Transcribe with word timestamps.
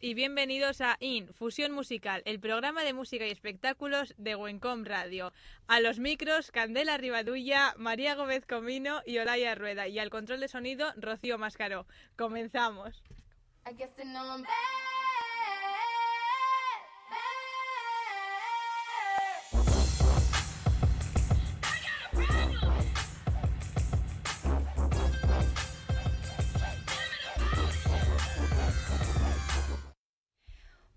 y 0.00 0.14
bienvenidos 0.14 0.80
a 0.80 0.96
IN, 1.00 1.32
Fusión 1.34 1.72
Musical, 1.72 2.22
el 2.24 2.40
programa 2.40 2.82
de 2.82 2.94
música 2.94 3.26
y 3.26 3.30
espectáculos 3.30 4.14
de 4.16 4.34
Wencom 4.34 4.84
Radio. 4.84 5.32
A 5.66 5.80
los 5.80 5.98
micros, 5.98 6.50
Candela 6.50 6.96
Rivadulla, 6.96 7.74
María 7.76 8.14
Gómez 8.14 8.46
Comino 8.46 9.02
y 9.04 9.18
Olaya 9.18 9.54
Rueda. 9.54 9.88
Y 9.88 9.98
al 9.98 10.10
control 10.10 10.40
de 10.40 10.48
sonido, 10.48 10.92
Rocío 10.96 11.38
Mascaró. 11.38 11.86
Comenzamos. 12.16 13.02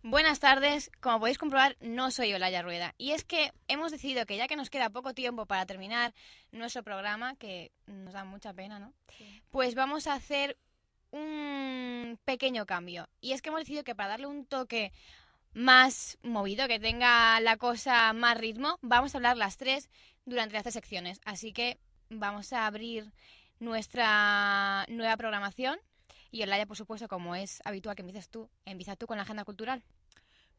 Buenas 0.06 0.42
tardes, 0.42 0.92
como 1.00 1.22
podéis 1.22 1.38
comprobar, 1.38 1.78
no 1.80 2.12
soy 2.12 2.34
Olaya 2.34 2.62
Rueda. 2.62 2.94
Y 2.98 3.12
es 3.12 3.24
que 3.24 3.54
hemos 3.70 3.90
decidido 3.90 4.26
que 4.26 4.36
ya 4.36 4.50
que 4.50 4.58
nos 4.58 4.70
queda 4.70 4.90
poco 4.90 5.14
tiempo 5.14 5.46
para 5.46 5.66
terminar 5.66 6.14
nuestro 6.52 6.84
programa, 6.84 7.36
que 7.36 7.72
nos 7.88 8.12
da 8.12 8.26
mucha 8.26 8.52
pena, 8.52 8.80
¿no? 8.80 8.94
Pues 9.50 9.76
vamos 9.76 10.08
a 10.08 10.16
hacer 10.16 10.58
un 11.12 12.20
pequeño 12.26 12.66
cambio. 12.66 13.08
Y 13.22 13.32
es 13.32 13.42
que 13.42 13.48
hemos 13.48 13.62
decidido 13.62 13.86
que 13.86 13.96
para 13.96 14.10
darle 14.10 14.28
un 14.28 14.46
toque 14.46 14.92
más 15.54 16.18
movido, 16.22 16.68
que 16.68 16.82
tenga 16.82 17.40
la 17.40 17.56
cosa 17.56 18.12
más 18.12 18.38
ritmo, 18.38 18.80
vamos 18.82 19.16
a 19.16 19.20
hablar 19.20 19.38
las 19.38 19.56
tres 19.56 19.90
durante 20.26 20.56
las 20.56 20.64
tres 20.64 20.74
secciones. 20.74 21.22
Así 21.24 21.54
que 21.54 21.80
vamos 22.10 22.52
a 22.52 22.66
abrir 22.66 23.14
nuestra 23.60 24.86
nueva 24.90 25.16
programación. 25.16 25.80
Y 26.34 26.42
Olaya, 26.42 26.66
por 26.66 26.76
supuesto, 26.76 27.08
como 27.08 27.36
es 27.36 27.62
habitual 27.64 27.96
que 27.96 28.02
empieces 28.02 28.28
tú, 28.28 28.50
empieza 28.66 28.96
tú 28.96 29.06
con 29.06 29.18
la 29.18 29.22
agenda 29.22 29.46
cultural. 29.46 29.84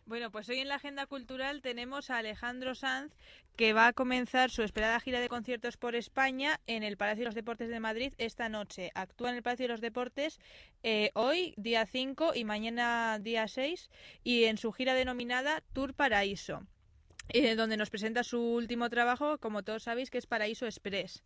Bueno, 0.06 0.30
pues 0.30 0.48
hoy 0.48 0.60
en 0.60 0.68
la 0.68 0.76
agenda 0.76 1.06
cultural 1.06 1.62
tenemos 1.62 2.10
a 2.10 2.18
Alejandro 2.18 2.76
Sanz, 2.76 3.12
que 3.56 3.72
va 3.72 3.88
a 3.88 3.92
comenzar 3.92 4.52
su 4.52 4.62
esperada 4.62 5.00
gira 5.00 5.18
de 5.18 5.28
conciertos 5.28 5.76
por 5.76 5.96
España 5.96 6.60
en 6.68 6.84
el 6.84 6.96
Palacio 6.96 7.22
de 7.22 7.24
los 7.24 7.34
Deportes 7.34 7.70
de 7.70 7.80
Madrid 7.80 8.14
esta 8.18 8.48
noche. 8.48 8.92
Actúa 8.94 9.30
en 9.30 9.36
el 9.36 9.42
Palacio 9.42 9.64
de 9.64 9.72
los 9.72 9.80
Deportes 9.80 10.38
eh, 10.84 11.10
hoy, 11.14 11.54
día 11.56 11.86
5, 11.86 12.36
y 12.36 12.44
mañana, 12.44 13.18
día 13.18 13.48
6, 13.48 13.90
y 14.22 14.44
en 14.44 14.58
su 14.58 14.70
gira 14.70 14.94
denominada 14.94 15.60
Tour 15.72 15.92
Paraíso, 15.92 16.64
eh, 17.30 17.56
donde 17.56 17.76
nos 17.76 17.90
presenta 17.90 18.22
su 18.22 18.40
último 18.40 18.90
trabajo, 18.90 19.38
como 19.38 19.64
todos 19.64 19.82
sabéis, 19.82 20.10
que 20.10 20.18
es 20.18 20.26
Paraíso 20.26 20.66
Express. 20.66 21.24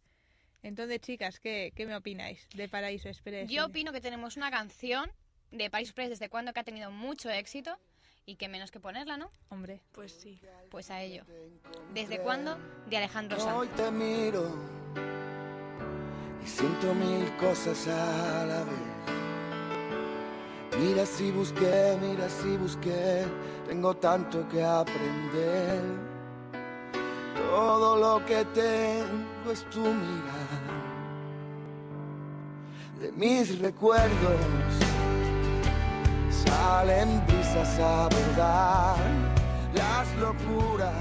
Entonces, 0.62 1.00
chicas, 1.00 1.38
¿qué, 1.40 1.72
qué 1.74 1.86
me 1.86 1.94
opináis 1.94 2.46
de 2.54 2.68
Paraíso 2.68 3.08
Express? 3.08 3.48
Yo 3.48 3.66
opino 3.66 3.92
que 3.92 4.00
tenemos 4.00 4.36
una 4.36 4.50
canción 4.50 5.10
de 5.50 5.70
Paris 5.70 5.88
Express 5.88 6.10
desde 6.10 6.28
cuando 6.28 6.52
que 6.52 6.60
ha 6.60 6.64
tenido 6.64 6.90
mucho 6.90 7.30
éxito 7.30 7.78
y 8.26 8.36
que 8.36 8.48
menos 8.48 8.70
que 8.70 8.80
ponerla, 8.80 9.16
¿no? 9.16 9.30
Hombre, 9.48 9.80
pues 9.92 10.12
sí. 10.12 10.40
Pues 10.70 10.90
a 10.90 11.00
ello. 11.00 11.24
¿Desde 11.94 12.18
cuándo? 12.20 12.58
De 12.86 12.96
Alejandro 12.98 13.40
Sanz. 13.40 13.56
Hoy 13.56 13.68
te 13.68 13.90
miro 13.90 14.54
y 16.44 16.46
siento 16.46 16.94
mil 16.94 17.34
cosas 17.36 17.86
a 17.88 18.44
la 18.44 18.64
vez. 18.64 18.78
Mira 20.78 21.06
si 21.06 21.30
busqué, 21.32 21.96
mira 22.00 22.28
si 22.28 22.56
busqué, 22.56 23.24
tengo 23.66 23.96
tanto 23.96 24.46
que 24.48 24.62
aprender. 24.62 26.17
Todo 27.46 27.96
lo 27.96 28.24
que 28.26 28.44
tengo 28.46 29.52
es 29.52 29.64
tu 29.70 29.80
mirar. 29.80 30.88
De 33.00 33.12
mis 33.12 33.58
recuerdos 33.60 34.40
salen 36.44 37.24
brisas 37.26 37.78
a 37.78 38.08
verdad, 38.08 38.96
las 39.72 40.16
locuras 40.16 40.92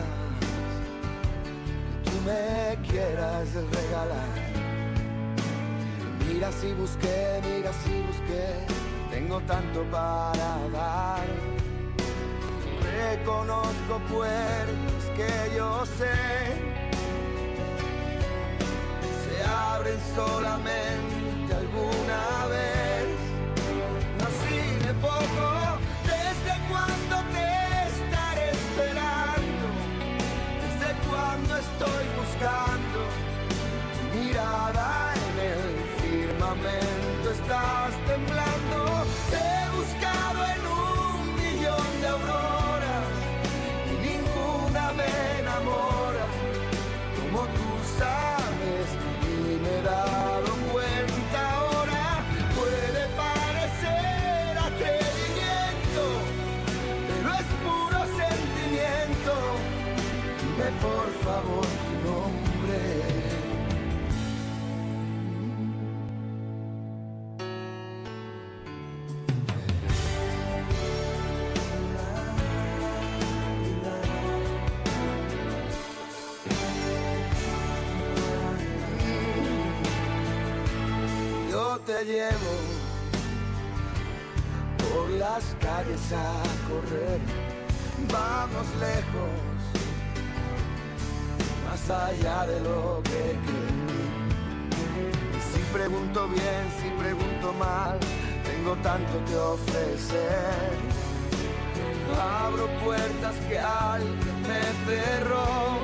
que 2.04 2.10
tú 2.10 2.18
me 2.26 2.78
quieras 2.88 3.48
regalar. 3.54 4.38
Mira 6.28 6.52
si 6.52 6.74
busqué, 6.74 7.42
mira 7.44 7.72
si 7.84 8.02
busqué, 8.10 8.48
tengo 9.10 9.40
tanto 9.42 9.84
para 9.86 10.70
dar. 10.72 11.26
Reconozco 12.84 14.00
puertas 14.10 14.97
que 15.18 15.56
yo 15.56 15.84
sé 15.98 16.16
se 19.24 19.36
abren 19.44 20.00
solamente 20.16 21.54
alguna 21.64 22.46
vez. 22.54 23.08
Nací 24.20 24.62
de 24.86 24.94
poco, 25.02 25.48
desde 26.14 26.54
cuando 26.70 27.16
te 27.34 27.50
estaré 27.92 28.46
esperando, 28.60 29.68
desde 30.64 30.90
cuando 31.10 31.52
estoy 31.66 32.06
buscando 32.22 33.00
mirada 34.14 35.14
en 35.26 35.36
el 35.54 35.66
firmamento, 36.00 37.32
estás 37.32 37.92
temblando. 38.06 38.57
Llevo 82.04 82.54
por 84.78 85.10
las 85.12 85.44
calles 85.60 86.14
a 86.14 86.44
correr. 86.70 87.20
Vamos 88.12 88.68
lejos, 88.80 89.60
más 91.66 91.90
allá 91.90 92.46
de 92.46 92.60
lo 92.62 93.02
que 93.04 93.36
creo. 93.46 93.88
Y 95.36 95.40
si 95.52 95.60
pregunto 95.74 96.28
bien, 96.28 96.64
si 96.80 96.90
pregunto 97.02 97.54
mal, 97.54 98.00
tengo 98.44 98.76
tanto 98.84 99.26
que 99.26 99.36
ofrecer. 99.36 100.78
Abro 102.20 102.68
puertas 102.84 103.36
que 103.50 103.60
alguien 103.60 104.42
me 104.44 104.62
cerró. 104.86 105.80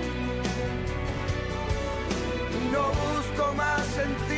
No 2.71 2.88
busco 3.03 3.53
más 3.55 3.85
sentido 3.88 4.32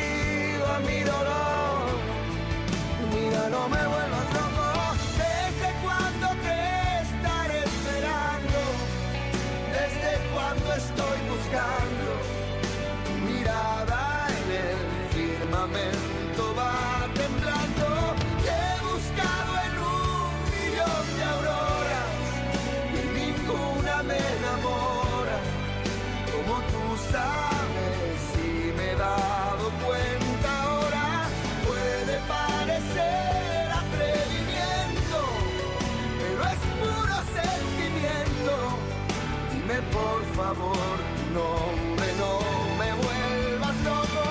favor, 40.54 40.98
no 41.34 41.42
hombre, 41.42 42.08
no 42.22 42.32
me 42.80 42.90
vuelvas 43.02 43.76
loco. 43.88 44.26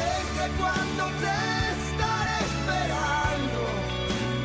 ¿Desde 0.00 0.44
cuando 0.60 1.02
te 1.22 1.36
estaré 1.76 2.36
esperando? 2.50 3.60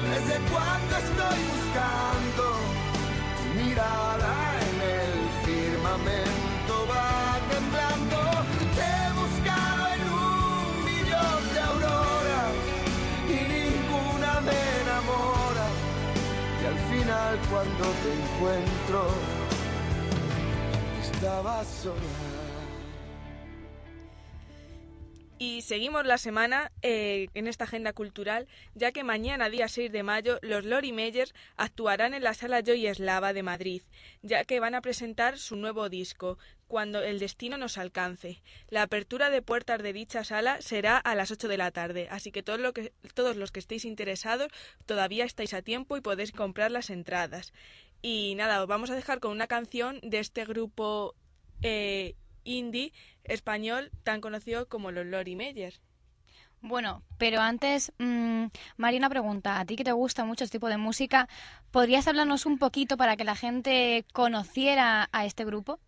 ¿Desde 0.10 0.36
cuando 0.52 0.94
estoy 1.06 1.40
buscando 1.54 2.44
tu 3.38 3.48
mirada 3.60 4.34
en 4.68 4.76
el 5.00 5.14
firmamento? 5.46 6.74
Va 6.92 7.40
temblando, 7.54 8.18
te 8.76 8.86
he 8.98 9.08
buscado 9.22 9.82
en 9.96 10.02
un 10.28 10.70
millón 10.88 11.42
de 11.54 11.60
auroras 11.72 12.54
y 13.36 13.40
ninguna 13.56 14.32
me 14.48 14.60
enamora. 14.84 15.68
Y 16.62 16.64
al 16.74 16.80
final 16.92 17.34
cuando 17.50 17.84
te 18.04 18.10
encuentro 18.20 19.37
y 25.40 25.62
seguimos 25.62 26.06
la 26.06 26.18
semana 26.18 26.72
eh, 26.82 27.28
en 27.36 27.48
esta 27.48 27.66
agenda 27.66 27.94
cultural, 27.94 28.48
ya 28.74 28.92
que 28.92 29.04
mañana, 29.04 29.50
día 29.50 29.68
6 29.68 29.92
de 29.92 30.02
mayo, 30.02 30.40
los 30.42 30.66
Lori 30.66 30.92
Meyers 30.92 31.36
actuarán 31.56 32.16
en 32.16 32.24
la 32.24 32.34
sala 32.34 32.62
Joy 32.62 32.88
Eslava 32.88 33.34
de 33.34 33.44
Madrid, 33.44 33.82
ya 34.24 34.46
que 34.46 34.60
van 34.60 34.74
a 34.74 34.82
presentar 34.82 35.38
su 35.38 35.56
nuevo 35.56 35.90
disco, 35.90 36.38
Cuando 36.68 37.02
el 37.02 37.20
destino 37.20 37.58
nos 37.58 37.78
alcance. 37.78 38.42
La 38.70 38.82
apertura 38.82 39.30
de 39.30 39.42
puertas 39.42 39.82
de 39.82 39.94
dicha 39.94 40.26
sala 40.26 40.62
será 40.62 40.98
a 40.98 41.16
las 41.16 41.32
8 41.32 41.48
de 41.48 41.58
la 41.58 41.72
tarde, 41.72 42.10
así 42.12 42.34
que 42.34 42.44
todos 42.44 42.60
los 43.38 43.52
que 43.54 43.60
estéis 43.60 43.86
interesados 43.86 44.50
todavía 44.86 45.24
estáis 45.24 45.54
a 45.54 45.62
tiempo 45.62 45.96
y 45.96 46.02
podéis 46.02 46.34
comprar 46.34 46.72
las 46.72 46.90
entradas. 46.90 47.54
Y 48.02 48.36
nada, 48.36 48.62
os 48.62 48.68
vamos 48.68 48.90
a 48.90 48.96
dejar 48.96 49.20
con 49.20 49.32
una 49.32 49.48
canción 49.48 50.00
de 50.02 50.20
este 50.20 50.46
grupo 50.46 51.16
eh, 51.62 52.16
indie 52.44 52.94
español 53.24 53.92
tan 54.04 54.22
conocido 54.22 54.68
como 54.68 54.92
los 54.92 55.06
Lori 55.06 55.36
Meyer. 55.36 55.80
Bueno, 56.62 57.04
pero 57.18 57.40
antes, 57.40 57.92
mmm, 58.00 58.46
María, 58.78 59.00
una 59.00 59.10
pregunta. 59.10 59.60
A 59.60 59.66
ti 59.66 59.76
que 59.76 59.84
te 59.84 59.92
gusta 59.92 60.26
mucho 60.26 60.44
este 60.44 60.58
tipo 60.58 60.70
de 60.70 60.78
música, 60.78 61.30
¿podrías 61.72 62.08
hablarnos 62.08 62.46
un 62.46 62.58
poquito 62.58 62.98
para 62.98 63.16
que 63.16 63.24
la 63.24 63.36
gente 63.36 64.06
conociera 64.12 65.08
a 65.12 65.26
este 65.26 65.46
grupo? 65.46 65.80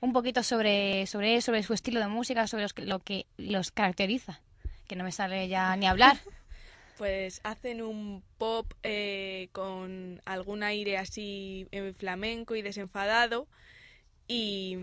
Un 0.00 0.12
poquito 0.12 0.42
sobre, 0.42 1.06
sobre 1.06 1.36
él, 1.36 1.42
sobre 1.42 1.62
su 1.62 1.74
estilo 1.74 2.00
de 2.00 2.08
música, 2.08 2.46
sobre 2.46 2.64
los, 2.64 2.78
lo 2.78 3.00
que 3.00 3.26
los 3.36 3.70
caracteriza. 3.70 4.40
Que 4.86 4.96
no 4.96 5.04
me 5.04 5.12
sale 5.12 5.48
ya 5.48 5.74
ni 5.76 5.86
hablar. 5.86 6.18
Pues 7.00 7.40
hacen 7.44 7.80
un 7.80 8.22
pop 8.36 8.74
eh, 8.82 9.48
con 9.52 10.20
algún 10.26 10.62
aire 10.62 10.98
así 10.98 11.66
eh, 11.72 11.94
flamenco 11.96 12.56
y 12.56 12.60
desenfadado. 12.60 13.48
Y, 14.28 14.76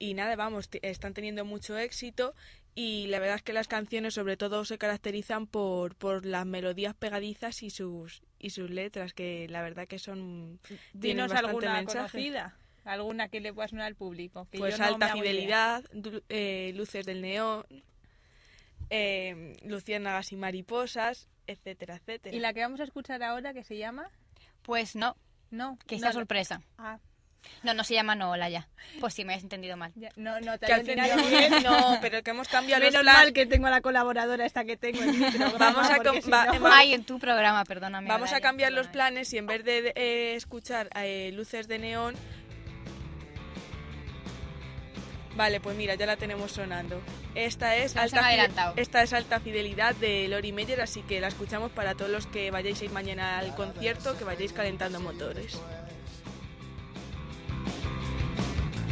y 0.00 0.14
nada, 0.14 0.34
vamos, 0.34 0.68
están 0.82 1.14
teniendo 1.14 1.44
mucho 1.44 1.78
éxito 1.78 2.34
y 2.74 3.06
la 3.06 3.20
verdad 3.20 3.36
es 3.36 3.42
que 3.42 3.52
las 3.52 3.68
canciones 3.68 4.14
sobre 4.14 4.36
todo 4.36 4.64
se 4.64 4.78
caracterizan 4.78 5.46
por, 5.46 5.94
por 5.94 6.26
las 6.26 6.44
melodías 6.44 6.96
pegadizas 6.96 7.62
y 7.62 7.70
sus 7.70 8.20
y 8.40 8.50
sus 8.50 8.68
letras 8.70 9.14
que 9.14 9.46
la 9.48 9.62
verdad 9.62 9.86
que 9.86 10.00
son 10.00 10.58
dinos 10.92 11.30
alguna 11.30 11.74
mensaje. 11.74 12.10
conocida 12.10 12.56
alguna 12.84 13.28
que 13.28 13.38
le 13.38 13.52
pueda 13.52 13.68
sonar 13.68 13.86
al 13.86 13.94
público 13.94 14.48
pues 14.56 14.80
alta 14.80 15.12
fidelidad 15.12 15.84
eh, 16.28 16.72
luces 16.74 17.06
del 17.06 17.22
neón 17.22 17.64
eh, 18.90 19.56
luciérnagas 19.64 20.32
y 20.32 20.36
mariposas 20.36 21.28
etcétera 21.46 21.96
etcétera 21.96 22.36
y 22.36 22.40
la 22.40 22.52
que 22.52 22.60
vamos 22.60 22.80
a 22.80 22.84
escuchar 22.84 23.22
ahora 23.22 23.52
que 23.52 23.64
se 23.64 23.76
llama 23.76 24.10
pues 24.62 24.96
no 24.96 25.16
no 25.50 25.78
que 25.86 25.96
está 25.96 26.12
sorpresa 26.12 26.62
ah 26.76 26.98
no, 27.62 27.74
no 27.74 27.84
se 27.84 27.94
llama 27.94 28.14
Noola 28.14 28.48
ya. 28.48 28.68
Pues 29.00 29.14
sí, 29.14 29.24
me 29.24 29.34
has 29.34 29.42
entendido 29.42 29.76
mal. 29.76 29.92
Ya, 29.96 30.10
no, 30.16 30.40
no, 30.40 30.58
te 30.58 30.66
que 30.66 30.72
al 30.72 30.84
final 30.84 31.10
bien, 31.28 31.62
no, 31.62 31.98
pero 32.00 32.22
que 32.22 32.30
hemos 32.30 32.48
cambiado 32.48 32.84
Menos 32.84 33.04
los 33.04 33.12
mal 33.12 33.32
que 33.32 33.46
tengo 33.46 33.66
a 33.66 33.70
la 33.70 33.80
colaboradora 33.80 34.46
esta 34.46 34.64
que 34.64 34.76
tengo 34.76 35.02
en 35.02 35.18
mi 35.18 35.30
programa. 35.30 35.58
Vamos 35.58 35.90
a 35.90 36.20
si 36.20 36.30
no... 36.30 36.68
Ay, 36.70 36.94
en 36.94 37.04
tu 37.04 37.18
programa, 37.18 37.64
perdóname. 37.64 38.08
Vamos 38.08 38.32
a 38.32 38.40
cambiar 38.40 38.72
los 38.72 38.86
planes 38.88 39.32
y 39.32 39.38
en 39.38 39.46
vez 39.46 39.64
de 39.64 39.92
eh, 39.96 40.34
escuchar 40.34 40.88
eh, 40.94 41.32
luces 41.34 41.68
de 41.68 41.78
neón... 41.78 42.14
Vale, 45.38 45.60
pues 45.60 45.76
mira, 45.76 45.94
ya 45.94 46.04
la 46.04 46.16
tenemos 46.16 46.50
sonando. 46.50 47.00
Esta 47.36 47.76
es, 47.76 47.96
alta, 47.96 48.72
esta 48.74 49.02
es 49.04 49.12
alta 49.12 49.38
fidelidad 49.38 49.94
de 49.94 50.26
Lori 50.26 50.50
Meyer, 50.50 50.80
así 50.80 51.02
que 51.02 51.20
la 51.20 51.28
escuchamos 51.28 51.70
para 51.70 51.94
todos 51.94 52.10
los 52.10 52.26
que 52.26 52.50
vayáis 52.50 52.82
a 52.82 52.86
ir 52.86 52.90
mañana 52.90 53.38
al 53.38 53.54
concierto, 53.54 54.18
que 54.18 54.24
vayáis 54.24 54.52
calentando 54.52 54.98
motores. 54.98 55.60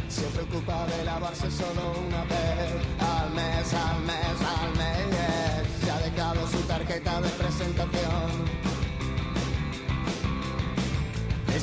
se 0.07 0.23
preocupa 0.29 0.87
de 0.87 1.03
lavarse 1.03 1.51
solo 1.51 1.93
una 2.07 2.23
vez 2.23 2.71
al 2.97 3.29
mes, 3.31 3.73
al 3.73 3.99
mes, 4.03 4.37
al 4.55 4.71
mes. 4.77 5.67
Se 5.83 5.91
ha 5.91 5.99
dejado 5.99 6.47
su 6.47 6.59
tarjeta 6.61 7.21
de 7.21 7.29
presentación. 7.29 8.76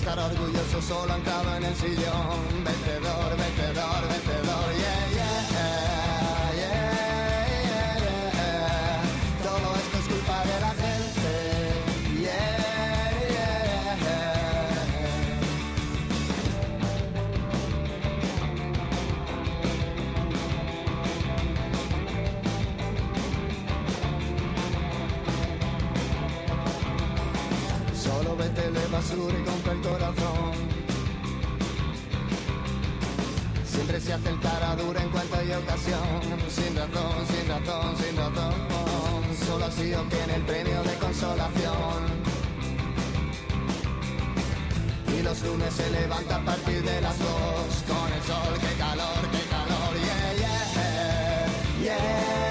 Estar 0.04 0.18
orgulloso 0.18 0.82
solo 0.82 1.14
anclado 1.14 1.56
en 1.56 1.64
el 1.64 1.74
sillón. 1.76 2.62
Vencedor, 2.62 3.38
vencedor, 3.38 4.02
vencedor, 4.06 4.74
yeah, 4.76 5.08
yeah, 5.16 5.48
yeah, 6.52 6.60
yeah. 6.60 7.02
Todo 9.42 9.74
esto 9.76 9.96
es 9.96 10.06
culpa 10.12 10.44
de 10.44 10.60
la 10.60 10.72
gente, 10.82 12.20
yeah. 12.20 12.64
vete 28.36 28.70
de 28.70 28.86
basura 28.88 29.38
y 29.38 29.42
compra 29.42 29.42
el 29.42 29.43
corazón. 29.84 30.52
Siempre 33.66 34.00
se 34.00 34.12
hace 34.12 34.28
el 34.30 34.38
dura 34.76 35.02
en 35.02 35.10
hay 35.38 35.52
ocasión. 35.52 36.20
Sin 36.48 36.76
razón, 36.76 37.26
sin 37.28 37.48
razón, 37.48 37.96
sin 37.96 38.16
razón. 38.16 38.54
Solo 39.46 39.64
así 39.66 39.92
obtiene 39.94 40.36
el 40.36 40.42
premio 40.42 40.82
de 40.82 40.94
consolación. 40.94 42.24
Y 45.16 45.22
los 45.22 45.42
lunes 45.42 45.74
se 45.74 45.90
levanta 45.90 46.36
a 46.36 46.44
partir 46.44 46.82
de 46.82 47.00
las 47.00 47.18
dos. 47.18 47.84
Con 47.86 48.12
el 48.12 48.22
sol, 48.22 48.54
qué 48.60 48.78
calor, 48.78 49.22
qué 49.32 49.42
calor. 49.50 49.92
Yeah, 50.04 50.32
yeah, 50.40 51.84
yeah, 51.84 52.43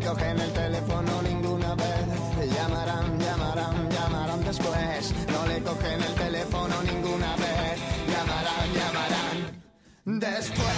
cogen 0.00 0.38
el 0.40 0.52
teléfono 0.52 1.22
ninguna 1.22 1.74
vez. 1.74 2.54
Llamarán, 2.54 3.18
llamarán, 3.18 3.90
llamarán 3.90 4.44
después. 4.44 5.14
No 5.32 5.46
le 5.46 5.62
cogen 5.62 6.02
el 6.02 6.14
teléfono 6.14 6.82
ninguna 6.82 7.36
vez. 7.36 7.78
Llamarán, 8.08 8.68
llamarán 8.74 9.62
después. 10.04 10.75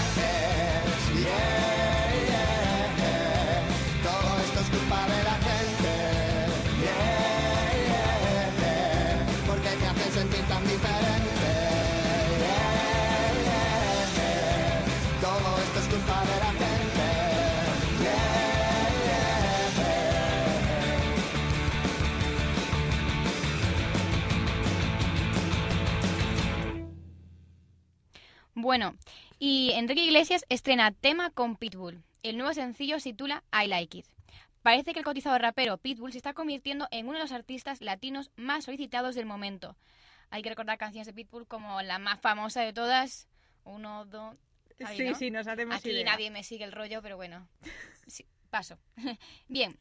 Bueno, 28.69 28.99
y 29.39 29.71
Enrique 29.77 30.05
Iglesias 30.05 30.45
estrena 30.51 30.93
tema 30.93 31.31
con 31.31 31.57
Pitbull. 31.57 32.03
El 32.23 32.37
nuevo 32.37 32.53
sencillo 32.53 33.01
se 33.01 33.13
titula 33.13 33.43
I 33.51 33.67
Like 33.67 33.97
It. 33.97 34.07
Parece 34.61 34.93
que 34.93 34.99
el 34.99 35.07
cotizado 35.07 35.39
rapero 35.39 35.79
Pitbull 35.79 36.13
se 36.13 36.19
está 36.19 36.35
convirtiendo 36.35 36.87
en 36.91 37.07
uno 37.07 37.17
de 37.17 37.23
los 37.23 37.33
artistas 37.33 37.81
latinos 37.81 38.31
más 38.37 38.65
solicitados 38.67 39.15
del 39.15 39.25
momento. 39.25 39.75
Hay 40.29 40.43
que 40.43 40.51
recordar 40.51 40.77
canciones 40.77 41.07
de 41.07 41.15
Pitbull 41.15 41.47
como 41.47 41.81
la 41.81 41.99
más 41.99 42.21
famosa 42.21 42.61
de 42.61 42.75
todas. 42.75 43.27
Uno, 43.65 44.05
dos. 44.05 44.37
Sí, 44.95 45.05
¿no? 45.09 45.15
sí, 45.15 45.31
nos 45.31 45.49
Aquí 45.49 45.89
idea. 45.89 46.05
nadie 46.05 46.31
me 46.31 46.45
sigue 46.45 46.65
el 46.67 46.73
rollo, 46.73 47.01
pero 47.01 47.17
bueno. 47.17 47.49
Sí, 48.07 48.27
paso. 48.51 48.79
Bien. 49.49 49.79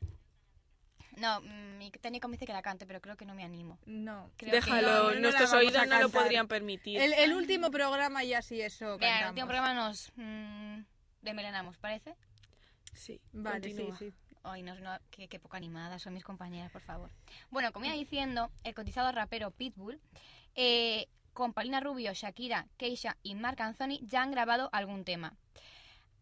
No, 1.18 1.42
mi 1.42 1.90
técnico 1.92 2.28
me 2.28 2.34
dice 2.34 2.46
que 2.46 2.54
la 2.54 2.62
cante, 2.62 2.86
pero 2.86 3.02
creo 3.02 3.18
que 3.18 3.26
no 3.26 3.34
me 3.34 3.44
animo. 3.44 3.80
No. 3.86 4.30
Creo 4.38 4.52
que- 4.52 4.58
Déjalo, 4.58 5.14
no, 5.16 5.20
nuestros 5.20 5.52
oídos 5.54 5.88
no 5.88 6.00
lo 6.00 6.10
podrían 6.10 6.48
permitir. 6.48 7.02
El, 7.02 7.14
el 7.14 7.34
último 7.34 7.72
programa 7.72 8.24
ya 8.24 8.42
sí 8.42 8.62
eso 8.62 8.96
en 8.96 9.04
el 9.04 9.28
último 9.30 9.48
programa 9.48 9.74
nos 9.74 10.12
mm, 10.16 10.80
demelenamos, 11.22 11.78
¿parece? 11.78 12.16
Sí, 12.94 13.20
Vale, 13.34 13.62
sí, 13.70 13.76
continúa. 13.76 13.98
sí. 13.98 14.14
Ay, 14.44 14.62
no, 14.62 14.76
no, 14.80 14.98
qué, 15.12 15.28
qué 15.28 15.40
poco 15.40 15.58
animadas 15.58 16.02
son 16.04 16.14
mis 16.14 16.24
compañeras, 16.24 16.72
por 16.72 16.82
favor. 16.82 17.10
Bueno, 17.50 17.74
como 17.74 17.86
iba 17.86 17.96
diciendo, 17.96 18.50
el 18.64 18.74
cotizado 18.76 19.12
rapero 19.12 19.52
Pitbull, 19.52 20.00
eh, 20.56 21.08
con 21.34 21.52
Paulina 21.54 21.80
Rubio, 21.82 22.14
Shakira, 22.14 22.68
Keisha 22.78 23.18
y 23.24 23.36
Marc 23.36 23.60
Anthony 23.60 24.00
ya 24.04 24.22
han 24.22 24.32
grabado 24.32 24.70
algún 24.72 25.04
tema. 25.04 25.36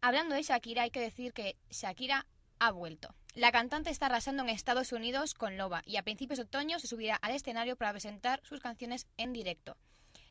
Hablando 0.01 0.35
de 0.35 0.41
Shakira, 0.43 0.83
hay 0.83 0.91
que 0.91 0.99
decir 1.01 1.33
que 1.33 1.55
Shakira 1.69 2.25
ha 2.59 2.71
vuelto. 2.71 3.13
La 3.33 3.51
cantante 3.51 3.89
está 3.89 4.05
arrasando 4.05 4.43
en 4.43 4.49
Estados 4.49 4.91
Unidos 4.91 5.33
con 5.33 5.57
Loba 5.57 5.81
y 5.85 5.97
a 5.97 6.03
principios 6.03 6.37
de 6.37 6.43
otoño 6.43 6.79
se 6.79 6.87
subirá 6.87 7.15
al 7.15 7.33
escenario 7.33 7.75
para 7.75 7.91
presentar 7.91 8.41
sus 8.43 8.61
canciones 8.61 9.07
en 9.17 9.33
directo. 9.33 9.75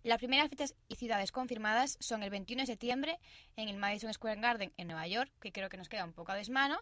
Las 0.03 0.19
primeras 0.19 0.51
fechas 0.51 0.75
y 0.89 0.97
ciudades 0.97 1.33
confirmadas 1.33 1.97
son 2.01 2.23
el 2.23 2.31
21 2.31 2.63
de 2.63 2.67
septiembre 2.67 3.19
en 3.57 3.69
el 3.69 3.77
Madison 3.77 4.13
Square 4.13 4.41
Garden 4.41 4.73
en 4.77 4.87
Nueva 4.89 5.07
York, 5.07 5.33
que 5.41 5.53
creo 5.53 5.69
que 5.69 5.77
nos 5.77 5.89
queda 5.89 6.05
un 6.05 6.13
poco 6.13 6.33
a 6.33 6.37
desmano, 6.37 6.79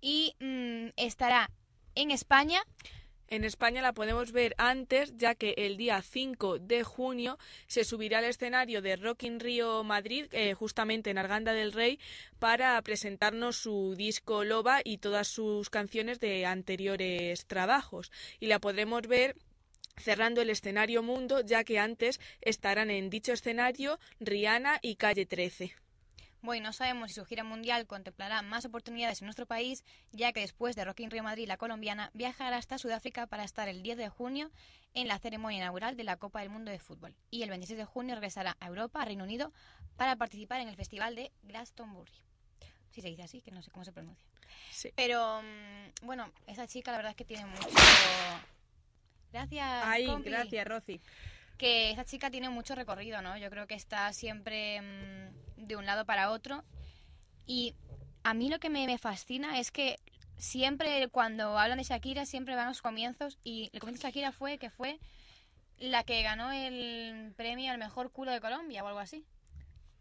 y 0.00 0.34
mm, 0.40 0.92
estará 0.96 1.50
en 1.94 2.10
España 2.10 2.62
En 3.30 3.44
España 3.44 3.82
la 3.82 3.92
podemos 3.92 4.32
ver 4.32 4.54
antes, 4.56 5.14
ya 5.18 5.34
que 5.34 5.52
el 5.58 5.76
día 5.76 6.00
5 6.00 6.60
de 6.60 6.82
junio 6.82 7.38
se 7.66 7.84
subirá 7.84 8.18
al 8.18 8.24
escenario 8.24 8.80
de 8.80 8.96
Rock 8.96 9.24
in 9.24 9.38
Rio 9.38 9.84
Madrid, 9.84 10.26
eh, 10.32 10.54
justamente 10.54 11.10
en 11.10 11.18
Arganda 11.18 11.52
del 11.52 11.72
Rey, 11.72 11.98
para 12.38 12.80
presentarnos 12.80 13.56
su 13.56 13.94
disco 13.96 14.44
Loba 14.44 14.80
y 14.82 14.96
todas 14.96 15.28
sus 15.28 15.68
canciones 15.68 16.20
de 16.20 16.46
anteriores 16.46 17.44
trabajos. 17.44 18.10
Y 18.40 18.46
la 18.46 18.60
podremos 18.60 19.02
ver 19.02 19.36
cerrando 19.98 20.40
el 20.40 20.48
escenario 20.48 21.02
Mundo, 21.02 21.42
ya 21.42 21.64
que 21.64 21.78
antes 21.78 22.20
estarán 22.40 22.88
en 22.88 23.10
dicho 23.10 23.34
escenario 23.34 23.98
Rihanna 24.20 24.78
y 24.80 24.96
Calle 24.96 25.26
13. 25.26 25.74
Bueno, 26.40 26.68
no 26.68 26.72
sabemos 26.72 27.08
si 27.08 27.14
su 27.14 27.24
gira 27.24 27.42
mundial 27.42 27.86
contemplará 27.86 28.42
más 28.42 28.64
oportunidades 28.64 29.20
en 29.20 29.26
nuestro 29.26 29.46
país, 29.46 29.84
ya 30.12 30.32
que 30.32 30.40
después 30.40 30.76
de 30.76 30.84
Rock 30.84 31.00
in 31.00 31.10
Rio 31.10 31.22
Madrid, 31.22 31.48
la 31.48 31.56
colombiana 31.56 32.10
viajará 32.14 32.56
hasta 32.56 32.78
Sudáfrica 32.78 33.26
para 33.26 33.44
estar 33.44 33.68
el 33.68 33.82
10 33.82 33.98
de 33.98 34.08
junio 34.08 34.50
en 34.94 35.08
la 35.08 35.18
ceremonia 35.18 35.58
inaugural 35.58 35.96
de 35.96 36.04
la 36.04 36.16
Copa 36.16 36.40
del 36.40 36.50
Mundo 36.50 36.70
de 36.70 36.78
Fútbol. 36.78 37.14
Y 37.30 37.42
el 37.42 37.50
26 37.50 37.78
de 37.78 37.84
junio 37.84 38.14
regresará 38.14 38.56
a 38.60 38.66
Europa, 38.66 39.02
a 39.02 39.04
Reino 39.04 39.24
Unido, 39.24 39.52
para 39.96 40.16
participar 40.16 40.60
en 40.60 40.68
el 40.68 40.76
Festival 40.76 41.16
de 41.16 41.32
Glastonbury. 41.42 42.12
Si 42.90 43.00
se 43.00 43.08
dice 43.08 43.24
así, 43.24 43.42
que 43.42 43.50
no 43.50 43.60
sé 43.62 43.70
cómo 43.70 43.84
se 43.84 43.92
pronuncia. 43.92 44.24
Sí. 44.70 44.92
Pero, 44.94 45.42
mm, 45.42 46.06
bueno, 46.06 46.30
esa 46.46 46.66
chica 46.68 46.92
la 46.92 46.98
verdad 46.98 47.10
es 47.10 47.16
que 47.16 47.24
tiene 47.24 47.46
mucho... 47.46 47.68
Gracias, 49.32 50.06
compi 50.06 50.30
gracias, 50.30 50.66
Rosy. 50.66 51.00
Que 51.58 51.90
esa 51.90 52.04
chica 52.04 52.30
tiene 52.30 52.48
mucho 52.48 52.74
recorrido, 52.74 53.20
¿no? 53.20 53.36
Yo 53.36 53.50
creo 53.50 53.66
que 53.66 53.74
está 53.74 54.12
siempre 54.12 54.80
mm, 54.80 55.66
de 55.66 55.76
un 55.76 55.84
lado 55.84 56.04
para 56.06 56.30
otro. 56.30 56.64
Y 57.46 57.74
a 58.22 58.32
mí 58.34 58.48
lo 58.48 58.58
que 58.58 58.70
me, 58.70 58.86
me 58.86 58.98
fascina 58.98 59.58
es 59.58 59.70
que 59.70 59.98
siempre 60.38 61.08
cuando 61.08 61.58
hablan 61.58 61.78
de 61.78 61.84
Shakira, 61.84 62.24
siempre 62.24 62.54
van 62.54 62.66
a 62.66 62.70
los 62.70 62.82
comienzos. 62.82 63.38
Y 63.44 63.70
el 63.72 63.80
comienzo 63.80 64.02
de 64.02 64.08
Shakira 64.08 64.32
fue 64.32 64.58
que 64.58 64.70
fue 64.70 64.98
la 65.78 66.02
que 66.04 66.22
ganó 66.22 66.50
el 66.50 67.32
premio 67.36 67.70
al 67.72 67.78
mejor 67.78 68.10
culo 68.10 68.32
de 68.32 68.40
Colombia 68.40 68.82
o 68.82 68.86
algo 68.88 69.00
así. 69.00 69.24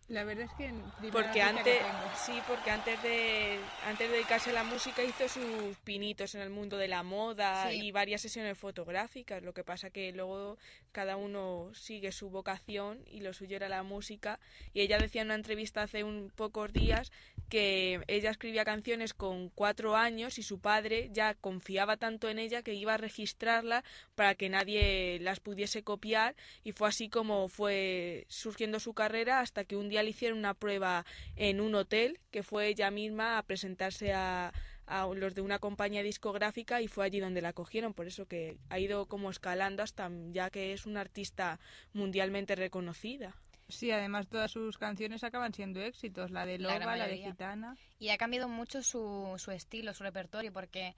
La 0.08 0.24
verdad 0.24 0.46
es 0.46 0.52
que... 0.54 0.74
Porque 1.12 1.42
antes, 1.42 1.80
sí, 2.26 2.32
porque 2.48 2.72
antes 2.72 3.04
de, 3.04 3.60
antes 3.86 4.08
de 4.10 4.16
dedicarse 4.16 4.52
a 4.52 4.54
la 4.54 4.64
música 4.64 5.04
hizo 5.04 5.28
sus 5.28 5.76
pinitos 5.84 6.34
en 6.34 6.42
el 6.42 6.50
mundo 6.50 6.78
de 6.78 6.88
la 6.88 7.04
moda 7.04 7.70
Sí. 7.70 7.82
y 7.88 7.92
varias 7.92 8.22
sesiones 8.22 8.58
fotográficas. 8.58 9.44
Lo 9.44 9.54
que 9.54 9.66
pasa 9.66 9.90
que 9.90 10.14
luego 10.14 10.58
cada 10.98 11.16
uno 11.16 11.70
sigue 11.75 12.12
su 12.12 12.32
vocación 12.32 13.04
y 13.06 13.20
lo 13.20 13.32
suyo 13.32 13.56
era 13.56 13.70
la 13.70 13.84
música. 13.84 14.39
Y 14.74 14.82
ella 14.82 14.98
decía 14.98 15.22
en 15.22 15.27
una 15.27 15.36
entrevista 15.36 15.84
hace 15.84 16.04
un 16.04 16.32
pocos 16.36 16.74
días 16.74 17.12
que 17.50 18.01
ella 18.08 18.32
escribía 18.32 18.66
canciones 18.66 19.13
con 19.13 19.50
cuatro 19.50 19.96
años 19.96 20.39
y 20.39 20.42
su 20.42 20.58
padre 20.58 21.12
ya 21.13 21.36
confiaba 21.36 21.98
tanto 21.98 22.30
en 22.30 22.39
ella 22.39 22.63
que 22.63 22.74
iba 22.74 22.96
a 22.96 22.98
registrarla 22.98 23.84
para 24.16 24.34
que 24.34 24.50
nadie 24.50 25.20
las 25.22 25.39
pudiese 25.39 25.84
copiar 25.84 26.36
y 26.63 26.72
fue 26.72 26.88
así 26.89 27.10
como 27.10 27.48
fue 27.48 28.25
surgiendo 28.27 28.80
su 28.80 28.96
carrera 28.96 29.42
hasta 29.42 29.66
que 29.66 29.75
un 29.75 29.89
día 29.89 30.01
le 30.01 30.10
hicieron 30.10 30.39
una 30.39 30.56
prueba 30.56 31.06
en 31.36 31.62
un 31.62 31.75
hotel 31.75 32.20
que 32.32 32.42
fue 32.42 32.70
ella 32.70 32.89
misma 32.89 33.38
a 33.38 33.44
presentarse 33.44 34.13
a, 34.13 34.51
a 34.88 35.06
los 35.06 35.36
de 35.36 35.41
una 35.41 35.60
compañía 35.60 36.01
discográfica 36.01 36.82
y 36.82 36.88
fue 36.88 37.06
allí 37.06 37.20
donde 37.20 37.41
la 37.41 37.53
cogieron 37.53 37.94
por 37.94 38.08
eso 38.08 38.25
que 38.25 38.58
ha 38.70 38.79
ido 38.79 39.06
como 39.06 39.29
escalando 39.29 39.84
hasta 39.84 40.10
ya 40.32 40.50
que 40.50 40.74
es 40.74 40.86
una 40.86 41.01
artista 41.01 41.60
mundialmente 41.94 42.56
reconocida 42.56 43.36
Sí, 43.70 43.91
además 43.91 44.27
todas 44.27 44.51
sus 44.51 44.77
canciones 44.77 45.24
acaban 45.24 45.53
siendo 45.53 45.82
éxitos. 45.82 46.32
La 46.32 46.46
de 46.46 46.58
La 46.58 46.79
Loba, 46.79 46.79
la 46.79 46.91
de 46.94 47.00
mayoría. 47.00 47.32
Gitana. 47.32 47.77
Y 48.00 48.10
ha 48.10 48.17
cambiado 48.17 48.48
mucho 48.48 48.82
su, 48.82 49.34
su 49.38 49.51
estilo, 49.51 49.94
su 49.94 50.03
repertorio, 50.03 50.53
porque 50.53 50.96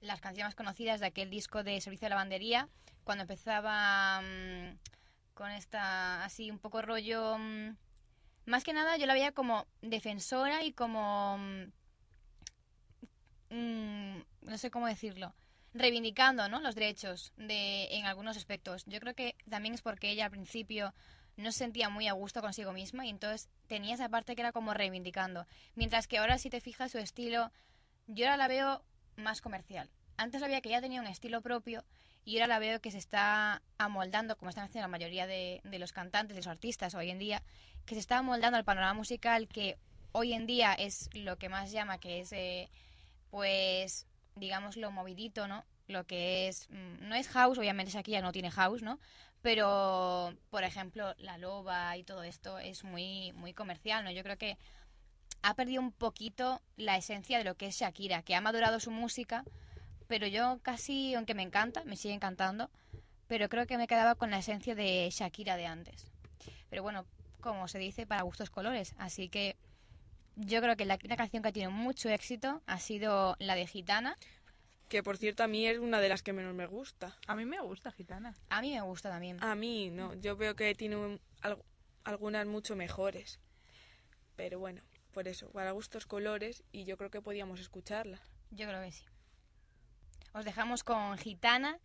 las 0.00 0.20
canciones 0.20 0.48
más 0.48 0.54
conocidas 0.54 1.00
de 1.00 1.06
aquel 1.06 1.30
disco 1.30 1.62
de 1.62 1.80
Servicio 1.80 2.06
de 2.06 2.10
Lavandería, 2.10 2.68
cuando 3.04 3.22
empezaba 3.22 4.20
mm, 4.20 4.76
con 5.34 5.50
esta, 5.50 6.24
así 6.24 6.50
un 6.50 6.58
poco 6.58 6.82
rollo... 6.82 7.38
mm, 7.38 7.76
más 8.44 8.62
que 8.62 8.72
nada 8.72 8.96
yo 8.96 9.06
la 9.06 9.14
veía 9.14 9.32
como 9.32 9.66
defensora 9.80 10.64
y 10.64 10.72
como... 10.72 11.38
mm, 11.38 11.72
mm, 13.50 14.18
no 14.42 14.58
sé 14.58 14.70
cómo 14.70 14.86
decirlo. 14.86 15.34
Reivindicando 15.74 16.48
¿no? 16.48 16.60
los 16.60 16.74
derechos 16.74 17.32
de, 17.36 17.88
en 17.90 18.06
algunos 18.06 18.36
aspectos. 18.36 18.84
Yo 18.86 18.98
creo 19.00 19.14
que 19.14 19.36
también 19.48 19.74
es 19.74 19.82
porque 19.82 20.10
ella 20.10 20.24
al 20.24 20.30
principio 20.30 20.94
no 21.36 21.52
se 21.52 21.58
sentía 21.58 21.90
muy 21.90 22.08
a 22.08 22.12
gusto 22.12 22.40
consigo 22.40 22.72
misma 22.72 23.04
y 23.06 23.10
entonces 23.10 23.50
tenía 23.66 23.94
esa 23.94 24.08
parte 24.08 24.34
que 24.34 24.40
era 24.40 24.52
como 24.52 24.72
reivindicando. 24.72 25.46
Mientras 25.74 26.08
que 26.08 26.18
ahora 26.18 26.38
si 26.38 26.48
te 26.48 26.60
fijas 26.60 26.92
su 26.92 26.98
estilo, 26.98 27.52
yo 28.06 28.24
ahora 28.24 28.36
la 28.36 28.48
veo 28.48 28.82
más 29.16 29.40
comercial. 29.40 29.90
Antes 30.16 30.40
la 30.40 30.46
veía 30.46 30.62
que 30.62 30.70
ya 30.70 30.80
tenía 30.80 31.00
un 31.00 31.06
estilo 31.06 31.42
propio 31.42 31.84
y 32.24 32.38
ahora 32.38 32.48
la 32.48 32.58
veo 32.58 32.80
que 32.80 32.90
se 32.90 32.98
está 32.98 33.62
amoldando, 33.78 34.36
como 34.36 34.48
están 34.48 34.64
haciendo 34.64 34.84
la 34.84 34.90
mayoría 34.90 35.26
de, 35.26 35.60
los 35.78 35.92
cantantes, 35.92 36.34
de 36.34 36.40
los 36.40 36.46
artistas 36.46 36.94
hoy 36.94 37.10
en 37.10 37.18
día, 37.18 37.42
que 37.84 37.94
se 37.94 38.00
está 38.00 38.18
amoldando 38.18 38.56
al 38.56 38.64
panorama 38.64 38.94
musical 38.94 39.46
que 39.46 39.76
hoy 40.12 40.32
en 40.32 40.46
día 40.46 40.72
es 40.72 41.10
lo 41.14 41.36
que 41.36 41.48
más 41.48 41.70
llama, 41.70 41.98
que 41.98 42.20
es, 42.20 42.32
eh, 42.32 42.70
pues, 43.36 44.06
digamos, 44.34 44.78
lo 44.78 44.90
movidito, 44.90 45.46
¿no? 45.46 45.66
Lo 45.88 46.06
que 46.06 46.48
es, 46.48 46.70
mm, 46.70 47.06
no 47.06 47.14
es 47.14 47.28
house, 47.28 47.58
obviamente 47.58 47.98
aquí 47.98 48.12
ya 48.12 48.22
no 48.22 48.32
tiene 48.32 48.50
house, 48.50 48.80
¿no? 48.80 48.98
Pero, 49.42 50.32
por 50.48 50.64
ejemplo, 50.64 51.14
La 51.18 51.36
Loba 51.36 51.94
y 51.98 52.02
todo 52.02 52.22
esto 52.22 52.58
es 52.58 52.82
muy, 52.82 53.32
muy 53.32 53.52
comercial, 53.52 54.04
¿no? 54.04 54.10
Yo 54.10 54.22
creo 54.22 54.38
que 54.38 54.56
ha 55.42 55.52
perdido 55.52 55.82
un 55.82 55.92
poquito 55.92 56.62
la 56.78 56.96
esencia 56.96 57.36
de 57.36 57.44
lo 57.44 57.56
que 57.56 57.66
es 57.66 57.76
Shakira, 57.76 58.22
que 58.22 58.34
ha 58.34 58.40
madurado 58.40 58.80
su 58.80 58.90
música, 58.90 59.44
pero 60.08 60.26
yo 60.26 60.58
casi, 60.62 61.14
aunque 61.14 61.34
me 61.34 61.42
encanta, 61.42 61.84
me 61.84 61.96
sigue 61.96 62.14
encantando, 62.14 62.70
pero 63.26 63.50
creo 63.50 63.66
que 63.66 63.76
me 63.76 63.86
quedaba 63.86 64.14
con 64.14 64.30
la 64.30 64.38
esencia 64.38 64.74
de 64.74 65.10
Shakira 65.12 65.58
de 65.58 65.66
antes. 65.66 66.06
Pero 66.70 66.82
bueno, 66.82 67.04
como 67.42 67.68
se 67.68 67.78
dice, 67.78 68.06
para 68.06 68.22
gustos 68.22 68.48
colores, 68.48 68.94
así 68.96 69.28
que 69.28 69.56
yo 70.36 70.60
creo 70.60 70.76
que 70.76 70.84
la, 70.84 70.98
una 71.04 71.16
canción 71.16 71.42
que 71.42 71.48
ha 71.48 71.52
tenido 71.52 71.70
mucho 71.70 72.08
éxito 72.08 72.62
ha 72.66 72.78
sido 72.78 73.36
la 73.38 73.54
de 73.54 73.66
Gitana. 73.66 74.16
que 74.88 75.02
por 75.02 75.16
cierto 75.16 75.42
a 75.42 75.48
mí 75.48 75.66
es 75.66 75.78
una 75.78 76.00
de 76.00 76.08
las 76.08 76.22
que 76.22 76.32
menos 76.32 76.54
me 76.54 76.66
gusta 76.66 77.16
A 77.26 77.34
mí 77.34 77.44
me 77.44 77.60
gusta 77.60 77.90
Gitana. 77.90 78.34
A 78.50 78.60
mí 78.60 78.72
me 78.72 78.80
gusta 78.82 79.10
también. 79.10 79.42
a 79.42 79.54
mí 79.54 79.90
no 79.90 80.14
yo 80.14 80.36
veo 80.36 80.54
que 80.54 80.74
tiene 80.74 80.96
un- 80.96 81.20
al- 81.42 81.58
algunas 82.04 82.46
mucho 82.46 82.76
mejores 82.76 83.40
pero 84.36 84.58
bueno 84.58 84.82
por 85.12 85.26
eso 85.28 85.50
para 85.50 85.70
gustos 85.72 86.06
colores 86.06 86.62
y 86.72 86.84
yo 86.84 86.96
creo 86.98 87.10
que 87.10 87.20
podíamos 87.22 87.58
escucharla 87.60 88.20
Yo 88.50 88.68
creo 88.68 88.80
que 88.82 88.92
sí. 88.92 89.04
Os 90.34 90.44
dejamos 90.44 90.84
con 90.84 91.16
Gitana 91.18 91.78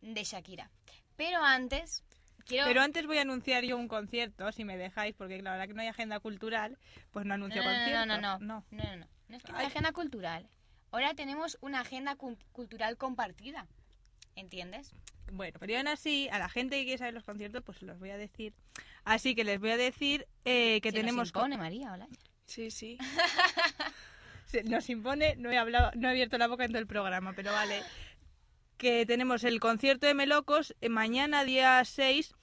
de 0.00 0.22
Shakira. 0.22 0.70
Pero 1.16 1.42
antes, 1.42 2.04
quiero... 2.46 2.66
Pero 2.66 2.80
antes 2.82 3.06
voy 3.06 3.18
a 3.18 3.22
anunciar 3.22 3.64
yo 3.64 3.76
un 3.76 3.88
concierto, 3.88 4.50
si 4.52 4.64
me 4.64 4.76
dejáis, 4.76 5.14
porque 5.14 5.42
la 5.42 5.52
verdad 5.52 5.66
que 5.68 5.74
no 5.74 5.82
hay 5.82 5.88
agenda 5.88 6.20
cultural, 6.20 6.78
pues 7.10 7.26
no 7.26 7.34
anuncio 7.34 7.62
no, 7.62 7.68
no, 7.68 7.74
concierto. 7.76 8.06
no, 8.06 8.16
no, 8.20 8.38
no, 8.38 8.38
no. 8.38 8.64
no, 8.70 8.84
no, 8.84 8.96
no. 8.96 9.06
No 9.28 9.36
es 9.36 9.42
que 9.42 9.52
no 9.52 9.58
Ay. 9.58 9.64
hay 9.64 9.70
agenda 9.70 9.92
cultural. 9.92 10.48
Ahora 10.92 11.14
tenemos 11.14 11.58
una 11.60 11.80
agenda 11.80 12.14
cu- 12.16 12.38
cultural 12.52 12.96
compartida. 12.96 13.66
¿Entiendes? 14.36 14.92
Bueno, 15.32 15.58
pero 15.58 15.76
aún 15.78 15.88
así, 15.88 16.28
a 16.30 16.38
la 16.38 16.48
gente 16.48 16.76
que 16.76 16.84
quiere 16.84 16.98
saber 16.98 17.14
los 17.14 17.24
conciertos, 17.24 17.62
pues 17.64 17.82
los 17.82 17.98
voy 17.98 18.10
a 18.10 18.16
decir. 18.18 18.52
Así 19.04 19.34
que 19.34 19.44
les 19.44 19.58
voy 19.58 19.70
a 19.70 19.76
decir 19.76 20.26
eh, 20.44 20.80
que 20.82 20.90
Se 20.90 20.96
nos 20.96 21.00
tenemos... 21.02 21.32
co- 21.32 21.40
impone, 21.40 21.56
María, 21.58 21.92
hola. 21.92 22.06
sí 22.46 22.70
sí 22.70 22.96
se 24.46 24.62
nos 24.62 24.88
impone, 24.88 25.34
no 25.36 25.50
he 25.50 25.58
hablado, 25.58 25.90
no 25.96 26.06
he 26.08 26.10
abierto 26.12 26.38
la 26.38 26.46
boca 26.46 26.64
en 26.64 26.70
todo 26.70 26.78
el 26.80 26.86
programa, 26.86 27.32
pero 27.34 27.52
vale. 27.52 27.82
Que 28.78 29.06
tenemos 29.06 29.44
el 29.44 29.58
concierto 29.60 30.06
de 30.06 30.14
Melocos 30.14 30.74
eh, 30.80 30.88
mañana 30.90 31.44
día 31.44 31.82
6 31.84 32.34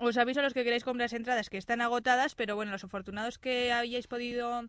Os 0.00 0.16
aviso 0.18 0.40
a 0.40 0.42
los 0.42 0.54
que 0.54 0.64
queréis 0.64 0.84
comprar 0.84 1.12
entradas 1.14 1.48
que 1.50 1.58
están 1.58 1.80
agotadas, 1.80 2.34
pero 2.34 2.56
bueno, 2.56 2.72
los 2.72 2.84
afortunados 2.84 3.38
que 3.38 3.72
hayáis 3.72 4.06
podido 4.08 4.68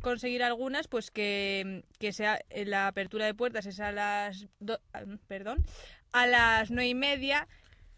conseguir 0.00 0.42
algunas, 0.42 0.88
pues 0.88 1.10
que, 1.10 1.84
que 2.00 2.12
sea 2.12 2.40
la 2.66 2.88
apertura 2.88 3.26
de 3.26 3.34
puertas 3.34 3.66
es 3.66 3.78
a 3.80 3.92
las 3.92 4.48
do- 4.58 4.80
ah, 4.94 5.04
perdón, 5.28 5.58
a 6.12 6.26
las 6.26 6.70
nueve 6.70 6.88
y 6.88 6.94
media, 6.94 7.46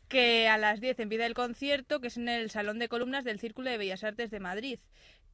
que 0.09 0.49
a 0.49 0.59
las 0.59 0.81
10 0.81 0.99
empieza 1.01 1.27
el 1.27 1.35
concierto, 1.35 2.01
que 2.01 2.09
es 2.09 2.17
en 2.19 2.29
el 2.29 2.51
Salón 2.51 2.79
de 2.79 2.89
Columnas 2.89 3.25
del 3.25 3.41
Círculo 3.41 3.71
de 3.71 3.79
Bellas 3.79 4.05
Artes 4.05 4.31
de 4.31 4.41
Madrid. 4.41 4.81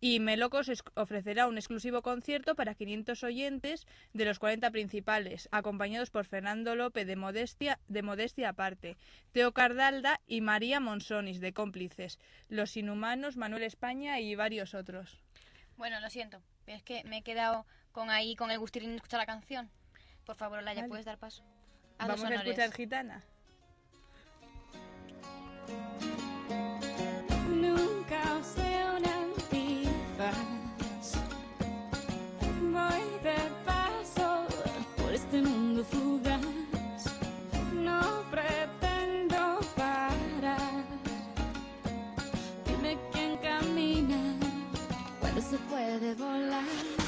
Y 0.03 0.19
Melocos 0.19 0.71
ofrecerá 0.95 1.47
un 1.47 1.59
exclusivo 1.59 2.01
concierto 2.01 2.55
para 2.55 2.75
500 2.75 3.23
oyentes 3.23 3.87
de 4.15 4.25
los 4.25 4.39
40 4.39 4.71
principales, 4.71 5.49
acompañados 5.53 6.11
por 6.11 6.25
Fernando 6.25 6.75
López 6.75 7.07
de 7.07 7.17
Modestia, 7.17 7.79
de 7.87 8.03
Modestia 8.03 8.49
aparte, 8.49 8.97
Teo 9.33 9.53
Cardalda 9.53 10.21
y 10.27 10.41
María 10.41 10.81
Monsonis 10.81 11.41
de 11.41 11.53
Cómplices, 11.53 12.19
Los 12.49 12.79
Inhumanos, 12.79 13.37
Manuel 13.37 13.63
España 13.63 14.21
y 14.21 14.35
varios 14.35 14.73
otros. 14.73 15.23
Bueno, 15.77 16.01
lo 16.01 16.09
siento, 16.09 16.43
pero 16.65 16.79
es 16.79 16.83
que 16.83 17.05
me 17.05 17.19
he 17.19 17.23
quedado 17.23 17.67
con 17.93 18.09
ahí, 18.09 18.37
con 18.37 18.51
el 18.51 18.59
gustirín 18.59 18.91
de 18.91 18.97
escuchar 18.97 19.21
la 19.21 19.27
canción. 19.27 19.71
Por 20.25 20.37
favor, 20.37 20.61
Olaya, 20.61 20.81
Vale. 20.81 20.89
¿puedes 20.89 21.05
dar 21.05 21.19
paso? 21.19 21.45
Vamos 21.99 22.25
a 22.25 22.35
escuchar 22.35 22.73
Gitana. 22.73 23.23
Nunca 27.51 28.37
usé 28.41 28.85
Voy 30.21 30.29
de 33.23 33.41
paso 33.65 34.45
por 34.99 35.15
este 35.15 35.41
mundo 35.41 35.83
fugaz. 35.83 36.43
No 37.73 38.23
pretendo 38.31 39.61
parar. 39.75 40.85
Dime 42.67 42.99
quién 43.13 43.39
camina 43.39 44.37
cuando 45.21 45.41
se 45.41 45.57
puede 45.71 46.15
volar. 46.17 47.00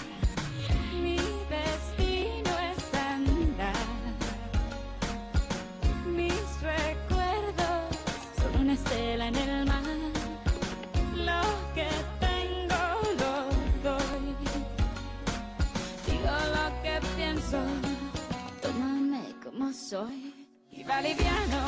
Soy. 19.93 20.49
Y 20.71 20.83
va 20.85 21.02
liviano. 21.02 21.61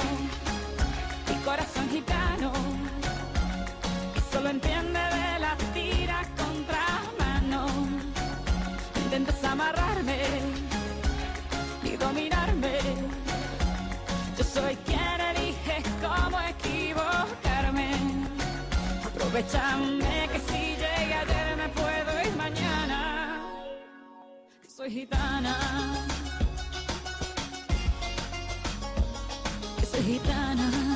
Mi 1.28 1.36
corazón 1.44 1.86
gitano. 1.90 2.52
Que 4.14 4.20
solo 4.32 4.48
entiende 4.48 5.02
de 5.18 5.38
la 5.44 5.54
tira 5.74 6.20
contra 6.40 6.84
mano. 7.22 7.66
Intentas 9.04 9.44
amarrarme 9.44 10.20
y 11.82 11.96
dominarme. 11.96 12.74
Yo 14.38 14.44
soy 14.56 14.74
quien 14.86 15.20
elige 15.30 15.76
cómo 16.04 16.38
equivocarme. 16.54 17.90
Aprovechame 19.08 20.28
que 20.32 20.40
si 20.48 20.60
llegué 20.82 21.14
ayer 21.24 21.56
me 21.62 21.68
puedo 21.80 22.10
ir 22.26 22.34
mañana. 22.36 22.98
Soy 24.76 24.90
gitana. 24.90 26.13
gitanas 30.02 30.93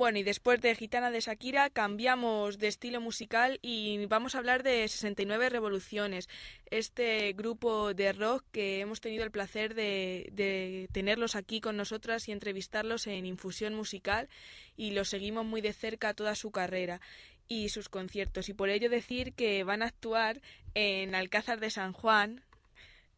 Bueno, 0.00 0.18
y 0.18 0.22
después 0.22 0.62
de 0.62 0.74
Gitana 0.74 1.10
de 1.10 1.20
Shakira 1.20 1.68
cambiamos 1.68 2.58
de 2.58 2.68
estilo 2.68 3.02
musical 3.02 3.58
y 3.60 4.06
vamos 4.06 4.34
a 4.34 4.38
hablar 4.38 4.62
de 4.62 4.88
69 4.88 5.50
Revoluciones, 5.50 6.26
este 6.70 7.34
grupo 7.34 7.92
de 7.92 8.14
rock 8.14 8.42
que 8.50 8.80
hemos 8.80 9.02
tenido 9.02 9.24
el 9.24 9.30
placer 9.30 9.74
de, 9.74 10.30
de 10.32 10.88
tenerlos 10.92 11.36
aquí 11.36 11.60
con 11.60 11.76
nosotras 11.76 12.26
y 12.30 12.32
entrevistarlos 12.32 13.06
en 13.08 13.26
Infusión 13.26 13.74
Musical 13.74 14.30
y 14.74 14.92
los 14.92 15.10
seguimos 15.10 15.44
muy 15.44 15.60
de 15.60 15.74
cerca 15.74 16.14
toda 16.14 16.34
su 16.34 16.50
carrera 16.50 17.02
y 17.46 17.68
sus 17.68 17.90
conciertos. 17.90 18.48
Y 18.48 18.54
por 18.54 18.70
ello 18.70 18.88
decir 18.88 19.34
que 19.34 19.64
van 19.64 19.82
a 19.82 19.88
actuar 19.88 20.40
en 20.72 21.14
Alcázar 21.14 21.60
de 21.60 21.68
San 21.68 21.92
Juan, 21.92 22.42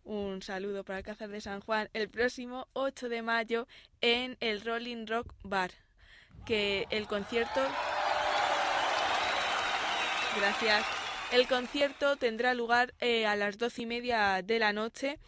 un 0.02 0.42
saludo 0.42 0.82
para 0.82 0.96
Alcázar 0.96 1.28
de 1.28 1.40
San 1.40 1.60
Juan, 1.60 1.90
el 1.92 2.08
próximo 2.08 2.66
8 2.72 3.08
de 3.08 3.22
mayo 3.22 3.68
en 4.00 4.36
el 4.40 4.62
Rolling 4.62 5.06
Rock 5.06 5.32
Bar 5.44 5.70
que 6.44 6.86
el 6.90 7.06
concierto. 7.06 7.60
Gracias. 10.36 10.84
El 11.32 11.46
concierto 11.46 12.16
tendrá 12.16 12.54
lugar 12.54 12.94
eh, 13.00 13.26
a 13.26 13.36
las 13.36 13.58
doce 13.58 13.82
y 13.82 13.86
media 13.86 14.42
de 14.42 14.58
la 14.58 14.72
noche 14.72 15.18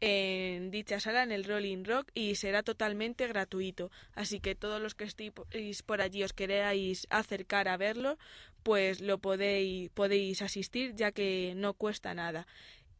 en 0.00 0.70
dicha 0.70 0.98
sala 0.98 1.22
en 1.22 1.32
el 1.32 1.44
Rolling 1.44 1.84
Rock 1.84 2.10
y 2.14 2.34
será 2.36 2.62
totalmente 2.62 3.26
gratuito. 3.26 3.90
Así 4.14 4.40
que 4.40 4.54
todos 4.54 4.80
los 4.80 4.94
que 4.94 5.04
estéis 5.04 5.82
por 5.84 6.00
allí 6.00 6.22
os 6.24 6.32
queráis 6.32 7.06
acercar 7.10 7.68
a 7.68 7.76
verlo, 7.76 8.16
pues 8.62 9.00
lo 9.00 9.18
podéis, 9.18 9.90
podéis 9.90 10.42
asistir 10.42 10.94
ya 10.94 11.12
que 11.12 11.52
no 11.56 11.74
cuesta 11.74 12.14
nada. 12.14 12.46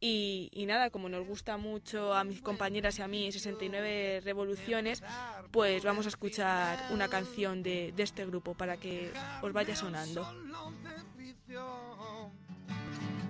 Y, 0.03 0.49
y 0.51 0.65
nada, 0.65 0.89
como 0.89 1.09
nos 1.09 1.27
gusta 1.27 1.57
mucho 1.57 2.11
a 2.15 2.23
mis 2.23 2.41
compañeras 2.41 2.97
y 2.97 3.03
a 3.03 3.07
mí 3.07 3.31
69 3.31 4.21
revoluciones, 4.25 5.03
pues 5.51 5.83
vamos 5.83 6.07
a 6.07 6.09
escuchar 6.09 6.87
una 6.89 7.07
canción 7.07 7.61
de, 7.61 7.93
de 7.95 8.01
este 8.01 8.25
grupo 8.25 8.55
para 8.55 8.77
que 8.77 9.13
os 9.43 9.53
vaya 9.53 9.75
sonando. 9.75 10.27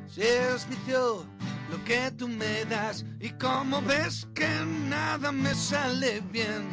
Si 0.08 0.22
es 0.22 0.70
vicio 0.70 1.26
lo 1.70 1.84
que 1.84 2.10
tú 2.12 2.30
me 2.30 2.64
das 2.66 3.04
y 3.20 3.32
como 3.32 3.82
ves 3.82 4.26
que 4.34 4.48
nada 4.66 5.34
me 5.34 5.54
sale 5.54 6.22
bien, 6.32 6.70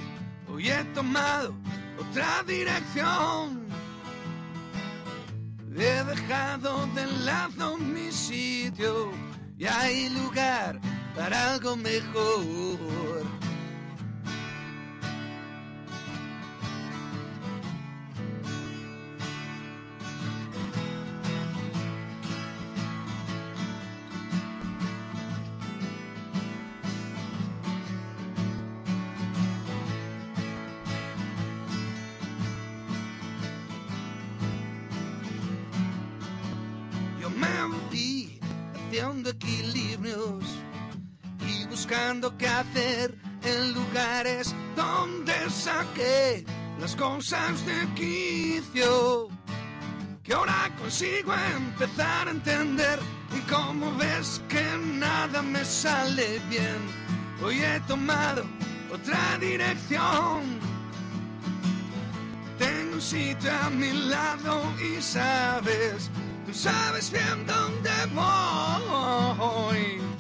hoy 0.49 0.71
he 0.71 0.85
tomado 0.95 1.57
otra 1.99 2.45
dirección. 2.47 3.67
He 5.77 6.05
dejado 6.05 6.87
de 6.95 7.07
lado 7.25 7.77
mi 7.79 8.13
sitio 8.13 9.28
y 9.59 9.66
hay 9.66 10.09
lugar 10.11 10.81
para 11.14 11.55
algo 11.55 11.77
mejor. 11.77 13.48
Buscando 41.88 42.37
qué 42.37 42.46
hacer 42.46 43.16
en 43.42 43.72
lugares 43.72 44.55
donde 44.77 45.33
saqué 45.48 46.44
las 46.79 46.94
cosas 46.94 47.64
de 47.64 47.88
quicio. 47.94 49.29
Que 50.22 50.35
ahora 50.35 50.70
consigo 50.79 51.33
empezar 51.57 52.29
a 52.29 52.31
entender 52.31 52.98
y 53.35 53.40
como 53.51 53.90
ves 53.96 54.42
que 54.51 54.62
nada 54.98 55.40
me 55.40 55.64
sale 55.64 56.38
bien, 56.51 56.77
hoy 57.42 57.62
he 57.62 57.81
tomado 57.88 58.44
otra 58.92 59.38
dirección. 59.40 60.61
Tengo 62.59 62.96
un 62.96 63.01
sitio 63.01 63.51
a 63.62 63.70
mi 63.70 63.92
lado 63.92 64.62
y 64.79 65.01
sabes, 65.01 66.11
tú 66.44 66.53
sabes 66.53 67.11
bien 67.11 67.46
dónde 67.46 67.90
voy. 68.14 70.17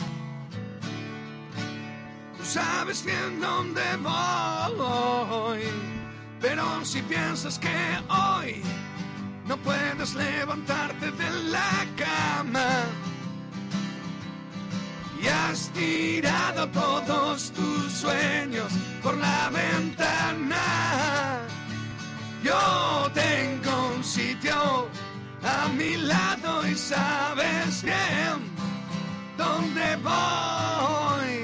Sabes 2.48 3.04
bien 3.04 3.40
dónde 3.42 3.82
voy. 4.02 5.60
Pero 6.40 6.82
si 6.82 7.02
piensas 7.02 7.58
que 7.58 7.68
hoy 8.08 8.62
no 9.46 9.58
puedes 9.58 10.14
levantarte 10.14 11.10
de 11.10 11.30
la 11.50 11.84
cama 11.98 12.70
y 15.20 15.26
has 15.26 15.68
tirado 15.74 16.66
todos 16.68 17.52
tus 17.52 17.92
sueños 17.92 18.72
por 19.02 19.18
la 19.18 19.50
ventana. 19.50 21.40
Yo 22.42 23.10
tengo 23.12 23.92
un 23.94 24.02
sitio 24.02 24.88
a 25.42 25.68
mi 25.76 25.98
lado 25.98 26.66
y 26.66 26.74
sabes 26.74 27.82
bien 27.82 28.38
dónde 29.36 29.96
voy. 29.96 31.37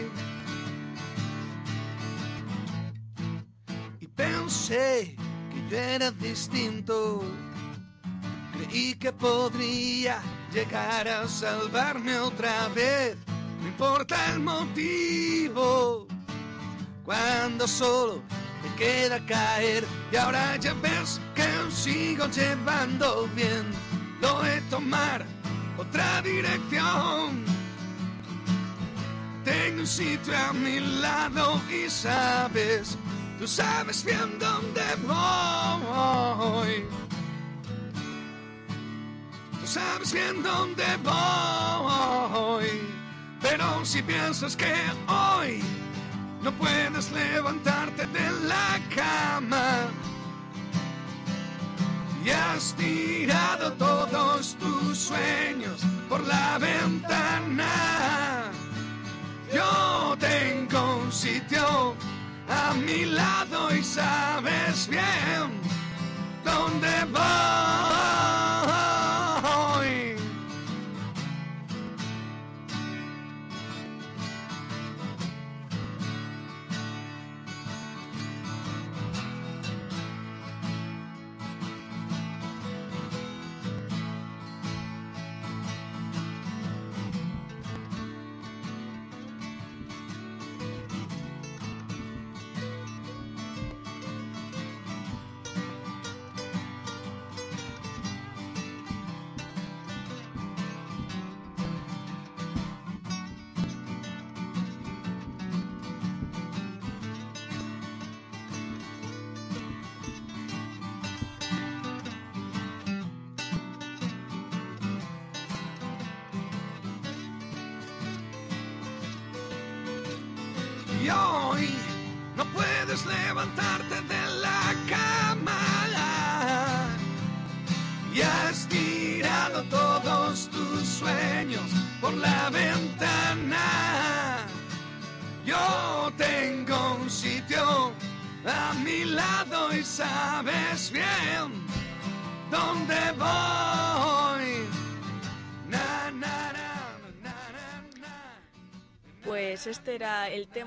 Pensé 4.16 5.16
que 5.50 5.70
yo 5.70 5.78
era 5.78 6.10
distinto. 6.10 7.22
Creí 8.52 8.94
que 8.94 9.12
podría 9.12 10.20
llegar 10.52 11.08
a 11.08 11.28
salvarme 11.28 12.18
otra 12.18 12.68
vez. 12.68 13.16
No 13.60 13.68
importa 13.68 14.16
el 14.32 14.40
motivo. 14.40 16.06
Cuando 17.04 17.66
solo 17.66 18.22
me 18.62 18.74
queda 18.76 19.24
caer. 19.26 19.84
Y 20.12 20.16
ahora 20.16 20.56
ya 20.56 20.74
ves 20.74 21.20
que 21.34 21.46
sigo 21.70 22.26
llevando 22.28 23.28
bien. 23.34 23.64
Lo 24.20 24.42
de 24.42 24.60
tomar 24.70 25.24
otra 25.76 26.22
dirección. 26.22 27.44
Tengo 29.44 29.80
un 29.80 29.86
sitio 29.86 30.34
a 30.34 30.52
mi 30.54 30.80
lado 30.80 31.60
y 31.70 31.90
sabes, 31.90 32.96
tú 33.44 33.48
sabes 33.48 34.02
bien 34.02 34.38
dónde 34.38 34.82
voy. 35.06 36.82
Tú 39.60 39.66
sabes 39.66 40.14
bien 40.14 40.42
dónde 40.42 40.86
voy. 41.02 42.80
Pero 43.42 43.84
si 43.84 44.00
piensas 44.00 44.56
que 44.56 44.72
hoy 45.08 45.62
no 46.42 46.52
puedes 46.52 47.12
levantarte 47.12 48.06
de 48.06 48.30
la 48.48 48.80
cama 48.96 49.88
y 52.24 52.30
has 52.30 52.74
tirado 52.76 53.74
todos 53.74 54.56
tus 54.56 54.96
sueños 54.96 55.82
por 56.08 56.26
la 56.26 56.56
ventana. 56.56 57.23
Mi 62.76 63.04
lado 63.06 63.74
y 63.74 63.82
sabes 63.82 64.88
bien 64.88 65.60
dónde 66.44 67.04
voy. 67.12 67.93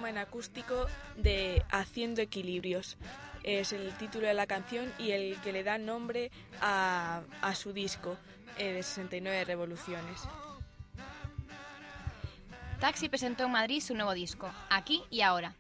En 0.08 0.18
acústico 0.18 0.88
de 1.16 1.64
Haciendo 1.70 2.22
Equilibrios. 2.22 2.98
Es 3.44 3.72
el 3.74 3.96
título 3.98 4.28
de 4.28 4.34
la 4.34 4.48
canción 4.48 4.92
y 4.98 5.12
el 5.12 5.40
que 5.42 5.52
le 5.52 5.64
da 5.64 5.78
nombre 5.78 6.32
a, 6.62 7.22
a 7.42 7.56
su 7.56 7.74
disco 7.74 8.18
eh, 8.58 8.74
de 8.74 8.84
69 8.84 9.46
revoluciones. 9.46 10.22
Taxi 12.80 13.10
presentó 13.10 13.46
en 13.46 13.52
Madrid 13.52 13.82
su 13.82 13.96
nuevo 13.96 14.14
disco, 14.14 14.52
Aquí 14.70 15.04
y 15.10 15.22
Ahora. 15.22 15.56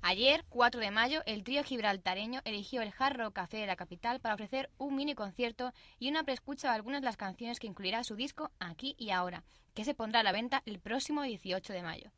Ayer, 0.00 0.44
4 0.48 0.80
de 0.80 0.90
mayo, 0.90 1.22
el 1.26 1.42
trío 1.42 1.64
gibraltareño 1.64 2.40
eligió 2.44 2.82
el 2.82 2.92
Jarro 2.92 3.32
Café 3.32 3.56
de 3.56 3.66
la 3.66 3.74
capital 3.74 4.20
para 4.20 4.34
ofrecer 4.34 4.70
un 4.78 4.94
mini 4.94 5.14
concierto 5.14 5.72
y 5.98 6.08
una 6.08 6.22
preescucha 6.22 6.68
de 6.68 6.74
algunas 6.74 7.00
de 7.00 7.06
las 7.06 7.16
canciones 7.16 7.58
que 7.58 7.66
incluirá 7.66 8.04
su 8.04 8.14
disco 8.14 8.50
Aquí 8.60 8.94
y 8.96 9.10
Ahora, 9.10 9.42
que 9.74 9.84
se 9.84 9.94
pondrá 9.94 10.20
a 10.20 10.22
la 10.22 10.32
venta 10.32 10.62
el 10.66 10.78
próximo 10.78 11.22
18 11.22 11.72
de 11.72 11.82
mayo. 11.82 12.10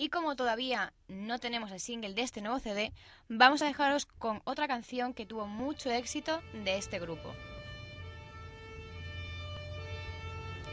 Y 0.00 0.08
como 0.08 0.34
todavía 0.34 0.94
no 1.08 1.38
tenemos 1.38 1.70
el 1.72 1.78
single 1.78 2.14
de 2.14 2.22
este 2.22 2.40
nuevo 2.40 2.58
CD, 2.58 2.90
vamos 3.28 3.60
a 3.60 3.66
dejaros 3.66 4.06
con 4.06 4.40
otra 4.44 4.66
canción 4.66 5.12
que 5.12 5.26
tuvo 5.26 5.46
mucho 5.46 5.90
éxito 5.90 6.40
de 6.54 6.78
este 6.78 6.98
grupo. 6.98 7.34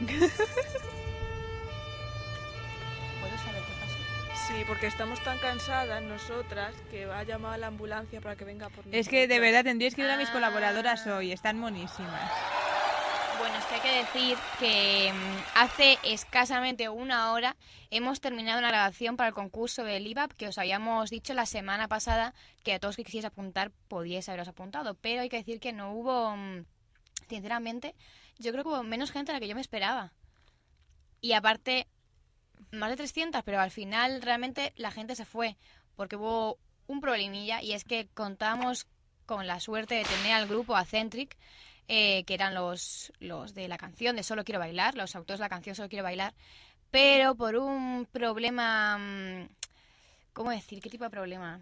¿Puedo 0.00 0.16
saber 3.36 3.62
qué 3.66 3.72
pasó? 3.82 3.98
Sí, 4.46 4.64
porque 4.66 4.86
estamos 4.86 5.22
tan 5.22 5.36
cansadas 5.40 6.02
nosotras 6.02 6.74
que 6.90 7.04
ha 7.04 7.22
llamado 7.24 7.52
a 7.52 7.58
la 7.58 7.66
ambulancia 7.66 8.22
para 8.22 8.34
que 8.34 8.46
venga 8.46 8.70
por 8.70 8.86
Es 8.90 9.10
que 9.10 9.28
de 9.28 9.40
verdad 9.40 9.62
tendríais 9.62 9.94
que 9.94 10.00
ir 10.00 10.08
a 10.08 10.16
mis 10.16 10.30
Ah. 10.30 10.32
colaboradoras 10.32 11.06
hoy, 11.06 11.32
están 11.32 11.58
monísimas. 11.58 12.32
Bueno, 13.38 13.56
es 13.56 13.64
que 13.66 13.74
hay 13.76 13.80
que 13.80 14.04
decir 14.04 14.38
que 14.58 15.12
mm, 15.12 15.58
hace 15.58 15.98
escasamente 16.02 16.88
una 16.88 17.32
hora 17.32 17.56
hemos 17.90 18.20
terminado 18.20 18.58
una 18.58 18.68
grabación 18.68 19.16
para 19.16 19.28
el 19.28 19.34
concurso 19.34 19.84
del 19.84 20.08
IVAP 20.08 20.32
que 20.32 20.48
os 20.48 20.58
habíamos 20.58 21.10
dicho 21.10 21.34
la 21.34 21.46
semana 21.46 21.86
pasada 21.86 22.34
que 22.64 22.72
a 22.72 22.80
todos 22.80 22.96
que 22.96 23.04
quisierais 23.04 23.32
apuntar 23.32 23.70
podíais 23.86 24.28
haberos 24.28 24.48
apuntado, 24.48 24.94
pero 24.94 25.20
hay 25.22 25.28
que 25.28 25.36
decir 25.36 25.60
que 25.60 25.72
no 25.72 25.92
hubo, 25.92 26.36
mm, 26.36 26.64
sinceramente, 27.28 27.94
yo 28.38 28.50
creo 28.50 28.64
que 28.64 28.70
hubo 28.70 28.82
menos 28.82 29.12
gente 29.12 29.30
de 29.30 29.36
la 29.36 29.40
que 29.40 29.48
yo 29.48 29.54
me 29.54 29.60
esperaba. 29.60 30.12
Y 31.20 31.32
aparte, 31.32 31.86
más 32.72 32.90
de 32.90 32.96
300, 32.96 33.44
pero 33.44 33.60
al 33.60 33.70
final 33.70 34.20
realmente 34.20 34.72
la 34.76 34.90
gente 34.90 35.14
se 35.14 35.24
fue 35.24 35.56
porque 35.94 36.16
hubo 36.16 36.58
un 36.88 37.00
problemilla 37.00 37.62
y 37.62 37.72
es 37.72 37.84
que 37.84 38.08
contábamos 38.14 38.88
con 39.26 39.46
la 39.46 39.60
suerte 39.60 39.94
de 39.94 40.04
tener 40.04 40.32
al 40.32 40.48
grupo 40.48 40.74
Acentric 40.74 41.36
eh, 41.88 42.24
que 42.24 42.34
eran 42.34 42.54
los, 42.54 43.12
los 43.18 43.54
de 43.54 43.66
la 43.68 43.78
canción 43.78 44.14
de 44.16 44.22
Solo 44.22 44.44
Quiero 44.44 44.58
Bailar, 44.60 44.94
los 44.94 45.16
autores 45.16 45.38
de 45.40 45.44
la 45.44 45.48
canción 45.48 45.74
Solo 45.74 45.88
Quiero 45.88 46.04
Bailar, 46.04 46.34
pero 46.90 47.34
por 47.34 47.56
un 47.56 48.06
problema... 48.10 48.96
mm, 48.98 49.48
¿Cómo 50.32 50.50
decir? 50.50 50.80
¿Qué 50.80 50.88
tipo 50.90 51.04
de 51.04 51.10
problema? 51.10 51.60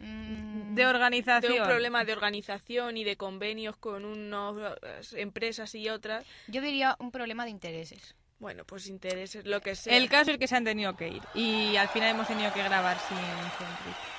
Mm, 0.00 0.74
De 0.74 0.86
organización. 0.86 1.52
de 1.52 1.60
un 1.60 1.66
problema 1.66 2.04
de 2.04 2.12
organización 2.12 2.96
y 2.96 3.04
de 3.04 3.16
convenios 3.16 3.76
con 3.76 4.04
unas 4.04 5.12
empresas 5.14 5.74
y 5.74 5.88
otras. 5.88 6.24
Yo 6.46 6.60
diría 6.60 6.96
un 6.98 7.10
problema 7.10 7.44
de 7.44 7.50
intereses. 7.50 8.14
Bueno, 8.38 8.64
pues 8.64 8.86
intereses, 8.86 9.44
lo 9.46 9.60
que 9.60 9.74
sea. 9.74 9.96
El 9.96 10.08
caso 10.08 10.30
es 10.30 10.38
que 10.38 10.46
se 10.46 10.54
han 10.54 10.64
tenido 10.64 10.94
que 10.96 11.08
ir 11.08 11.22
y 11.34 11.74
al 11.76 11.88
final 11.88 12.10
hemos 12.10 12.28
tenido 12.28 12.52
que 12.52 12.62
grabar 12.62 12.96
sin 13.00 13.16
Centric. 13.16 14.17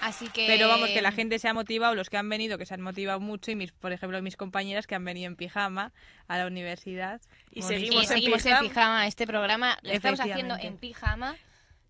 Así 0.00 0.28
que... 0.28 0.46
Pero 0.46 0.68
vamos, 0.68 0.88
que 0.88 1.02
la 1.02 1.12
gente 1.12 1.38
se 1.38 1.48
ha 1.48 1.54
motivado, 1.54 1.94
los 1.94 2.08
que 2.08 2.16
han 2.16 2.28
venido, 2.28 2.58
que 2.58 2.66
se 2.66 2.74
han 2.74 2.80
motivado 2.80 3.20
mucho, 3.20 3.50
y 3.50 3.56
mis, 3.56 3.72
por 3.72 3.92
ejemplo, 3.92 4.20
mis 4.22 4.36
compañeras 4.36 4.86
que 4.86 4.94
han 4.94 5.04
venido 5.04 5.26
en 5.26 5.36
pijama 5.36 5.92
a 6.26 6.38
la 6.38 6.46
universidad. 6.46 7.20
Y 7.50 7.62
seguimos 7.62 8.04
en 8.04 8.08
seguimos 8.08 8.46
en 8.46 8.52
pijama. 8.52 8.68
pijama. 8.68 9.06
Este 9.06 9.26
programa 9.26 9.78
lo 9.82 9.92
estamos 9.92 10.20
haciendo 10.20 10.56
en 10.56 10.78
pijama. 10.78 11.36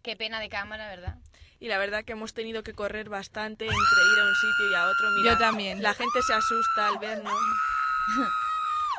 Qué 0.03 0.17
pena 0.17 0.41
de 0.41 0.49
cámara, 0.49 0.89
¿verdad? 0.89 1.19
Y 1.61 1.69
la 1.69 1.79
verdad 1.79 2.05
que 2.05 2.13
hemos 2.13 2.33
tenido 2.33 2.63
que 2.63 2.73
correr 2.73 3.09
bastante 3.09 3.65
entre 3.65 3.77
ir 3.77 4.19
a 4.19 4.25
un 4.25 4.35
sitio 4.35 4.71
y 4.71 4.75
a 4.75 4.85
otro. 4.85 5.11
Mira, 5.23 5.33
Yo 5.33 5.39
también. 5.39 5.83
La 5.83 5.95
gente 5.95 6.23
se 6.23 6.33
asusta 6.33 6.89
al 6.89 6.99
vernos. 6.99 7.33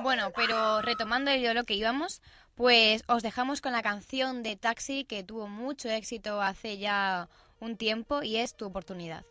Bueno, 0.02 0.32
pero 0.36 0.82
retomando 0.82 1.30
de 1.30 1.54
lo 1.54 1.64
que 1.64 1.76
íbamos, 1.76 2.22
pues 2.56 3.04
os 3.08 3.22
dejamos 3.22 3.62
con 3.62 3.72
la 3.72 3.84
canción 3.84 4.42
de 4.42 4.56
Taxi 4.56 5.04
que 5.04 5.24
tuvo 5.24 5.48
mucho 5.48 5.90
éxito 5.90 6.42
hace 6.42 6.80
ya 6.80 7.30
un 7.62 7.78
tiempo 7.78 8.24
y 8.24 8.38
es 8.38 8.56
Tu 8.56 8.66
oportunidad. 8.66 9.26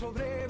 Lucha 0.00 0.47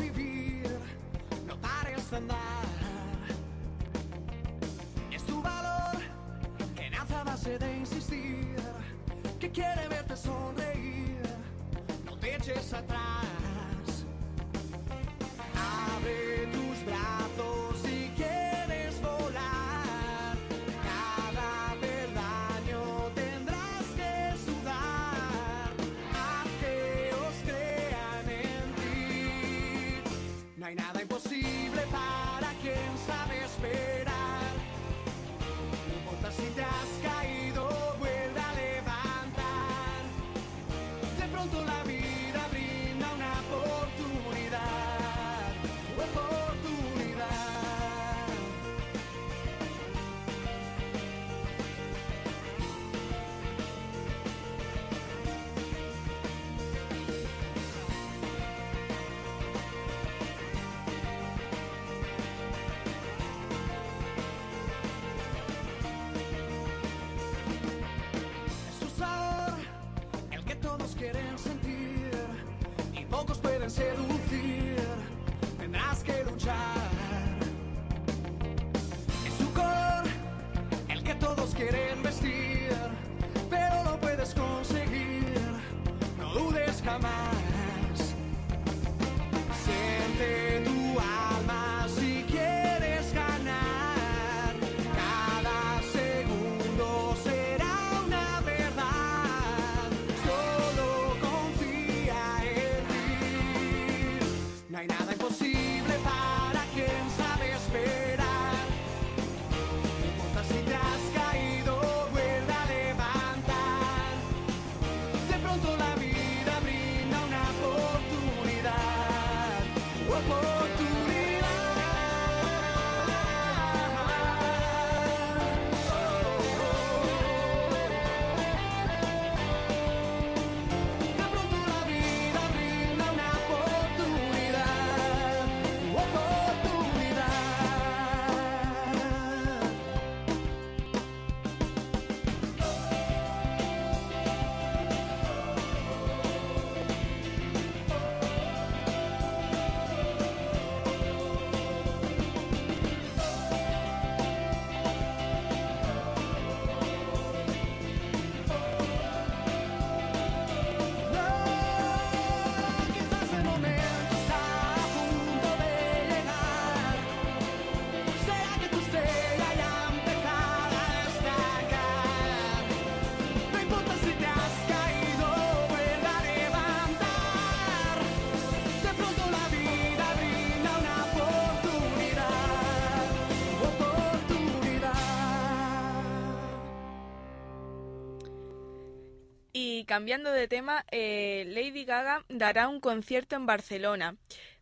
cambiando 189.98 190.30
de 190.30 190.46
tema, 190.46 190.84
eh, 190.92 191.42
Lady 191.48 191.84
Gaga 191.84 192.24
dará 192.28 192.68
un 192.68 192.78
concierto 192.78 193.34
en 193.34 193.46
Barcelona. 193.46 194.14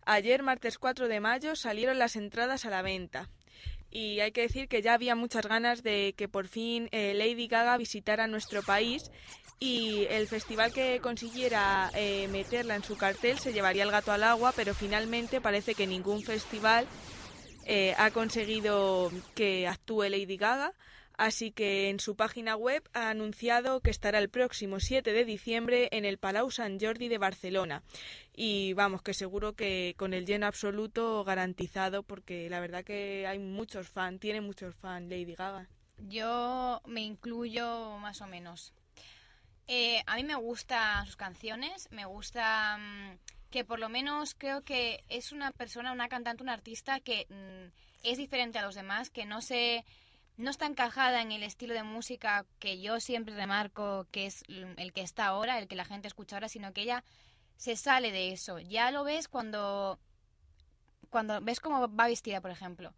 Ayer, 0.06 0.42
martes 0.42 0.78
4 0.78 1.08
de 1.08 1.20
mayo, 1.20 1.56
salieron 1.56 1.98
las 1.98 2.16
entradas 2.16 2.64
a 2.64 2.70
la 2.70 2.80
venta. 2.80 3.28
Y 3.90 4.20
hay 4.20 4.32
que 4.32 4.40
decir 4.40 4.66
que 4.66 4.80
ya 4.80 4.94
había 4.94 5.14
muchas 5.14 5.46
ganas 5.46 5.82
de 5.82 6.14
que 6.16 6.26
por 6.26 6.48
fin 6.48 6.88
eh, 6.90 7.12
Lady 7.12 7.48
Gaga 7.48 7.76
visitara 7.76 8.26
nuestro 8.28 8.62
país 8.62 9.10
y 9.60 10.06
el 10.08 10.26
festival 10.26 10.72
que 10.72 11.00
consiguiera 11.00 11.90
eh, 11.92 12.28
meterla 12.28 12.74
en 12.74 12.82
su 12.82 12.96
cartel 12.96 13.38
se 13.38 13.52
llevaría 13.52 13.82
el 13.82 13.90
gato 13.90 14.12
al 14.12 14.24
agua, 14.24 14.54
pero 14.56 14.72
finalmente 14.72 15.42
parece 15.42 15.74
que 15.74 15.86
ningún 15.86 16.22
festival 16.22 16.86
eh, 17.66 17.94
ha 17.98 18.10
conseguido 18.10 19.12
que 19.34 19.68
actúe 19.68 20.04
Lady 20.04 20.38
Gaga. 20.38 20.72
Así 21.16 21.50
que 21.50 21.88
en 21.88 21.98
su 21.98 22.14
página 22.14 22.56
web 22.56 22.82
ha 22.92 23.08
anunciado 23.08 23.80
que 23.80 23.90
estará 23.90 24.18
el 24.18 24.28
próximo 24.28 24.80
7 24.80 25.12
de 25.12 25.24
diciembre 25.24 25.88
en 25.92 26.04
el 26.04 26.18
Palau 26.18 26.50
Sant 26.50 26.82
Jordi 26.82 27.08
de 27.08 27.18
Barcelona. 27.18 27.82
Y 28.34 28.74
vamos, 28.74 29.02
que 29.02 29.14
seguro 29.14 29.54
que 29.54 29.94
con 29.96 30.12
el 30.12 30.26
lleno 30.26 30.46
absoluto 30.46 31.24
garantizado, 31.24 32.02
porque 32.02 32.50
la 32.50 32.60
verdad 32.60 32.84
que 32.84 33.26
hay 33.26 33.38
muchos 33.38 33.88
fans, 33.88 34.20
tiene 34.20 34.42
muchos 34.42 34.74
fans 34.74 35.08
Lady 35.08 35.34
Gaga. 35.34 35.68
Yo 36.08 36.82
me 36.84 37.00
incluyo 37.00 37.96
más 37.98 38.20
o 38.20 38.26
menos. 38.26 38.74
Eh, 39.68 40.02
a 40.06 40.16
mí 40.16 40.24
me 40.24 40.36
gustan 40.36 41.06
sus 41.06 41.16
canciones, 41.16 41.88
me 41.90 42.04
gusta 42.04 42.78
mm, 42.78 43.18
que 43.50 43.64
por 43.64 43.80
lo 43.80 43.88
menos 43.88 44.34
creo 44.34 44.62
que 44.62 45.02
es 45.08 45.32
una 45.32 45.50
persona, 45.50 45.92
una 45.92 46.08
cantante, 46.08 46.42
una 46.42 46.52
artista 46.52 47.00
que 47.00 47.26
mm, 47.30 47.72
es 48.04 48.18
diferente 48.18 48.58
a 48.58 48.62
los 48.62 48.74
demás, 48.74 49.10
que 49.10 49.24
no 49.24 49.40
se 49.40 49.84
no 50.36 50.50
está 50.50 50.66
encajada 50.66 51.22
en 51.22 51.32
el 51.32 51.42
estilo 51.42 51.74
de 51.74 51.82
música 51.82 52.44
que 52.58 52.80
yo 52.80 53.00
siempre 53.00 53.34
remarco 53.34 54.06
que 54.10 54.26
es 54.26 54.44
el 54.48 54.92
que 54.92 55.00
está 55.00 55.26
ahora, 55.26 55.58
el 55.58 55.68
que 55.68 55.76
la 55.76 55.84
gente 55.84 56.08
escucha 56.08 56.36
ahora, 56.36 56.48
sino 56.48 56.72
que 56.72 56.82
ella 56.82 57.04
se 57.56 57.76
sale 57.76 58.12
de 58.12 58.32
eso. 58.32 58.58
Ya 58.58 58.90
lo 58.90 59.04
ves 59.04 59.28
cuando 59.28 59.98
cuando 61.10 61.40
ves 61.40 61.60
cómo 61.60 61.88
va 61.88 62.06
vestida, 62.06 62.40
por 62.40 62.50
ejemplo. 62.50 62.92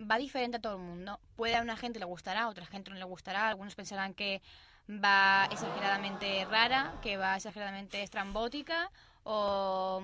Va 0.00 0.18
diferente 0.18 0.58
a 0.58 0.60
todo 0.60 0.76
el 0.76 0.82
mundo. 0.82 1.20
Puede 1.36 1.56
a 1.56 1.62
una 1.62 1.76
gente 1.76 1.98
le 1.98 2.04
gustará, 2.04 2.42
a 2.42 2.48
otra 2.48 2.66
gente 2.66 2.90
no 2.90 2.96
le 2.96 3.04
gustará. 3.04 3.48
Algunos 3.48 3.74
pensarán 3.74 4.14
que 4.14 4.42
va 4.88 5.48
exageradamente 5.50 6.44
rara, 6.44 6.94
que 7.02 7.16
va 7.16 7.36
exageradamente 7.36 8.02
estrambótica 8.02 8.90
o 9.24 10.02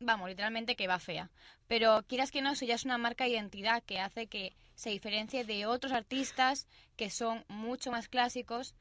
vamos, 0.00 0.28
literalmente 0.28 0.76
que 0.76 0.88
va 0.88 0.98
fea. 0.98 1.30
Pero 1.68 2.02
quieras 2.08 2.30
que 2.30 2.42
no, 2.42 2.52
eso 2.52 2.64
ya 2.64 2.74
es 2.74 2.84
una 2.84 2.98
marca 2.98 3.24
de 3.24 3.30
identidad 3.30 3.82
que 3.82 4.00
hace 4.00 4.26
que 4.26 4.56
se 4.76 4.90
diferencie 4.90 5.44
de 5.44 5.66
otros 5.66 5.92
artistas 5.92 6.68
que 6.96 7.10
son 7.10 7.44
mucho 7.48 7.90
más 7.90 8.08
clásicos 8.08 8.76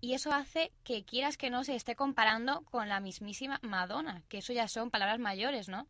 y 0.00 0.14
eso 0.14 0.32
hace 0.32 0.70
que 0.84 1.04
quieras 1.04 1.36
que 1.36 1.50
no 1.50 1.64
se 1.64 1.74
esté 1.74 1.96
comparando 1.96 2.62
con 2.70 2.88
la 2.88 3.00
mismísima 3.00 3.58
Madonna, 3.62 4.22
que 4.28 4.38
eso 4.38 4.52
ya 4.52 4.68
son 4.68 4.90
palabras 4.90 5.18
mayores, 5.18 5.68
¿no? 5.68 5.88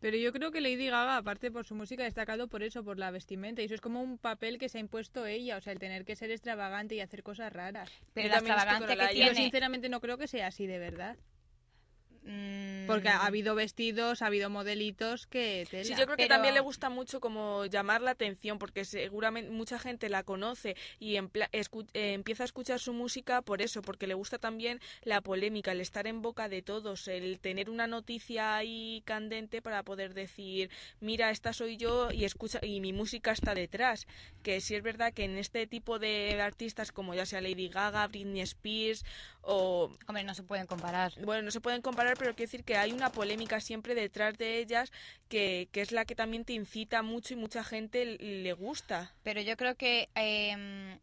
Pero 0.00 0.16
yo 0.16 0.32
creo 0.32 0.50
que 0.50 0.62
Lady 0.62 0.86
Gaga, 0.86 1.18
aparte 1.18 1.50
por 1.50 1.66
su 1.66 1.74
música, 1.74 2.02
ha 2.02 2.06
destacado 2.06 2.48
por 2.48 2.62
eso, 2.62 2.82
por 2.82 2.98
la 2.98 3.10
vestimenta. 3.10 3.60
Y 3.60 3.66
eso 3.66 3.74
es 3.74 3.82
como 3.82 4.00
un 4.00 4.16
papel 4.16 4.56
que 4.58 4.70
se 4.70 4.78
ha 4.78 4.80
impuesto 4.80 5.26
ella, 5.26 5.58
o 5.58 5.60
sea, 5.60 5.74
el 5.74 5.78
tener 5.78 6.06
que 6.06 6.16
ser 6.16 6.30
extravagante 6.30 6.94
y 6.94 7.00
hacer 7.00 7.22
cosas 7.22 7.52
raras. 7.52 7.90
Pero 8.14 8.28
Yo 8.28 8.32
la 8.32 8.38
extravagancia 8.38 8.86
que 8.86 8.92
Olaya. 8.94 9.12
Yo 9.12 9.16
tiene... 9.16 9.34
sinceramente 9.34 9.90
no 9.90 10.00
creo 10.00 10.16
que 10.16 10.26
sea 10.26 10.46
así 10.46 10.66
de 10.66 10.78
verdad. 10.78 11.18
Mm, 12.32 12.86
Porque 12.86 13.08
ha 13.08 13.26
habido 13.26 13.54
vestidos, 13.56 14.22
ha 14.22 14.26
habido 14.26 14.50
modelitos 14.50 15.26
que 15.26 15.66
tela. 15.68 15.82
Sí, 15.84 15.90
yo 15.90 16.04
creo 16.04 16.16
que 16.16 16.24
Pero- 16.24 16.34
también 16.36 16.54
le 16.54 16.60
gusta 16.60 16.88
mucho 16.88 17.18
como 17.20 17.66
llamar 17.66 18.02
la 18.02 18.12
atención 18.12 18.58
porque 18.58 18.84
seguramente 18.84 19.50
mucha 19.50 19.78
gente 19.80 20.08
la 20.08 20.22
conoce 20.22 20.76
y 21.00 21.16
empla- 21.16 21.50
escu- 21.50 21.88
eh, 21.94 22.12
empieza 22.12 22.44
a 22.44 22.46
escuchar 22.46 22.78
su 22.78 22.92
música 22.92 23.42
por 23.42 23.62
eso, 23.62 23.82
porque 23.82 24.06
le 24.06 24.14
gusta 24.14 24.38
también 24.38 24.80
la 25.02 25.20
polémica, 25.22 25.72
el 25.72 25.80
estar 25.80 26.06
en 26.06 26.22
boca 26.22 26.48
de 26.48 26.62
todos, 26.62 27.08
el 27.08 27.40
tener 27.40 27.68
una 27.68 27.86
noticia 27.88 28.56
ahí 28.56 29.02
candente 29.04 29.60
para 29.62 29.82
poder 29.82 30.14
decir, 30.14 30.70
mira, 31.00 31.30
esta 31.30 31.52
soy 31.52 31.76
yo 31.76 32.10
y 32.12 32.24
escucha 32.24 32.60
y 32.62 32.80
mi 32.80 32.92
música 32.92 33.32
está 33.32 33.54
detrás. 33.54 34.06
Que 34.44 34.60
sí 34.60 34.74
es 34.76 34.82
verdad 34.82 35.12
que 35.12 35.24
en 35.24 35.36
este 35.36 35.66
tipo 35.66 35.98
de 35.98 36.40
artistas 36.40 36.92
como 36.92 37.14
ya 37.14 37.26
sea 37.26 37.40
Lady 37.40 37.68
Gaga, 37.68 38.06
Britney 38.06 38.40
Spears 38.42 39.04
o 39.42 39.90
Hombre, 40.06 40.22
no 40.24 40.34
se 40.34 40.42
pueden 40.42 40.66
comparar. 40.66 41.12
bueno, 41.24 41.42
no 41.42 41.50
se 41.50 41.60
pueden 41.60 41.80
comparar, 41.82 42.16
pero 42.20 42.34
quiero 42.34 42.48
decir 42.48 42.64
que 42.64 42.76
hay 42.76 42.92
una 42.92 43.10
polémica 43.10 43.60
siempre 43.60 43.94
detrás 43.94 44.36
de 44.36 44.58
ellas 44.58 44.92
que, 45.28 45.70
que 45.72 45.80
es 45.80 45.90
la 45.90 46.04
que 46.04 46.14
también 46.14 46.44
te 46.44 46.52
incita 46.52 47.02
mucho 47.02 47.32
y 47.32 47.36
mucha 47.38 47.64
gente 47.64 48.04
le 48.04 48.52
gusta. 48.52 49.14
Pero 49.22 49.40
yo 49.40 49.56
creo 49.56 49.74
que 49.74 50.10
eh, 50.14 50.98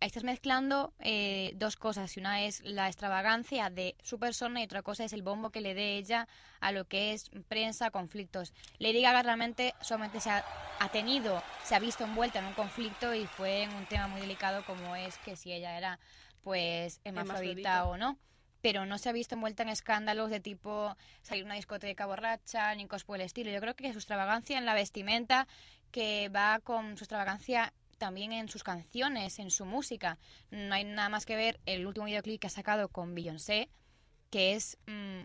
estás 0.00 0.24
mezclando 0.24 0.92
eh, 0.98 1.52
dos 1.54 1.76
cosas. 1.76 2.16
Y 2.16 2.20
una 2.20 2.42
es 2.42 2.60
la 2.64 2.88
extravagancia 2.88 3.70
de 3.70 3.94
su 4.02 4.18
persona 4.18 4.60
y 4.60 4.64
otra 4.64 4.82
cosa 4.82 5.04
es 5.04 5.12
el 5.12 5.22
bombo 5.22 5.50
que 5.50 5.60
le 5.60 5.74
dé 5.74 5.96
ella 5.96 6.26
a 6.58 6.72
lo 6.72 6.86
que 6.86 7.12
es 7.12 7.30
prensa, 7.46 7.92
conflictos. 7.92 8.52
Lady 8.78 9.02
Gaga 9.02 9.22
realmente 9.22 9.74
solamente 9.80 10.18
se 10.18 10.30
ha, 10.30 10.44
ha 10.80 10.88
tenido, 10.90 11.40
se 11.62 11.76
ha 11.76 11.78
visto 11.78 12.02
envuelta 12.02 12.40
en 12.40 12.46
un 12.46 12.54
conflicto 12.54 13.14
y 13.14 13.26
fue 13.26 13.62
en 13.62 13.74
un 13.74 13.86
tema 13.86 14.08
muy 14.08 14.20
delicado 14.20 14.64
como 14.64 14.96
es 14.96 15.18
que 15.18 15.36
si 15.36 15.52
ella 15.52 15.78
era 15.78 16.00
pues 16.42 17.00
hermafrodita 17.04 17.78
Hermafrodita. 17.78 17.84
o 17.86 17.96
no. 17.96 18.18
Pero 18.66 18.84
no 18.84 18.98
se 18.98 19.08
ha 19.08 19.12
visto 19.12 19.36
envuelta 19.36 19.62
en 19.62 19.68
escándalos 19.68 20.28
de 20.28 20.40
tipo 20.40 20.96
salir 21.22 21.44
a 21.44 21.46
una 21.46 21.54
discoteca 21.54 22.04
borracha 22.04 22.74
ni 22.74 22.88
cosas 22.88 23.04
por 23.04 23.14
el 23.14 23.24
estilo. 23.24 23.52
Yo 23.52 23.60
creo 23.60 23.76
que 23.76 23.92
su 23.92 23.98
extravagancia 24.00 24.58
en 24.58 24.66
la 24.66 24.74
vestimenta 24.74 25.46
que 25.92 26.28
va 26.30 26.58
con 26.58 26.96
su 26.96 27.04
extravagancia 27.04 27.72
también 27.96 28.32
en 28.32 28.48
sus 28.48 28.64
canciones, 28.64 29.38
en 29.38 29.52
su 29.52 29.66
música. 29.66 30.18
No 30.50 30.74
hay 30.74 30.82
nada 30.82 31.08
más 31.08 31.26
que 31.26 31.36
ver 31.36 31.60
el 31.64 31.86
último 31.86 32.06
videoclip 32.06 32.40
que 32.40 32.48
ha 32.48 32.50
sacado 32.50 32.88
con 32.88 33.14
Beyoncé, 33.14 33.68
que 34.32 34.54
es 34.54 34.78
mm, 34.88 35.20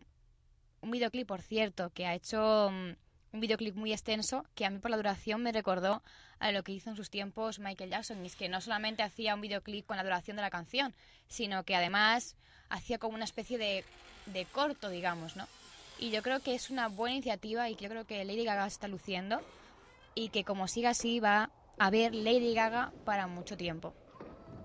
un 0.81 0.91
videoclip, 0.91 1.27
por 1.27 1.41
cierto, 1.41 1.89
que 1.89 2.05
ha 2.05 2.13
hecho 2.13 2.69
mm, 2.71 2.91
un 3.33 3.39
videoclip 3.39 3.75
muy 3.75 3.93
extenso, 3.93 4.45
que 4.55 4.65
a 4.65 4.69
mí 4.69 4.79
por 4.79 4.91
la 4.91 4.97
duración 4.97 5.41
me 5.41 5.51
recordó 5.51 6.01
a 6.39 6.51
lo 6.51 6.63
que 6.63 6.73
hizo 6.73 6.89
en 6.89 6.95
sus 6.95 7.09
tiempos 7.09 7.59
Michael 7.59 7.89
Jackson. 7.89 8.23
Y 8.23 8.27
es 8.27 8.35
que 8.35 8.49
no 8.49 8.61
solamente 8.61 9.03
hacía 9.03 9.35
un 9.35 9.41
videoclip 9.41 9.85
con 9.85 9.97
la 9.97 10.03
duración 10.03 10.35
de 10.35 10.41
la 10.41 10.49
canción, 10.49 10.93
sino 11.27 11.63
que 11.63 11.75
además 11.75 12.35
hacía 12.69 12.97
como 12.97 13.15
una 13.15 13.25
especie 13.25 13.57
de, 13.57 13.85
de 14.25 14.45
corto, 14.45 14.89
digamos, 14.89 15.35
¿no? 15.35 15.47
Y 15.99 16.09
yo 16.09 16.23
creo 16.23 16.39
que 16.39 16.55
es 16.55 16.69
una 16.69 16.87
buena 16.87 17.15
iniciativa 17.15 17.69
y 17.69 17.75
yo 17.75 17.87
creo 17.87 18.05
que 18.05 18.25
Lady 18.25 18.43
Gaga 18.43 18.65
está 18.65 18.87
luciendo 18.87 19.39
y 20.15 20.29
que 20.29 20.43
como 20.43 20.67
siga 20.67 20.89
así 20.89 21.19
va 21.19 21.51
a 21.77 21.85
haber 21.85 22.15
Lady 22.15 22.53
Gaga 22.53 22.91
para 23.05 23.27
mucho 23.27 23.55
tiempo. 23.55 23.93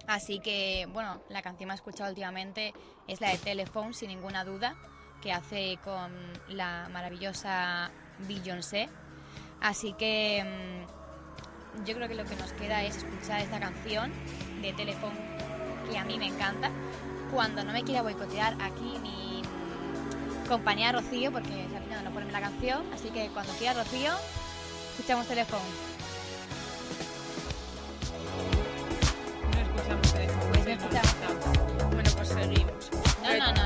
Así 0.06 0.38
que, 0.38 0.86
bueno, 0.92 1.20
la 1.28 1.42
canción 1.42 1.68
que 1.68 1.72
he 1.72 1.76
escuchado 1.76 2.10
últimamente 2.10 2.72
es 3.06 3.20
la 3.20 3.30
de 3.30 3.38
Telephone, 3.38 3.92
sin 3.92 4.08
ninguna 4.08 4.44
duda, 4.44 4.76
que 5.20 5.32
hace 5.32 5.78
con 5.82 6.12
la 6.48 6.88
maravillosa 6.90 7.90
Beyoncé. 8.20 8.88
Así 9.60 9.92
que 9.94 10.44
mm, 10.44 11.84
yo 11.84 11.94
creo 11.94 12.08
que 12.08 12.14
lo 12.14 12.24
que 12.24 12.36
nos 12.36 12.52
queda 12.52 12.82
es 12.82 12.96
escuchar 12.96 13.40
esta 13.40 13.60
canción 13.60 14.12
de 14.62 14.72
Telephone, 14.72 15.16
que 15.90 15.98
a 15.98 16.04
mí 16.04 16.18
me 16.18 16.26
encanta, 16.26 16.70
cuando 17.32 17.64
no 17.64 17.72
me 17.72 17.84
quiera 17.84 18.02
boicotear 18.02 18.56
aquí 18.60 18.98
mi 19.02 19.42
compañera 20.48 20.92
Rocío, 20.92 21.32
porque 21.32 21.66
ha 21.74 21.78
olvidado 21.78 22.02
no 22.04 22.10
ponerme 22.10 22.32
la 22.32 22.40
canción. 22.40 22.84
Así 22.92 23.08
que 23.10 23.28
cuando 23.28 23.52
quiera 23.54 23.74
Rocío, 23.74 24.12
escuchamos 24.92 25.26
Telephone. 25.26 25.62
No 29.52 29.60
escuchamos 29.60 30.12
teléfono. 30.12 30.52
Pues 30.52 30.64
no 30.64 30.72
escuchamos. 30.72 31.14
Bueno, 31.92 32.10
pues 32.16 32.28
seguimos. 32.28 32.90
No, 33.22 33.38
no, 33.38 33.52
no, 33.54 33.65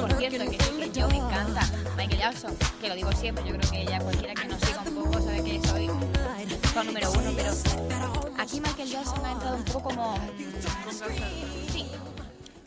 por 0.00 0.12
cierto, 0.14 0.50
que, 0.50 0.56
que 0.56 0.90
yo 0.92 1.08
me 1.08 1.16
encanta 1.16 1.68
Michael 1.96 2.18
Jackson, 2.18 2.56
que 2.80 2.88
lo 2.88 2.94
digo 2.94 3.12
siempre, 3.12 3.44
yo 3.46 3.56
creo 3.56 3.70
que 3.70 3.84
ya 3.84 3.98
cualquiera 4.00 4.34
que 4.34 4.48
nos 4.48 4.60
siga 4.60 4.82
un 4.86 4.94
poco 4.94 5.20
sabe 5.20 5.42
que 5.42 5.66
soy 5.66 5.88
fan 6.74 6.86
número 6.86 7.10
uno, 7.12 7.32
pero 7.36 7.52
aquí 8.38 8.60
Michael 8.60 8.88
Jackson 8.88 9.24
ha 9.24 9.32
entrado 9.32 9.56
un 9.56 9.64
poco 9.64 9.88
como... 9.88 10.16
Sí, 11.72 11.86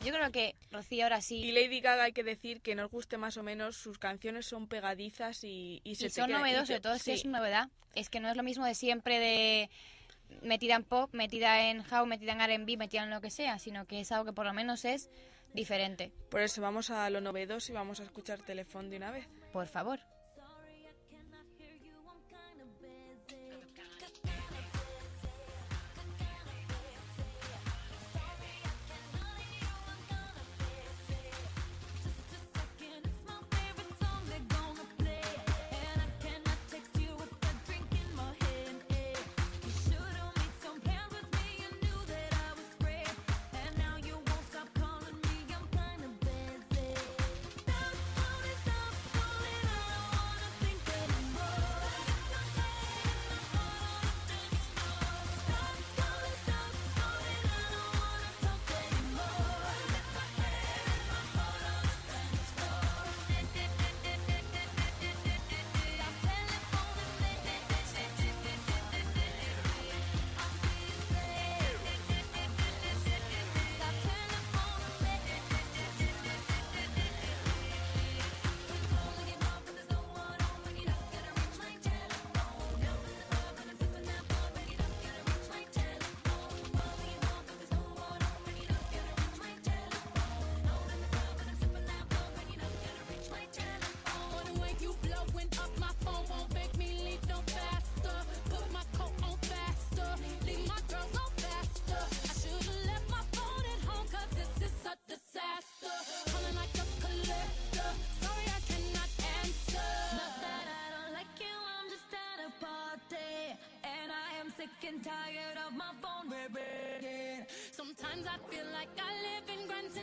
yo 0.03 0.13
creo 0.13 0.31
que 0.31 0.55
Rocío 0.71 1.03
ahora 1.03 1.19
Y 1.19 1.21
sí... 1.21 1.51
Lady 1.51 1.79
Gaga 1.79 2.03
hay 2.03 2.13
que 2.13 2.23
decir 2.23 2.61
que 2.61 2.75
nos 2.75 2.89
guste 2.89 3.17
más 3.17 3.37
o 3.37 3.43
menos, 3.43 3.77
sus 3.77 3.97
canciones 3.97 4.45
son 4.45 4.67
pegadizas 4.67 5.43
y, 5.43 5.81
y 5.83 5.95
se 5.95 6.07
Y 6.07 6.09
son 6.09 6.29
y 6.29 6.33
novedosas, 6.33 6.67
sobre 6.67 6.81
todo 6.81 6.93
es 6.93 7.01
sí. 7.03 7.11
es 7.11 7.25
una 7.25 7.39
novedad. 7.39 7.69
Es 7.93 8.09
que 8.09 8.19
no 8.19 8.29
es 8.29 8.37
lo 8.37 8.43
mismo 8.43 8.65
de 8.65 8.73
siempre 8.73 9.19
de 9.19 9.69
metida 10.41 10.75
en 10.75 10.83
pop, 10.83 11.09
metida 11.13 11.69
en 11.69 11.83
house, 11.83 12.07
metida 12.07 12.31
en 12.31 12.41
R&B, 12.41 12.77
metida 12.77 13.03
en 13.03 13.09
lo 13.09 13.21
que 13.21 13.29
sea, 13.29 13.59
sino 13.59 13.85
que 13.85 13.99
es 13.99 14.11
algo 14.11 14.25
que 14.25 14.33
por 14.33 14.45
lo 14.45 14.53
menos 14.53 14.85
es 14.85 15.09
diferente. 15.53 16.11
Por 16.29 16.41
eso 16.41 16.61
vamos 16.61 16.89
a 16.89 17.09
lo 17.09 17.21
novedoso 17.21 17.71
y 17.71 17.75
vamos 17.75 17.99
a 17.99 18.03
escuchar 18.03 18.39
Telefón 18.39 18.89
de 18.89 18.97
una 18.97 19.11
vez. 19.11 19.27
Por 19.51 19.67
favor. 19.67 19.99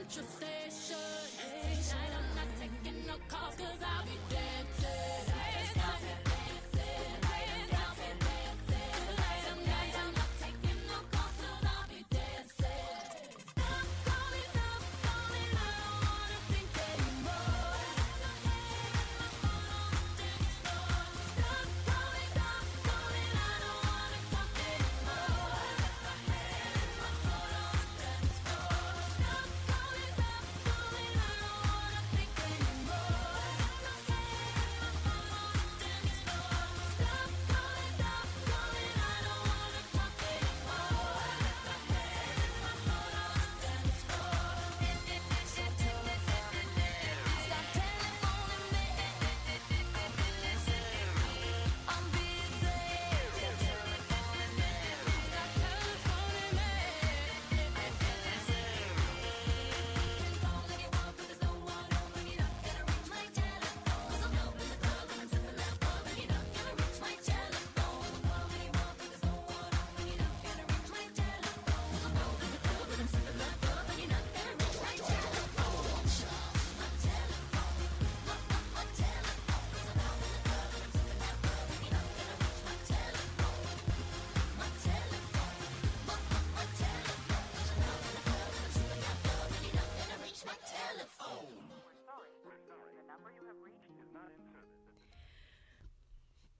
Just. 0.09 0.43
a. 0.43 0.48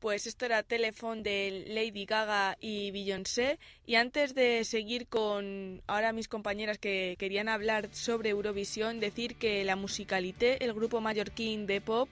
Pues 0.01 0.29
esto 0.29 0.45
era 0.45 0.63
Telephone 0.63 1.23
de 1.23 1.65
Lady 1.69 2.05
Gaga 2.05 2.57
y 2.61 2.93
Beyoncé. 2.93 3.59
Y 3.85 3.97
antes 3.97 4.33
de 4.33 4.63
seguir 4.65 5.09
con 5.09 5.83
ahora 5.89 6.13
mis 6.13 6.29
compañeras 6.29 6.79
que 6.79 7.17
querían 7.19 7.49
hablar 7.49 7.89
sobre 7.93 8.31
Eurovisión, 8.31 9.01
decir 9.01 9.35
que 9.35 9.65
la 9.65 9.75
Musicalité, 9.75 10.65
el 10.65 10.73
grupo 10.73 11.01
mallorquín 11.01 11.67
de 11.67 11.81
pop, 11.81 12.09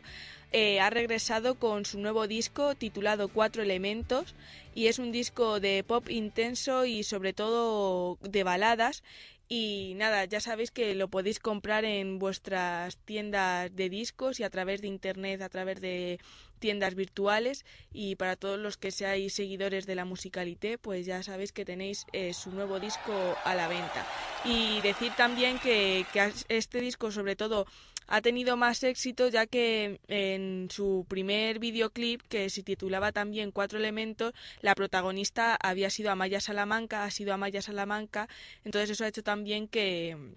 eh, 0.50 0.80
ha 0.80 0.90
regresado 0.90 1.60
con 1.60 1.84
su 1.84 2.00
nuevo 2.00 2.26
disco 2.26 2.74
titulado 2.74 3.28
Cuatro 3.28 3.62
Elementos 3.62 4.34
y 4.74 4.88
es 4.88 4.98
un 4.98 5.12
disco 5.12 5.60
de 5.60 5.84
pop 5.84 6.10
intenso 6.10 6.86
y 6.86 7.04
sobre 7.04 7.32
todo 7.34 8.18
de 8.20 8.42
baladas 8.42 9.04
y 9.48 9.94
nada, 9.96 10.24
ya 10.24 10.40
sabéis 10.40 10.72
que 10.72 10.94
lo 10.96 11.06
podéis 11.08 11.38
comprar 11.38 11.84
en 11.84 12.18
vuestras 12.18 12.96
tiendas 13.04 13.74
de 13.76 13.88
discos 13.88 14.40
y 14.40 14.42
a 14.42 14.50
través 14.50 14.82
de 14.82 14.88
internet, 14.88 15.40
a 15.40 15.48
través 15.48 15.80
de 15.80 16.18
tiendas 16.58 16.94
virtuales 16.94 17.64
y 17.92 18.16
para 18.16 18.36
todos 18.36 18.58
los 18.58 18.76
que 18.76 18.90
seáis 18.90 19.34
seguidores 19.34 19.86
de 19.86 19.94
la 19.94 20.04
musicalité, 20.04 20.78
pues 20.78 21.06
ya 21.06 21.22
sabéis 21.22 21.52
que 21.52 21.64
tenéis 21.64 22.06
eh, 22.12 22.32
su 22.32 22.50
nuevo 22.50 22.80
disco 22.80 23.12
a 23.44 23.54
la 23.54 23.68
venta. 23.68 24.06
Y 24.44 24.80
decir 24.80 25.12
también 25.16 25.58
que, 25.58 26.06
que 26.12 26.32
este 26.48 26.80
disco 26.80 27.10
sobre 27.10 27.36
todo 27.36 27.66
ha 28.06 28.20
tenido 28.20 28.56
más 28.56 28.82
éxito 28.84 29.28
ya 29.28 29.46
que 29.46 30.00
en 30.08 30.68
su 30.70 31.06
primer 31.08 31.58
videoclip, 31.58 32.22
que 32.22 32.50
se 32.50 32.62
titulaba 32.62 33.12
también 33.12 33.50
Cuatro 33.50 33.78
Elementos, 33.78 34.32
la 34.60 34.74
protagonista 34.74 35.56
había 35.60 35.90
sido 35.90 36.10
Amaya 36.10 36.40
Salamanca, 36.40 37.04
ha 37.04 37.10
sido 37.10 37.34
Amaya 37.34 37.62
Salamanca, 37.62 38.28
entonces 38.64 38.90
eso 38.90 39.04
ha 39.04 39.08
hecho 39.08 39.22
también 39.22 39.66
que 39.68 40.36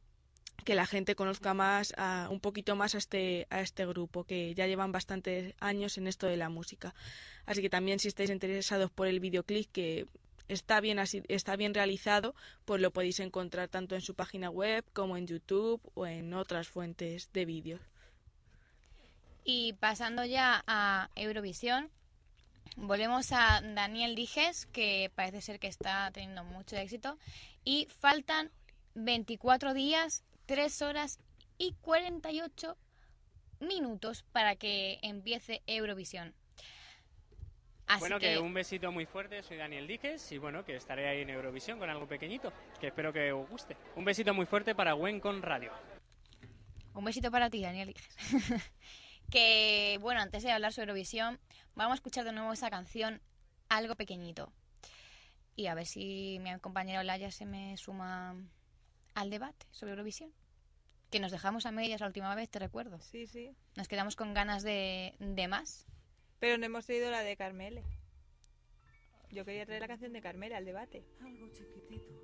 que 0.65 0.75
la 0.75 0.85
gente 0.85 1.15
conozca 1.15 1.53
más 1.53 1.93
a, 1.97 2.27
un 2.29 2.39
poquito 2.39 2.75
más 2.75 2.95
a 2.95 2.97
este 2.97 3.47
a 3.49 3.61
este 3.61 3.85
grupo 3.85 4.23
que 4.23 4.53
ya 4.53 4.67
llevan 4.67 4.91
bastantes 4.91 5.53
años 5.59 5.97
en 5.97 6.07
esto 6.07 6.27
de 6.27 6.37
la 6.37 6.49
música 6.49 6.93
así 7.45 7.61
que 7.61 7.69
también 7.69 7.99
si 7.99 8.07
estáis 8.07 8.29
interesados 8.29 8.91
por 8.91 9.07
el 9.07 9.19
videoclip 9.19 9.71
que 9.71 10.07
está 10.47 10.79
bien 10.81 10.99
así, 10.99 11.23
está 11.27 11.55
bien 11.55 11.73
realizado 11.73 12.35
pues 12.65 12.81
lo 12.81 12.91
podéis 12.91 13.19
encontrar 13.19 13.69
tanto 13.69 13.95
en 13.95 14.01
su 14.01 14.15
página 14.15 14.49
web 14.49 14.83
como 14.93 15.17
en 15.17 15.27
YouTube 15.27 15.81
o 15.93 16.05
en 16.05 16.33
otras 16.33 16.67
fuentes 16.67 17.31
de 17.33 17.45
vídeos 17.45 17.81
Y 19.45 19.73
pasando 19.73 20.25
ya 20.25 20.63
a 20.67 21.09
Eurovisión, 21.15 21.89
volvemos 22.75 23.31
a 23.31 23.61
Daniel 23.61 24.15
Dijes, 24.15 24.67
que 24.67 25.11
parece 25.15 25.41
ser 25.41 25.59
que 25.59 25.67
está 25.67 26.11
teniendo 26.11 26.43
mucho 26.43 26.75
éxito. 26.75 27.17
Y 27.63 27.87
faltan 27.99 28.51
24 28.95 29.73
días, 29.73 30.23
3 30.49 30.81
horas 30.81 31.19
y 31.59 31.73
48 31.73 32.75
minutos 33.59 34.23
para 34.31 34.55
que 34.55 34.97
empiece 35.03 35.61
Eurovisión. 35.67 36.33
Así 37.85 37.99
bueno, 37.99 38.17
que, 38.17 38.33
que 38.33 38.39
un 38.39 38.55
besito 38.55 38.91
muy 38.91 39.05
fuerte, 39.05 39.43
soy 39.43 39.57
Daniel 39.57 39.85
Díquez 39.85 40.31
y 40.31 40.39
bueno, 40.39 40.65
que 40.65 40.75
estaré 40.75 41.07
ahí 41.07 41.21
en 41.21 41.29
Eurovisión 41.29 41.77
con 41.77 41.87
algo 41.91 42.07
pequeñito, 42.07 42.51
que 42.79 42.87
espero 42.87 43.13
que 43.13 43.31
os 43.31 43.47
guste. 43.47 43.77
Un 43.95 44.05
besito 44.05 44.33
muy 44.33 44.47
fuerte 44.47 44.73
para 44.73 44.93
Gwen 44.93 45.19
con 45.19 45.43
Radio. 45.43 45.71
un 46.95 47.05
besito 47.05 47.29
para 47.29 47.51
ti, 47.51 47.61
Daniel 47.61 47.93
Dijes. 47.93 48.17
que, 49.29 49.99
bueno, 50.01 50.19
antes 50.19 50.41
de 50.41 50.51
hablar 50.51 50.73
sobre 50.73 50.85
Eurovisión, 50.85 51.39
vamos 51.75 51.91
a 51.91 51.95
escuchar 51.95 52.25
de 52.25 52.31
nuevo 52.31 52.51
esa 52.53 52.71
canción, 52.71 53.21
Algo 53.67 53.93
Pequeñito. 53.93 54.51
Y 55.55 55.67
a 55.67 55.75
ver 55.75 55.85
si 55.85 56.39
mi 56.41 56.57
compañera 56.57 57.01
Olaya 57.01 57.29
se 57.29 57.45
me 57.45 57.77
suma 57.77 58.35
al 59.13 59.29
debate 59.29 59.67
sobre 59.69 59.91
Eurovisión. 59.91 60.33
Que 61.09 61.19
nos 61.19 61.31
dejamos 61.31 61.65
a 61.65 61.71
medias 61.71 62.01
la 62.01 62.07
última 62.07 62.33
vez, 62.35 62.49
te 62.49 62.59
recuerdo. 62.59 62.99
Sí, 62.99 63.25
sí. 63.25 63.55
Nos 63.75 63.87
quedamos 63.87 64.15
con 64.15 64.33
ganas 64.33 64.61
de, 64.63 65.15
de 65.19 65.47
más. 65.47 65.87
Pero 66.39 66.57
no 66.57 66.65
hemos 66.65 66.85
traído 66.85 67.09
la 67.09 67.21
de 67.23 67.35
Carmele. 67.35 67.83
Yo 69.31 69.43
quería 69.45 69.65
traer 69.65 69.81
la 69.81 69.87
canción 69.87 70.13
de 70.13 70.21
Carmele 70.21 70.55
al 70.55 70.65
debate. 70.65 71.03
Algo 71.21 71.47
chiquitito. 71.49 72.23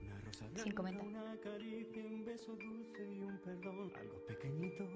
Una 0.00 0.18
rosa 0.20 0.44
Sin 0.44 0.54
blanca, 0.54 0.74
comentar. 0.74 1.06
una 1.06 1.40
caricia, 1.40 2.04
un 2.04 2.24
beso 2.24 2.54
dulce 2.56 3.02
y 3.10 3.20
un 3.20 3.38
perdón. 3.38 3.92
Algo 3.96 4.26
pequeñito, 4.26 4.88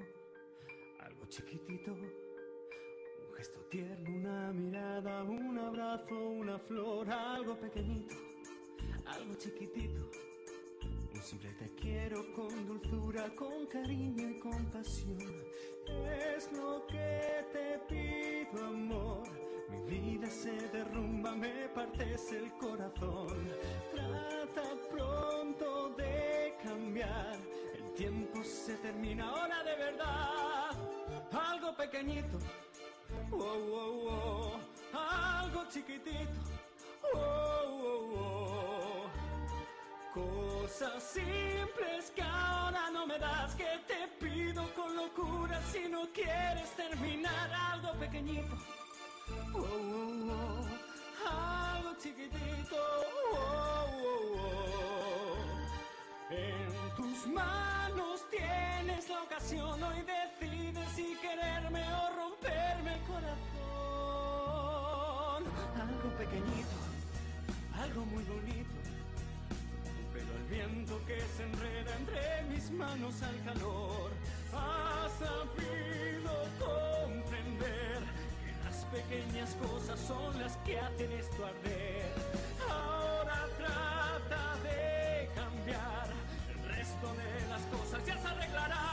algo 1.01 1.27
chiquitito. 1.27 1.93
Un 1.93 3.35
gesto 3.37 3.61
tierno, 3.71 4.11
una 4.11 4.53
mirada, 4.53 5.23
un 5.25 5.59
abrazo, 5.59 6.29
una 6.29 6.59
flor. 6.59 7.11
Algo 7.11 7.59
pequeñito, 7.59 8.15
algo 9.07 9.35
chiquitito. 9.35 10.11
Un 11.27 11.31
simple 11.31 11.51
te 11.55 11.75
quiero 11.75 12.23
con 12.35 12.67
dulzura, 12.67 13.29
con 13.35 13.67
cariño 13.67 14.31
y 14.31 14.39
compasión. 14.39 15.45
Es 15.85 16.53
lo 16.53 16.87
que 16.87 17.45
te 17.53 17.81
pido, 17.89 18.65
amor. 18.65 19.27
Mi 19.89 19.99
vida 19.99 20.31
se 20.31 20.53
derrumba, 20.69 21.35
me 21.35 21.69
partes 21.71 22.31
el 22.31 22.53
corazón. 22.53 23.27
Trata 23.93 24.63
pronto 24.89 25.89
de 25.99 26.55
cambiar. 26.63 27.37
El 27.75 27.93
tiempo 27.95 28.45
se 28.45 28.77
termina 28.77 29.29
ahora 29.29 29.65
de 29.65 29.77
verdad. 29.79 30.71
Algo 31.33 31.77
pequeñito, 31.77 32.39
oh, 33.33 33.43
oh, 33.43 34.11
oh. 34.13 34.61
algo 34.97 35.65
chiquitito, 35.71 36.41
oh, 37.15 37.19
oh, 37.19 38.15
oh. 38.15 38.56
Cosas 40.17 41.03
simples 41.03 42.11
que 42.15 42.23
ahora 42.23 42.91
no 42.91 43.07
me 43.07 43.19
das, 43.19 43.55
que 43.55 43.69
te 43.87 44.09
pido 44.19 44.65
con 44.75 44.97
locura 44.97 45.61
si 45.71 45.87
no 45.91 46.09
quieres 46.15 46.71
terminar 46.75 47.51
algo 47.53 47.93
pequeñito. 48.01 48.57
Oh, 49.53 49.59
oh, 49.59 50.33
oh, 50.33 50.65
algo 51.29 51.95
chiquitito. 51.99 52.77
En 56.31 56.95
tus 56.97 57.27
manos 57.27 58.25
tienes 58.31 59.11
la 59.11 59.23
ocasión, 59.23 59.83
hoy 59.83 60.03
decides 60.15 60.89
si 60.95 61.15
quererme 61.17 61.83
o 61.93 62.11
romperme 62.17 62.95
el 62.95 63.03
corazón. 63.03 63.37
Algo 65.79 66.09
pequeñito, 66.17 66.77
algo 67.83 68.07
muy 68.07 68.25
bonito 68.25 68.76
viento 70.49 71.01
que 71.07 71.21
se 71.37 71.43
enreda 71.43 71.97
entre 71.97 72.43
mis 72.51 72.71
manos 72.71 73.23
al 73.23 73.45
calor. 73.45 74.11
Has 74.53 75.13
sabido 75.19 76.33
comprender 76.59 77.99
que 78.45 78.65
las 78.65 78.85
pequeñas 78.87 79.55
cosas 79.55 79.99
son 80.01 80.39
las 80.39 80.57
que 80.59 80.79
hacen 80.79 81.13
esto 81.13 81.45
arder. 81.45 82.13
Ahora 82.71 83.47
trata 83.59 84.57
de 84.63 85.29
cambiar, 85.35 86.09
el 86.51 86.77
resto 86.77 87.07
de 87.15 87.49
las 87.49 87.63
cosas 87.67 88.07
ya 88.07 88.19
se 88.19 88.29
arreglarán. 88.29 88.86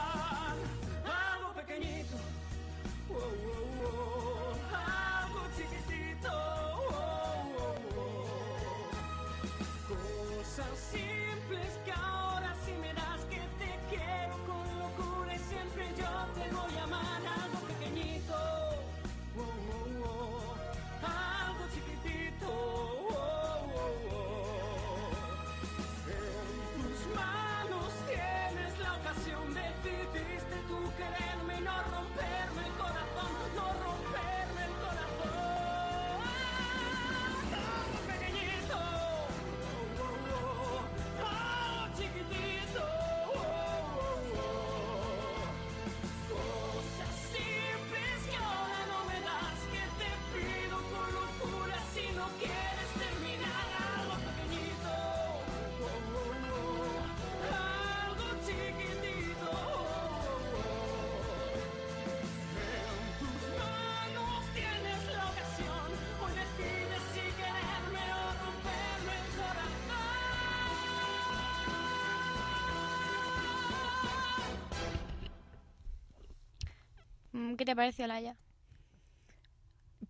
¿Qué 77.64 77.68
te 77.68 77.78
parece, 77.78 78.04
Olaya? 78.04 78.36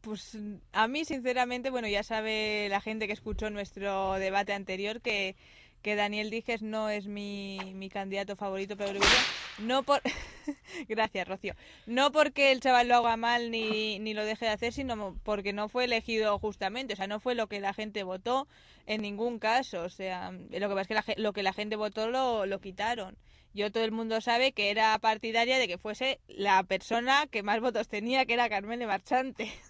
Pues 0.01 0.35
mm, 0.35 0.55
a 0.73 0.87
mí, 0.87 1.05
sinceramente, 1.05 1.69
bueno, 1.69 1.87
ya 1.87 2.03
sabe 2.03 2.67
la 2.69 2.81
gente 2.81 3.07
que 3.07 3.13
escuchó 3.13 3.49
nuestro 3.49 4.13
debate 4.15 4.53
anterior 4.53 5.01
que, 5.01 5.35
que 5.81 5.95
Daniel 5.95 6.29
Dijes 6.29 6.61
no 6.63 6.89
es 6.89 7.07
mi, 7.07 7.73
mi 7.75 7.89
candidato 7.89 8.35
favorito 8.35 8.75
para 8.77 8.87
Eurovisión. 8.89 9.27
No 9.57 9.83
por... 9.85 10.01
Gracias, 10.87 11.27
Rocío. 11.27 11.53
No 11.85 12.11
porque 12.11 12.51
el 12.51 12.59
chaval 12.59 12.87
lo 12.87 12.95
haga 12.95 13.17
mal 13.17 13.51
ni, 13.51 13.99
ni 13.99 14.13
lo 14.13 14.25
deje 14.25 14.45
de 14.45 14.51
hacer, 14.51 14.73
sino 14.73 15.15
porque 15.23 15.53
no 15.53 15.69
fue 15.69 15.85
elegido 15.85 16.37
justamente. 16.39 16.93
O 16.93 16.97
sea, 16.97 17.07
no 17.07 17.19
fue 17.19 17.35
lo 17.35 17.47
que 17.47 17.59
la 17.59 17.73
gente 17.73 18.03
votó 18.03 18.47
en 18.85 19.01
ningún 19.01 19.39
caso. 19.39 19.81
O 19.83 19.89
sea, 19.89 20.31
lo 20.31 20.49
que 20.49 20.75
pasa 20.75 20.81
es 20.81 20.87
que 20.87 20.93
la 20.93 21.03
lo 21.17 21.33
que 21.33 21.43
la 21.43 21.53
gente 21.53 21.75
votó 21.75 22.07
lo, 22.09 22.45
lo 22.45 22.59
quitaron. 22.59 23.17
Yo 23.53 23.71
todo 23.71 23.83
el 23.83 23.91
mundo 23.91 24.19
sabe 24.19 24.51
que 24.51 24.71
era 24.71 24.97
partidaria 24.99 25.59
de 25.59 25.67
que 25.67 25.77
fuese 25.77 26.19
la 26.27 26.63
persona 26.63 27.27
que 27.27 27.43
más 27.43 27.59
votos 27.59 27.87
tenía, 27.87 28.25
que 28.25 28.33
era 28.33 28.49
Carmele 28.49 28.87
Marchante. 28.87 29.51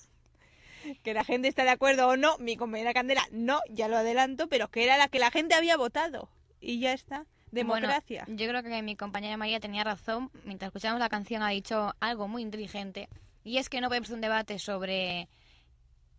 Que 1.01 1.13
la 1.13 1.23
gente 1.23 1.47
está 1.47 1.63
de 1.63 1.69
acuerdo 1.69 2.09
o 2.09 2.17
no, 2.17 2.37
mi 2.39 2.57
compañera 2.57 2.93
Candela 2.93 3.25
no, 3.31 3.61
ya 3.69 3.87
lo 3.87 3.95
adelanto, 3.95 4.49
pero 4.49 4.67
que 4.67 4.83
era 4.83 4.97
la 4.97 5.07
que 5.07 5.17
la 5.17 5.31
gente 5.31 5.55
había 5.55 5.77
votado. 5.77 6.27
Y 6.59 6.81
ya 6.81 6.91
está. 6.91 7.25
Democracia. 7.53 8.23
Bueno, 8.27 8.39
yo 8.41 8.47
creo 8.49 8.63
que 8.63 8.81
mi 8.81 8.95
compañera 8.95 9.37
María 9.37 9.59
tenía 9.59 9.83
razón. 9.83 10.29
Mientras 10.45 10.67
escuchábamos 10.69 10.99
la 10.99 11.09
canción 11.09 11.41
ha 11.43 11.49
dicho 11.49 11.93
algo 11.99 12.27
muy 12.27 12.41
inteligente. 12.41 13.09
Y 13.43 13.57
es 13.57 13.69
que 13.69 13.81
no 13.81 13.87
podemos 13.89 14.07
hacer 14.07 14.15
un 14.15 14.21
debate 14.21 14.57
sobre 14.59 15.27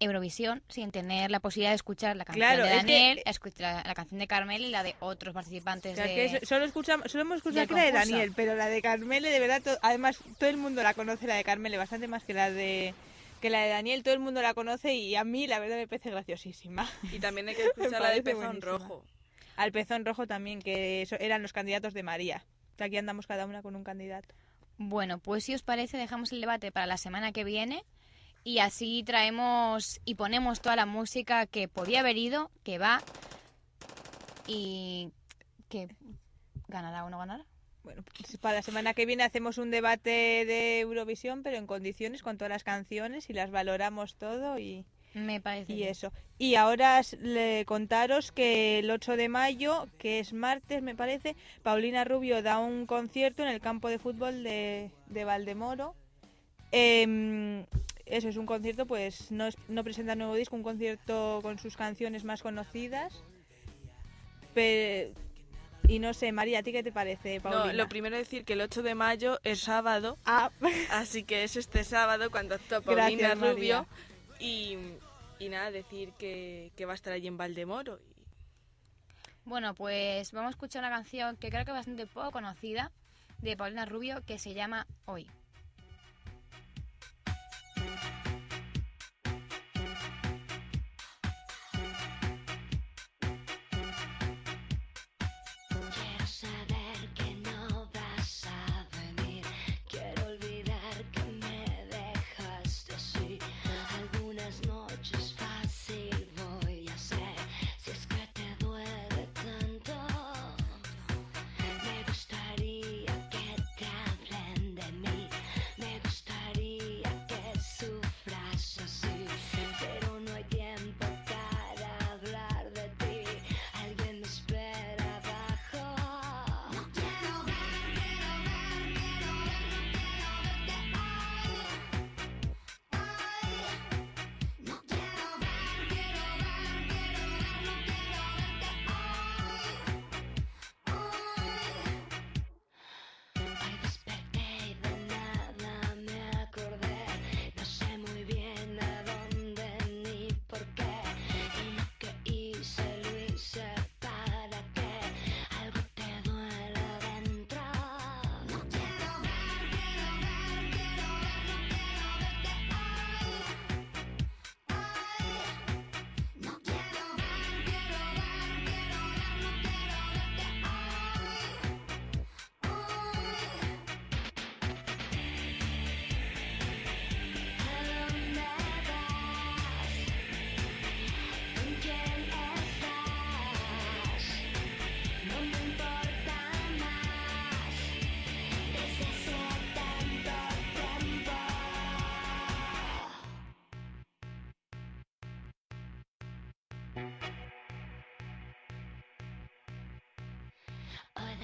Eurovisión 0.01 0.63
sin 0.69 0.91
tener 0.91 1.31
la 1.31 1.39
posibilidad 1.41 1.71
de 1.71 1.77
escuchar 1.77 2.17
la 2.17 2.25
canción 2.25 2.47
Claro, 2.47 2.65
de 2.65 2.71
es 2.77 2.85
que- 2.85 2.93
Daniel, 2.93 3.23
escuchar 3.25 3.77
la, 3.77 3.83
la 3.87 3.95
canción 3.95 4.19
de 4.19 4.27
Carmel 4.27 4.65
y 4.65 4.71
la 4.71 4.83
de 4.83 4.97
otros 5.01 5.33
participantes 5.33 5.93
O 5.93 5.97
sea, 5.97 6.07
de... 6.07 6.15
que 6.41 6.45
solo, 6.47 6.65
escuchamos, 6.65 7.11
solo 7.11 7.23
hemos 7.23 7.37
escuchado 7.37 7.75
la 7.75 7.85
de. 7.85 7.93
Daniel, 7.93 8.33
pero 8.35 8.55
la 8.57 8.67
de 8.67 8.83
Carmele, 8.83 9.31
de 9.31 9.39
verdad, 9.41 9.63
to- 9.63 9.79
además 9.83 10.19
todo 10.39 10.51
el 10.51 10.57
mundo 10.57 10.83
la 10.83 10.95
conoce, 10.95 11.27
la 11.27 11.37
de 11.37 11.45
Carmele, 11.45 11.79
bastante 11.79 12.09
más 12.09 12.25
que 12.25 12.35
la 12.35 12.51
de 12.51 12.93
que 13.41 13.51
la 13.51 13.61
de 13.63 13.69
Daniel, 13.69 14.03
todo 14.03 14.15
el 14.15 14.21
mundo 14.21 14.43
la 14.43 14.53
conoce 14.55 14.95
y 14.95 15.15
a 15.17 15.25
mí 15.25 15.47
la 15.47 15.59
verdad 15.61 15.77
me 15.77 15.87
parece 15.87 16.11
graciosísima. 16.11 16.91
Y 17.13 17.21
también 17.21 17.49
hay 17.49 17.55
que 17.55 17.63
escuchar 17.67 17.93
la 17.93 17.99
parece 18.01 18.23
pezón 18.23 18.41
buenísima. 18.61 18.79
rojo. 18.79 19.05
Al 19.57 19.73
pezón 19.73 20.05
rojo 20.05 20.27
también, 20.27 20.61
que 20.61 21.07
eran 21.21 21.43
los 21.43 21.53
candidatos 21.53 21.95
de 21.95 22.03
María. 22.03 22.45
Aquí 22.79 22.97
andamos 22.97 23.27
cada 23.27 23.47
una 23.47 23.63
con 23.63 23.77
un 23.77 23.85
candidato. 23.85 24.35
Bueno, 24.77 25.19
pues 25.19 25.45
si 25.45 25.55
os 25.55 25.63
parece 25.63 25.97
dejamos 25.97 26.33
el 26.33 26.41
debate 26.41 26.73
para 26.73 26.87
la 26.87 26.97
semana 26.97 27.33
que 27.33 27.45
viene 27.45 27.85
y 28.43 28.59
así 28.59 29.03
traemos 29.05 30.01
y 30.05 30.17
ponemos 30.17 30.61
toda 30.61 30.77
la 30.77 30.87
música 30.87 31.47
que 31.47 31.69
podía 31.69 32.01
haber 32.01 32.17
ido, 32.17 32.51
que 32.65 32.79
va 32.79 33.01
y 34.47 35.13
que 35.69 35.89
ganará 36.67 37.05
o 37.05 37.11
no 37.11 37.19
ganará. 37.19 37.45
Bueno, 37.85 38.03
pues 38.19 38.37
para 38.39 38.57
la 38.57 38.63
semana 38.63 38.95
que 38.95 39.07
viene 39.07 39.23
hacemos 39.23 39.59
un 39.59 39.71
debate 39.71 40.11
de 40.11 40.81
Eurovisión, 40.81 41.43
pero 41.43 41.59
en 41.59 41.67
condiciones 41.67 42.23
con 42.23 42.39
todas 42.39 42.51
las 42.51 42.65
canciones 42.65 43.31
y 43.31 43.35
las 43.35 43.51
valoramos 43.51 44.17
todo 44.17 44.59
y, 44.59 44.87
Me 45.15 45.41
parece. 45.41 45.73
y 45.73 45.77
bien. 45.77 45.89
eso. 45.91 46.13
Y 46.39 46.57
ahora 46.57 47.01
le 47.21 47.65
contaros 47.65 48.33
que 48.33 48.81
el 48.81 48.91
8 48.91 49.17
de 49.17 49.29
mayo, 49.29 49.87
que 49.99 50.19
es 50.19 50.33
martes 50.33 50.83
me 50.83 50.95
parece, 50.97 51.37
Paulina 51.63 52.05
Rubio 52.05 52.43
da 52.43 52.59
un 52.59 52.87
concierto 52.87 53.43
en 53.43 53.49
el 53.49 53.61
campo 53.61 53.89
de 53.89 53.99
fútbol 53.99 54.43
de, 54.43 54.91
de 55.07 55.25
Valdemoro. 55.25 55.95
Em, 56.73 57.65
eso 58.07 58.29
es 58.29 58.37
un 58.37 58.47
concierto, 58.47 58.85
pues 58.87 59.31
no, 59.31 59.47
es- 59.47 59.57
no 59.69 59.85
presenta 59.85 60.17
nuevo 60.17 60.35
disco, 60.35 60.57
un 60.57 60.65
concierto 60.65 61.39
con 61.43 61.59
sus 61.59 61.77
canciones 61.77 62.25
más 62.25 62.43
conocidas. 62.43 63.23
Pe- 64.55 65.13
y 65.87 65.99
no 65.99 66.15
sé, 66.15 66.33
María, 66.33 66.61
¿a 66.61 66.63
ti 66.63 66.73
qué 66.73 66.83
te 66.83 66.93
parece, 66.93 67.41
Paulina? 67.41 67.67
No, 67.67 67.73
lo 67.75 67.89
primero 67.89 68.17
es 68.17 68.23
decir 68.27 68.45
que 68.45 68.55
el 68.55 68.63
8 68.63 68.83
de 68.83 68.95
mayo 68.95 69.39
es 69.45 69.61
sábado, 69.61 70.17
Ah, 70.25 70.51
así 70.91 71.25
que 71.25 71.45
es 71.45 71.57
este 71.57 71.85
sábado 71.85 72.31
cuando 72.31 72.55
actúa 72.55 72.81
Paulina 72.83 73.11
Gracias, 73.11 73.39
María. 73.39 73.53
Rubio. 73.53 73.87
Y, 74.41 74.77
y 75.39 75.49
nada, 75.49 75.71
decir 75.71 76.13
que, 76.15 76.73
que 76.77 76.87
va 76.87 76.93
a 76.93 76.95
estar 76.95 77.13
allí 77.13 77.27
en 77.27 77.37
Valdemoro. 77.37 77.99
Y- 77.99 78.15
Bueno, 79.45 79.75
pues 79.75 80.33
vamos 80.33 80.49
a 80.49 80.51
escuchar 80.51 80.81
una 80.83 80.91
canción 80.91 81.37
que 81.37 81.51
creo 81.51 81.65
que 81.65 81.71
es 81.71 81.77
bastante 81.77 82.07
poco 82.07 82.31
conocida 82.31 82.91
de 83.43 83.57
Paulina 83.57 83.85
Rubio 83.85 84.23
que 84.25 84.39
se 84.39 84.55
llama 84.55 84.87
Hoy. 85.07 85.27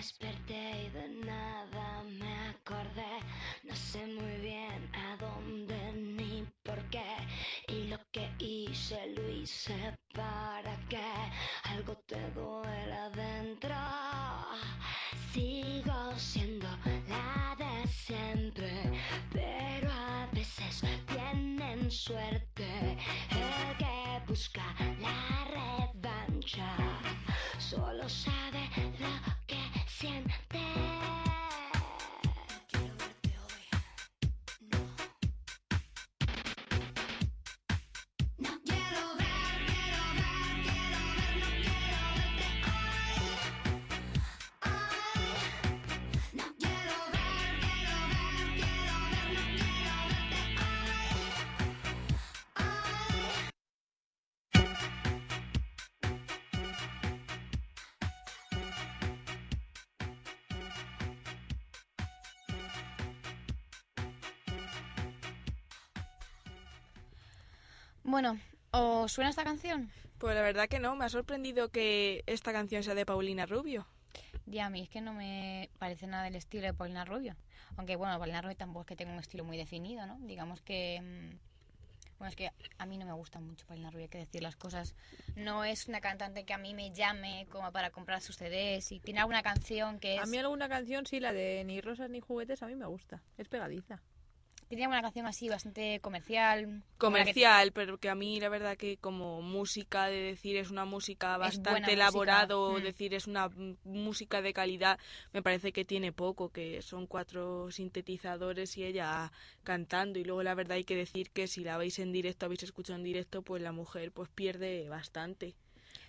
Desperté 0.00 0.86
y 0.86 0.88
de 0.96 1.08
nada 1.26 2.02
me 2.18 2.32
acordé. 2.48 3.14
No 3.64 3.74
sé 3.76 4.06
muy 4.06 4.36
bien 4.40 4.80
a 4.94 5.16
dónde 5.20 5.92
ni 5.92 6.46
por 6.62 6.80
qué. 6.88 7.12
Y 7.68 7.88
lo 7.88 7.98
que 8.10 8.26
hice 8.38 8.98
lo 9.14 9.28
hice 9.28 9.76
para 10.14 10.74
que 10.88 11.04
algo 11.64 11.94
te 12.06 12.18
duela 12.30 13.10
dentro. 13.10 13.76
Sigo 15.34 16.00
siendo 16.16 16.68
la 17.06 17.54
de 17.58 17.86
siempre, 17.88 18.72
pero 19.30 19.90
a 19.92 20.26
veces 20.32 20.82
tienen 21.12 21.90
suerte. 21.90 22.39
Bueno, 68.10 68.40
¿os 68.72 69.12
suena 69.12 69.30
esta 69.30 69.44
canción? 69.44 69.88
Pues 70.18 70.34
la 70.34 70.42
verdad 70.42 70.68
que 70.68 70.80
no, 70.80 70.96
me 70.96 71.04
ha 71.04 71.08
sorprendido 71.08 71.68
que 71.68 72.24
esta 72.26 72.52
canción 72.52 72.82
sea 72.82 72.96
de 72.96 73.06
Paulina 73.06 73.46
Rubio. 73.46 73.86
Ya, 74.46 74.66
a 74.66 74.70
mí 74.70 74.82
es 74.82 74.88
que 74.88 75.00
no 75.00 75.14
me 75.14 75.70
parece 75.78 76.08
nada 76.08 76.24
del 76.24 76.34
estilo 76.34 76.66
de 76.66 76.74
Paulina 76.74 77.04
Rubio. 77.04 77.36
Aunque, 77.76 77.94
bueno, 77.94 78.18
Paulina 78.18 78.42
Rubio 78.42 78.56
tampoco 78.56 78.80
es 78.80 78.86
que 78.88 78.96
tenga 78.96 79.12
un 79.12 79.20
estilo 79.20 79.44
muy 79.44 79.56
definido, 79.56 80.06
¿no? 80.06 80.18
Digamos 80.22 80.60
que... 80.60 81.00
mm, 81.00 82.18
Bueno, 82.18 82.30
es 82.30 82.34
que 82.34 82.50
a 82.78 82.84
mí 82.84 82.98
no 82.98 83.06
me 83.06 83.12
gusta 83.12 83.38
mucho 83.38 83.64
Paulina 83.68 83.90
Rubio, 83.90 84.06
hay 84.06 84.08
que 84.08 84.18
decir 84.18 84.42
las 84.42 84.56
cosas. 84.56 84.96
No 85.36 85.62
es 85.62 85.86
una 85.86 86.00
cantante 86.00 86.44
que 86.44 86.52
a 86.52 86.58
mí 86.58 86.74
me 86.74 86.90
llame 86.90 87.46
como 87.48 87.70
para 87.70 87.90
comprar 87.90 88.20
sus 88.22 88.36
CDs. 88.36 88.90
Y 88.90 88.98
tiene 88.98 89.20
alguna 89.20 89.44
canción 89.44 90.00
que 90.00 90.16
es... 90.16 90.20
A 90.20 90.26
mí 90.26 90.36
alguna 90.36 90.68
canción, 90.68 91.06
sí, 91.06 91.20
la 91.20 91.32
de 91.32 91.62
Ni 91.64 91.80
rosas 91.80 92.10
ni 92.10 92.18
juguetes, 92.18 92.60
a 92.64 92.66
mí 92.66 92.74
me 92.74 92.86
gusta. 92.86 93.22
Es 93.38 93.48
pegadiza. 93.48 94.00
Tiene 94.70 94.86
una 94.86 95.02
canción 95.02 95.26
así 95.26 95.48
bastante 95.48 95.98
comercial. 95.98 96.64
que- 96.66 96.96
Comercial, 96.98 97.72
pero 97.72 97.98
que 97.98 98.08
a 98.08 98.14
mí 98.14 98.38
la 98.38 98.48
verdad 98.48 98.76
que 98.76 98.98
como 98.98 99.42
música 99.42 100.06
de 100.06 100.20
decir 100.20 100.56
es 100.56 100.70
una 100.70 100.84
música 100.84 101.36
bastante 101.38 101.70
música, 101.72 101.92
elaborado, 101.92 102.78
mm. 102.78 102.82
decir 102.84 103.14
es 103.14 103.26
una 103.26 103.50
música 103.82 104.40
de 104.42 104.52
calidad, 104.52 105.00
me 105.32 105.42
parece 105.42 105.72
que 105.72 105.84
tiene 105.84 106.12
poco, 106.12 106.50
que 106.50 106.82
son 106.82 107.08
cuatro 107.08 107.72
sintetizadores 107.72 108.76
y 108.76 108.84
ella 108.84 109.32
cantando 109.64 110.20
y 110.20 110.24
luego 110.24 110.44
la 110.44 110.54
verdad 110.54 110.76
hay 110.76 110.84
que 110.84 110.94
decir 110.94 111.30
que 111.30 111.48
si 111.48 111.64
la 111.64 111.76
veis 111.76 111.98
en 111.98 112.12
directo, 112.12 112.46
habéis 112.46 112.62
escuchado 112.62 112.96
en 112.96 113.02
directo, 113.04 113.42
pues 113.42 113.60
la 113.60 113.72
mujer 113.72 114.12
pues 114.12 114.28
pierde 114.28 114.88
bastante. 114.88 115.56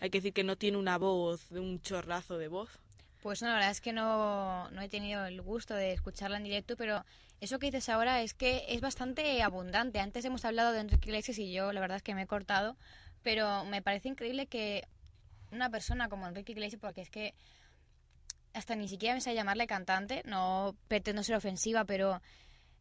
Hay 0.01 0.11
que 0.11 0.19
decir 0.19 0.33
que 0.33 0.43
no 0.43 0.55
tiene 0.55 0.77
una 0.77 0.99
voz, 0.99 1.49
un 1.49 1.81
chorrazo 1.81 2.37
de 2.37 2.47
voz. 2.47 2.69
Pues 3.23 3.41
no, 3.41 3.47
la 3.47 3.55
verdad 3.55 3.71
es 3.71 3.81
que 3.81 3.93
no, 3.93 4.69
no 4.69 4.81
he 4.81 4.89
tenido 4.89 5.25
el 5.25 5.41
gusto 5.41 5.73
de 5.73 5.93
escucharla 5.93 6.37
en 6.37 6.43
directo, 6.43 6.75
pero 6.75 7.03
eso 7.41 7.57
que 7.57 7.65
dices 7.65 7.89
ahora 7.89 8.21
es 8.21 8.35
que 8.35 8.65
es 8.69 8.81
bastante 8.81 9.41
abundante. 9.41 9.99
Antes 9.99 10.23
hemos 10.25 10.45
hablado 10.45 10.71
de 10.71 10.79
Enrique 10.79 11.09
Iglesias 11.09 11.39
y 11.39 11.51
yo 11.51 11.73
la 11.73 11.81
verdad 11.81 11.97
es 11.97 12.03
que 12.03 12.13
me 12.13 12.21
he 12.21 12.27
cortado, 12.27 12.77
pero 13.23 13.65
me 13.65 13.81
parece 13.81 14.09
increíble 14.09 14.45
que 14.45 14.87
una 15.51 15.69
persona 15.69 16.07
como 16.07 16.27
Enrique 16.27 16.51
Iglesias, 16.51 16.79
porque 16.79 17.01
es 17.01 17.09
que 17.09 17.33
hasta 18.53 18.75
ni 18.75 18.87
siquiera 18.87 19.15
me 19.15 19.21
sé 19.21 19.33
llamarle 19.33 19.65
cantante, 19.65 20.21
no 20.25 20.75
pretendo 20.87 21.23
ser 21.23 21.35
ofensiva, 21.35 21.83
pero 21.85 22.21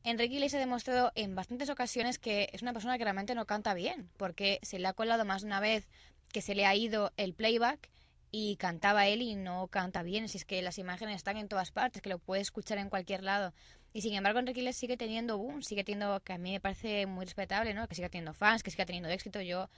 Enrique 0.04 0.34
Iglesias 0.34 0.60
ha 0.60 0.66
demostrado 0.66 1.10
en 1.14 1.34
bastantes 1.34 1.70
ocasiones 1.70 2.18
que 2.18 2.50
es 2.52 2.60
una 2.60 2.74
persona 2.74 2.98
que 2.98 3.04
realmente 3.04 3.34
no 3.34 3.46
canta 3.46 3.72
bien, 3.72 4.10
porque 4.18 4.58
se 4.62 4.78
le 4.78 4.86
ha 4.88 4.92
colado 4.92 5.24
más 5.24 5.40
de 5.40 5.46
una 5.46 5.60
vez 5.60 5.88
que 6.32 6.42
se 6.42 6.54
le 6.54 6.66
ha 6.66 6.74
ido 6.74 7.12
el 7.16 7.32
playback 7.32 7.90
y 8.30 8.56
cantaba 8.56 9.06
él 9.08 9.22
y 9.22 9.34
no 9.34 9.68
canta 9.68 10.02
bien, 10.02 10.28
si 10.28 10.38
es 10.38 10.44
que 10.44 10.62
las 10.62 10.78
imágenes 10.78 11.16
están 11.16 11.36
en 11.36 11.48
todas 11.48 11.72
partes, 11.72 12.02
que 12.02 12.10
lo 12.10 12.18
puedes 12.18 12.48
escuchar 12.48 12.78
en 12.78 12.90
cualquier 12.90 13.24
lado. 13.24 13.52
Y 13.92 14.02
sin 14.02 14.14
embargo, 14.14 14.38
Enrique 14.38 14.72
sigue 14.72 14.96
teniendo 14.96 15.38
boom, 15.38 15.62
sigue 15.62 15.84
teniendo, 15.84 16.20
que 16.20 16.32
a 16.32 16.38
mí 16.38 16.52
me 16.52 16.60
parece 16.60 17.06
muy 17.06 17.24
respetable, 17.24 17.74
¿no? 17.74 17.88
Que 17.88 17.94
siga 17.94 18.08
teniendo 18.08 18.34
fans, 18.34 18.62
que 18.62 18.70
siga 18.70 18.86
teniendo 18.86 19.08
éxito. 19.08 19.40
Yo 19.40 19.68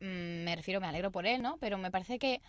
mm, 0.00 0.44
me 0.44 0.54
refiero, 0.54 0.80
me 0.80 0.86
alegro 0.86 1.10
por 1.10 1.26
él, 1.26 1.42
¿no? 1.42 1.56
Pero 1.58 1.76
me 1.78 1.90
parece 1.90 2.18
que, 2.18 2.40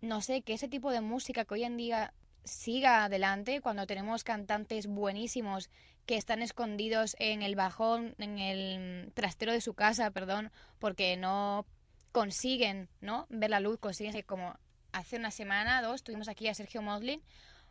no 0.00 0.20
sé, 0.20 0.42
que 0.42 0.52
ese 0.54 0.68
tipo 0.68 0.90
de 0.90 1.00
música 1.00 1.44
que 1.44 1.54
hoy 1.54 1.64
en 1.64 1.76
día 1.76 2.12
siga 2.44 3.04
adelante 3.04 3.60
cuando 3.60 3.86
tenemos 3.86 4.24
cantantes 4.24 4.86
buenísimos 4.86 5.70
que 6.06 6.16
están 6.16 6.42
escondidos 6.42 7.16
en 7.18 7.42
el 7.42 7.54
bajón, 7.54 8.14
en 8.18 8.38
el 8.38 9.12
trastero 9.12 9.52
de 9.52 9.60
su 9.60 9.74
casa, 9.74 10.10
perdón, 10.10 10.50
porque 10.78 11.16
no 11.16 11.66
consiguen, 12.12 12.88
¿no? 13.00 13.26
Ver 13.28 13.50
la 13.50 13.60
luz, 13.60 13.78
consiguen 13.78 14.22
como 14.22 14.58
hace 14.92 15.16
una 15.16 15.30
semana, 15.30 15.82
dos, 15.82 16.02
tuvimos 16.02 16.28
aquí 16.28 16.48
a 16.48 16.54
Sergio 16.54 16.80
Moslin, 16.80 17.22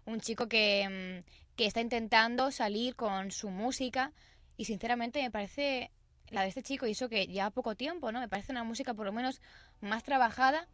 un 0.08 0.20
chico 0.20 0.48
que, 0.48 1.24
mm, 1.24 1.56
que 1.56 1.66
está 1.66 1.82
intentando 1.82 2.52
salir 2.52 2.96
con 2.96 3.32
su 3.32 3.50
música 3.50 4.14
y 4.58 4.66
sinceramente 4.66 5.22
me 5.22 5.32
parece 5.32 5.92
la 6.30 6.42
de 6.42 6.50
este 6.50 6.64
chico 6.64 6.88
y 6.88 6.92
eso 6.92 7.10
que 7.10 7.28
ya 7.28 7.50
poco 7.52 7.76
tiempo, 7.76 8.12
¿no? 8.12 8.20
Me 8.20 8.28
parece 8.28 8.52
una 8.52 8.64
música 8.64 8.94
por 8.94 9.06
lo 9.06 9.12
menos 9.12 9.42
más 9.82 10.04
trabajada 10.04 10.68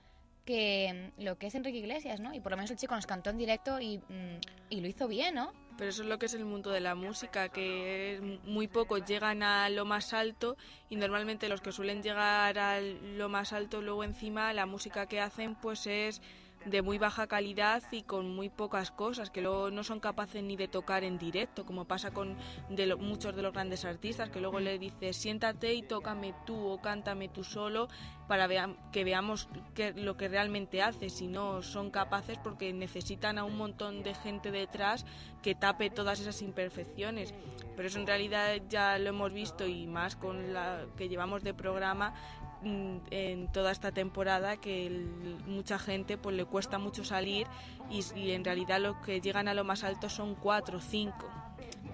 que 0.45 1.11
mm, 1.17 1.23
lo 1.23 1.37
que 1.37 1.47
es 1.47 1.55
Enrique 1.55 1.79
Iglesias, 1.79 2.19
¿no? 2.19 2.33
Y 2.33 2.39
por 2.39 2.51
lo 2.51 2.57
menos 2.57 2.71
el 2.71 2.77
chico 2.77 2.95
nos 2.95 3.05
cantó 3.05 3.29
en 3.29 3.37
directo 3.37 3.79
y, 3.79 3.97
mm, 3.97 4.39
y 4.69 4.81
lo 4.81 4.87
hizo 4.87 5.07
bien, 5.07 5.35
¿no? 5.35 5.51
Pero 5.77 5.89
eso 5.89 6.03
es 6.03 6.09
lo 6.09 6.19
que 6.19 6.27
es 6.27 6.33
el 6.35 6.45
mundo 6.45 6.69
de 6.69 6.81
la 6.81 6.93
música, 6.93 7.49
que 7.49 8.39
muy 8.43 8.67
pocos 8.67 9.03
llegan 9.05 9.41
a 9.41 9.69
lo 9.69 9.85
más 9.85 10.13
alto 10.13 10.55
y 10.89 10.97
normalmente 10.97 11.49
los 11.49 11.61
que 11.61 11.71
suelen 11.71 12.03
llegar 12.03 12.59
a 12.59 12.79
lo 12.79 13.27
más 13.29 13.53
alto 13.53 13.81
luego 13.81 14.03
encima 14.03 14.53
la 14.53 14.67
música 14.67 15.07
que 15.07 15.19
hacen 15.19 15.55
pues 15.55 15.87
es 15.87 16.21
de 16.65 16.81
muy 16.81 16.97
baja 16.97 17.27
calidad 17.27 17.83
y 17.91 18.03
con 18.03 18.33
muy 18.35 18.49
pocas 18.49 18.91
cosas 18.91 19.29
que 19.29 19.41
luego 19.41 19.69
no 19.71 19.83
son 19.83 19.99
capaces 19.99 20.41
ni 20.43 20.55
de 20.55 20.67
tocar 20.67 21.03
en 21.03 21.17
directo, 21.17 21.65
como 21.65 21.85
pasa 21.85 22.11
con 22.11 22.37
de 22.69 22.85
lo- 22.85 22.97
muchos 22.97 23.35
de 23.35 23.41
los 23.41 23.53
grandes 23.53 23.85
artistas, 23.85 24.29
que 24.29 24.39
luego 24.39 24.59
le 24.59 24.79
dices 24.79 25.17
siéntate 25.17 25.73
y 25.73 25.81
tócame 25.83 26.33
tú 26.45 26.67
o 26.67 26.81
cántame 26.81 27.27
tú 27.29 27.43
solo 27.43 27.89
para 28.27 28.47
vea- 28.47 28.73
que 28.91 29.03
veamos 29.03 29.49
qué- 29.75 29.93
lo 29.93 30.15
que 30.15 30.29
realmente 30.29 30.81
haces, 30.81 31.13
si 31.13 31.27
no 31.27 31.61
son 31.61 31.91
capaces 31.91 32.37
porque 32.37 32.71
necesitan 32.73 33.37
a 33.37 33.43
un 33.43 33.57
montón 33.57 34.01
de 34.03 34.13
gente 34.13 34.49
detrás 34.51 35.05
que 35.41 35.55
tape 35.55 35.89
todas 35.89 36.19
esas 36.21 36.41
imperfecciones. 36.41 37.33
Pero 37.75 37.87
eso 37.87 37.99
en 37.99 38.07
realidad 38.07 38.55
ya 38.69 38.97
lo 38.99 39.09
hemos 39.09 39.33
visto 39.33 39.67
y 39.67 39.87
más 39.87 40.15
con 40.15 40.53
la 40.53 40.85
que 40.95 41.09
llevamos 41.09 41.43
de 41.43 41.53
programa 41.53 42.13
mm, 42.41 42.42
en 42.65 43.51
toda 43.51 43.71
esta 43.71 43.91
temporada 43.91 44.57
que 44.57 44.87
el- 44.87 45.37
mucha 45.47 45.77
gente 45.79 46.17
pues 46.17 46.35
le 46.35 46.45
cuesta 46.45 46.77
mucho 46.79 47.03
salir 47.03 47.47
y, 47.89 48.01
y 48.17 48.31
en 48.31 48.43
realidad 48.45 48.79
los 48.79 48.95
que 48.97 49.19
llegan 49.21 49.47
a 49.47 49.53
lo 49.53 49.63
más 49.63 49.83
alto 49.83 50.09
son 50.09 50.35
cuatro 50.35 50.77
o 50.77 50.81
cinco. 50.81 51.29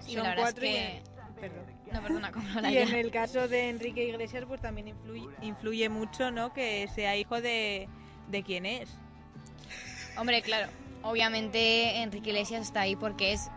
Y 0.06 0.14
Son 0.14 0.22
la 0.24 0.34
cuatro 0.36 0.64
y 0.64 0.76
en- 0.76 1.02
Perdón. 1.40 1.64
que... 1.86 1.92
No, 1.92 2.02
perdona, 2.02 2.32
como 2.32 2.46
no 2.50 2.60
la 2.60 2.70
Y 2.70 2.76
en 2.78 2.88
ya. 2.88 2.98
el 2.98 3.10
caso 3.10 3.48
de 3.48 3.70
Enrique 3.70 4.04
Iglesias, 4.04 4.44
pues 4.46 4.60
también 4.60 4.88
influye, 4.88 5.28
influye 5.42 5.88
mucho, 5.88 6.30
¿no? 6.30 6.52
Que 6.52 6.86
sea 6.94 7.16
hijo 7.16 7.40
de, 7.40 7.88
de 8.28 8.42
quién 8.42 8.66
es. 8.66 8.90
Hombre, 10.16 10.42
claro, 10.42 10.70
obviamente 11.02 12.02
Enrique 12.02 12.30
Iglesias 12.30 12.62
está 12.62 12.82
ahí 12.82 12.94
porque 12.96 13.32
es 13.32 13.50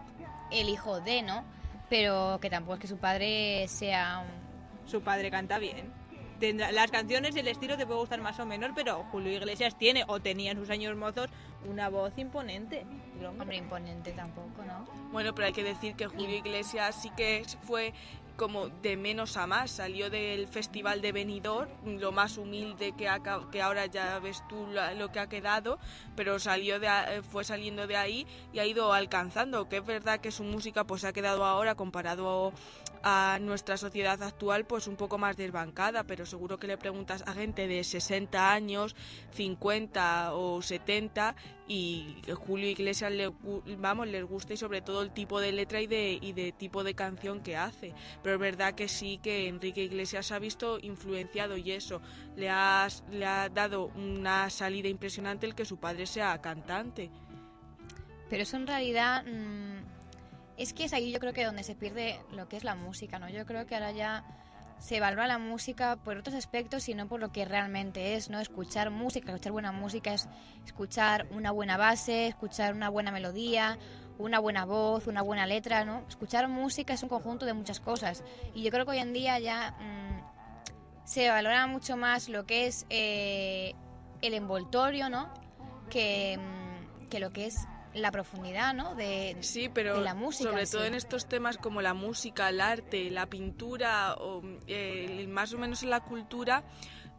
el 0.52 0.70
hijo 0.70 1.02
de, 1.02 1.22
¿no? 1.24 1.44
Pero 1.90 2.40
que 2.42 2.50
tampoco 2.50 2.76
es 2.76 2.80
que 2.80 2.88
su 2.88 2.98
padre 2.98 3.68
sea 3.68 4.20
un... 4.26 4.90
Su 4.90 5.02
padre 5.02 5.30
canta 5.30 5.60
bien. 5.60 5.92
Tendrá, 6.44 6.74
las 6.74 6.92
canciones 6.92 7.38
y 7.38 7.40
el 7.40 7.48
estilo 7.48 7.78
te 7.78 7.86
puede 7.86 8.02
gustar 8.02 8.20
más 8.20 8.38
o 8.38 8.46
menos, 8.46 8.72
pero 8.76 9.06
Julio 9.14 9.32
Iglesias 9.32 9.78
tiene, 9.78 10.04
o 10.10 10.20
tenía 10.20 10.52
en 10.52 10.58
sus 10.58 10.70
años 10.70 10.94
mozos, 10.98 11.30
una 11.64 11.88
voz 11.88 12.12
imponente. 12.18 12.86
Hombre 13.26 13.56
imponente 13.56 14.12
tampoco, 14.12 14.62
¿no? 14.68 14.84
Bueno, 15.14 15.34
pero 15.34 15.48
hay 15.48 15.54
que 15.54 15.64
decir 15.64 15.96
que 15.96 16.08
Julio 16.08 16.36
Iglesias 16.36 17.02
sí 17.02 17.10
que 17.16 17.46
fue 17.62 17.94
como 18.36 18.70
de 18.70 18.98
menos 18.98 19.38
a 19.38 19.48
más. 19.48 19.72
Salió 19.72 20.10
del 20.10 20.48
Festival 20.48 21.02
de 21.02 21.12
Benidorm, 21.12 21.70
lo 22.00 22.12
más 22.12 22.38
humilde 22.38 22.94
que, 22.98 23.08
aca- 23.08 23.48
que 23.52 23.62
ahora 23.62 23.86
ya 23.86 24.20
ves 24.20 24.42
tú 24.50 24.68
lo 24.96 25.12
que 25.12 25.20
ha 25.20 25.28
quedado, 25.30 25.80
pero 26.16 26.40
salió 26.40 26.80
de, 26.80 26.88
eh, 26.88 27.22
fue 27.22 27.44
saliendo 27.44 27.88
de 27.88 27.98
ahí 27.98 28.28
y 28.52 28.60
ha 28.60 28.66
ido 28.66 28.94
alcanzando, 28.94 29.70
que 29.70 29.78
es 29.78 29.86
verdad 29.86 30.20
que 30.20 30.32
su 30.32 30.44
música 30.44 30.84
pues 30.84 31.04
ha 31.04 31.14
quedado 31.14 31.46
ahora 31.46 31.76
comparado 31.76 32.54
a 33.06 33.38
nuestra 33.42 33.76
sociedad 33.76 34.22
actual 34.24 34.66
pues 34.66 34.88
un 34.88 34.96
poco 34.96 35.18
más 35.18 35.36
desbancada, 35.36 36.06
pero 36.06 36.26
seguro 36.26 36.58
que 36.58 36.68
le 36.68 36.78
preguntas 36.78 37.22
a 37.28 37.34
gente 37.34 37.68
de 37.68 37.84
60 37.84 38.52
años, 38.54 38.96
50 39.34 40.34
o 40.34 40.62
70 40.62 41.36
y 41.68 42.18
Julio 42.36 42.68
Iglesias 42.68 43.12
le, 43.12 43.32
vamos, 43.78 44.08
les 44.08 44.26
gusta 44.26 44.54
y 44.54 44.58
sobre 44.58 44.82
todo 44.82 45.02
el 45.02 45.12
tipo 45.12 45.40
de 45.40 45.52
letra 45.52 45.82
y 45.82 45.88
de, 45.88 46.54
tipo 46.58 46.84
de 46.84 46.94
canción 46.94 47.42
que 47.42 47.56
hace. 47.56 47.94
Pero 48.22 48.36
es 48.36 48.42
verdad 48.42 48.76
que 48.76 48.88
sí 48.88 49.20
que 49.24 49.48
Enrique 49.48 49.84
Iglesias 49.84 50.32
ha 50.32 50.40
visto 50.40 50.78
influenciado 50.82 51.58
y 51.58 51.72
eso 51.72 52.02
le 52.36 52.50
ha, 52.50 52.88
le 53.12 53.26
ha 53.26 53.50
dado 53.50 53.88
una 53.96 54.50
salida 54.50 54.90
impresionante 54.90 55.46
el 55.46 55.56
que 55.56 55.66
su 55.66 55.78
padre 55.78 56.06
sea 56.06 56.40
cantante. 56.42 57.10
Pero 58.30 58.44
eso 58.44 58.58
en 58.58 58.68
realidad 58.68 59.24
mm, 59.26 59.84
es 60.58 60.74
que 60.74 60.86
es 60.86 60.94
ahí 60.94 61.12
yo 61.12 61.20
creo 61.20 61.34
que 61.34 61.46
donde 61.46 61.64
se 61.64 61.76
pierde 61.76 62.20
lo 62.34 62.50
que 62.50 62.58
es 62.58 62.64
la 62.64 62.76
música, 62.76 63.20
¿no? 63.20 63.30
Yo 63.30 63.46
creo 63.46 63.66
que 63.66 63.76
ahora 63.76 63.92
ya 63.92 64.43
se 64.84 65.00
valora 65.00 65.28
la 65.28 65.38
música 65.38 65.96
por 65.96 66.18
otros 66.18 66.36
aspectos 66.36 66.90
y 66.90 66.94
no 66.94 67.08
por 67.08 67.22
lo 67.22 67.32
que 67.32 67.46
realmente 67.46 68.16
es, 68.16 68.30
¿no? 68.30 68.42
Escuchar 68.42 68.90
música, 68.90 69.32
escuchar 69.32 69.54
buena 69.54 69.72
música 69.72 70.14
es 70.14 70.28
escuchar 70.66 71.26
una 71.32 71.52
buena 71.52 71.78
base, 71.78 72.28
escuchar 72.28 72.74
una 72.74 72.90
buena 72.90 73.10
melodía, 73.10 73.78
una 74.18 74.40
buena 74.40 74.66
voz, 74.66 75.08
una 75.08 75.22
buena 75.22 75.46
letra, 75.46 75.86
¿no? 75.86 76.04
Escuchar 76.10 76.50
música 76.50 76.94
es 76.94 77.02
un 77.02 77.08
conjunto 77.08 77.46
de 77.46 77.54
muchas 77.54 77.80
cosas 77.80 78.26
y 78.54 78.62
yo 78.62 78.72
creo 78.72 78.84
que 78.84 78.92
hoy 78.92 79.00
en 79.00 79.14
día 79.14 79.40
ya 79.40 79.72
mm, 79.72 81.06
se 81.06 81.30
valora 81.30 81.66
mucho 81.66 81.96
más 81.96 82.28
lo 82.28 82.46
que 82.46 82.68
es 82.68 82.86
eh, 82.90 83.76
el 84.22 84.34
envoltorio, 84.34 85.08
¿no? 85.08 85.34
Que, 85.90 86.38
mm, 86.38 87.08
que 87.08 87.22
lo 87.22 87.32
que 87.32 87.46
es 87.46 87.56
la 87.94 88.12
profundidad, 88.12 88.74
¿no? 88.74 88.96
De, 88.96 89.38
Sí, 89.42 89.70
pero 89.70 89.98
de 89.98 90.04
la 90.04 90.14
música 90.14 90.50
sobre 90.50 90.66
todo 90.66 90.82
sí. 90.82 90.88
en 90.88 90.96
estos 90.96 91.28
temas 91.28 91.58
como 91.58 91.82
la 91.82 91.94
música, 91.94 92.50
el 92.50 92.62
arte, 92.62 93.10
la 93.12 93.28
pintura 93.28 94.16
o 94.16 94.42
eh, 94.68 95.26
más 95.30 95.54
o 95.54 95.58
menos 95.58 95.84
en 95.84 95.90
la 95.90 96.00
cultura, 96.00 96.64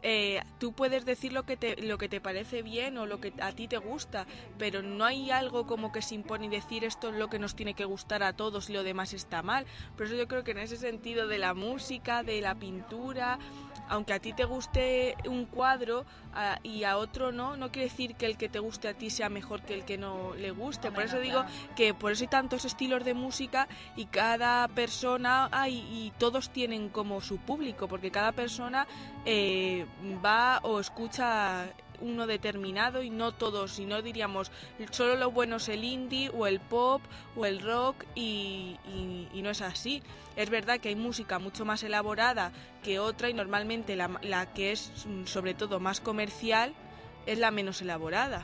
eh, 0.07 0.39
tú 0.59 0.73
puedes 0.73 1.03
decir 1.03 1.33
lo 1.33 1.43
que 1.43 1.57
te 1.57 1.81
lo 1.81 1.97
que 1.97 2.07
te 2.07 2.21
parece 2.21 2.61
bien 2.61 2.99
o 2.99 3.07
lo 3.07 3.19
que 3.19 3.33
a 3.41 3.51
ti 3.53 3.67
te 3.67 3.77
gusta, 3.77 4.27
pero 4.57 4.83
no 4.83 5.03
hay 5.03 5.31
algo 5.31 5.65
como 5.65 5.91
que 5.91 6.03
se 6.03 6.13
impone 6.13 6.45
y 6.45 6.49
decir 6.49 6.83
esto 6.83 7.09
es 7.09 7.15
lo 7.15 7.27
que 7.27 7.39
nos 7.39 7.55
tiene 7.55 7.73
que 7.73 7.85
gustar 7.85 8.21
a 8.21 8.33
todos 8.33 8.69
y 8.69 8.73
lo 8.73 8.83
demás 8.83 9.13
está 9.13 9.41
mal. 9.41 9.65
Por 9.97 10.05
eso 10.05 10.15
yo 10.15 10.27
creo 10.27 10.43
que 10.43 10.51
en 10.51 10.59
ese 10.59 10.77
sentido 10.77 11.27
de 11.27 11.39
la 11.39 11.55
música, 11.55 12.21
de 12.21 12.39
la 12.39 12.53
pintura, 12.53 13.39
aunque 13.89 14.13
a 14.13 14.19
ti 14.19 14.33
te 14.33 14.45
guste 14.45 15.15
un 15.27 15.45
cuadro 15.45 16.05
a- 16.33 16.59
y 16.63 16.83
a 16.83 16.97
otro 16.97 17.31
no, 17.31 17.55
no 17.57 17.71
quiere 17.71 17.89
decir 17.89 18.15
que 18.15 18.25
el 18.25 18.37
que 18.37 18.49
te 18.49 18.59
guste 18.59 18.87
a 18.87 18.93
ti 18.93 19.09
sea 19.09 19.29
mejor 19.29 19.61
que 19.61 19.73
el 19.73 19.85
que 19.85 19.97
no 19.97 20.33
le 20.35 20.51
guste. 20.51 20.91
Por 20.91 21.03
eso 21.03 21.19
digo 21.19 21.43
que 21.75 21.93
por 21.93 22.11
eso 22.11 22.23
hay 22.23 22.27
tantos 22.27 22.65
estilos 22.65 23.03
de 23.05 23.13
música 23.13 23.67
y 23.95 24.05
cada 24.05 24.67
persona 24.69 25.49
hay 25.51 25.75
y 25.89 26.11
todos 26.17 26.49
tienen 26.49 26.89
como 26.89 27.21
su 27.21 27.37
público, 27.37 27.87
porque 27.87 28.11
cada 28.11 28.31
persona 28.31 28.87
eh, 29.25 29.85
va 30.23 30.59
o 30.63 30.79
escucha 30.79 31.67
uno 32.01 32.27
determinado 32.27 33.01
y 33.03 33.09
no 33.09 33.31
todos, 33.31 33.79
y 33.79 33.85
no 33.85 34.01
diríamos 34.01 34.51
solo 34.91 35.15
lo 35.15 35.31
bueno 35.31 35.57
es 35.57 35.69
el 35.69 35.83
indie 35.83 36.29
o 36.29 36.47
el 36.47 36.59
pop 36.59 37.01
o 37.35 37.45
el 37.45 37.61
rock 37.61 38.05
y, 38.15 38.77
no 39.33 39.49
es 39.51 39.61
así. 39.61 40.01
Es 40.35 40.49
verdad 40.49 40.79
que 40.79 40.89
hay 40.89 40.95
música 40.95 41.37
mucho 41.37 41.65
más 41.65 41.83
elaborada 41.83 42.51
que 42.83 42.99
otra 42.99 43.29
y 43.29 43.33
normalmente 43.33 43.95
la, 43.95 44.09
la 44.23 44.51
que 44.53 44.71
es 44.71 44.91
mm, 45.05 45.25
sobre 45.25 45.53
todo 45.53 45.79
más 45.79 46.01
comercial 46.01 46.73
es 47.25 47.37
la 47.37 47.51
menos 47.51 47.81
elaborada. 47.81 48.43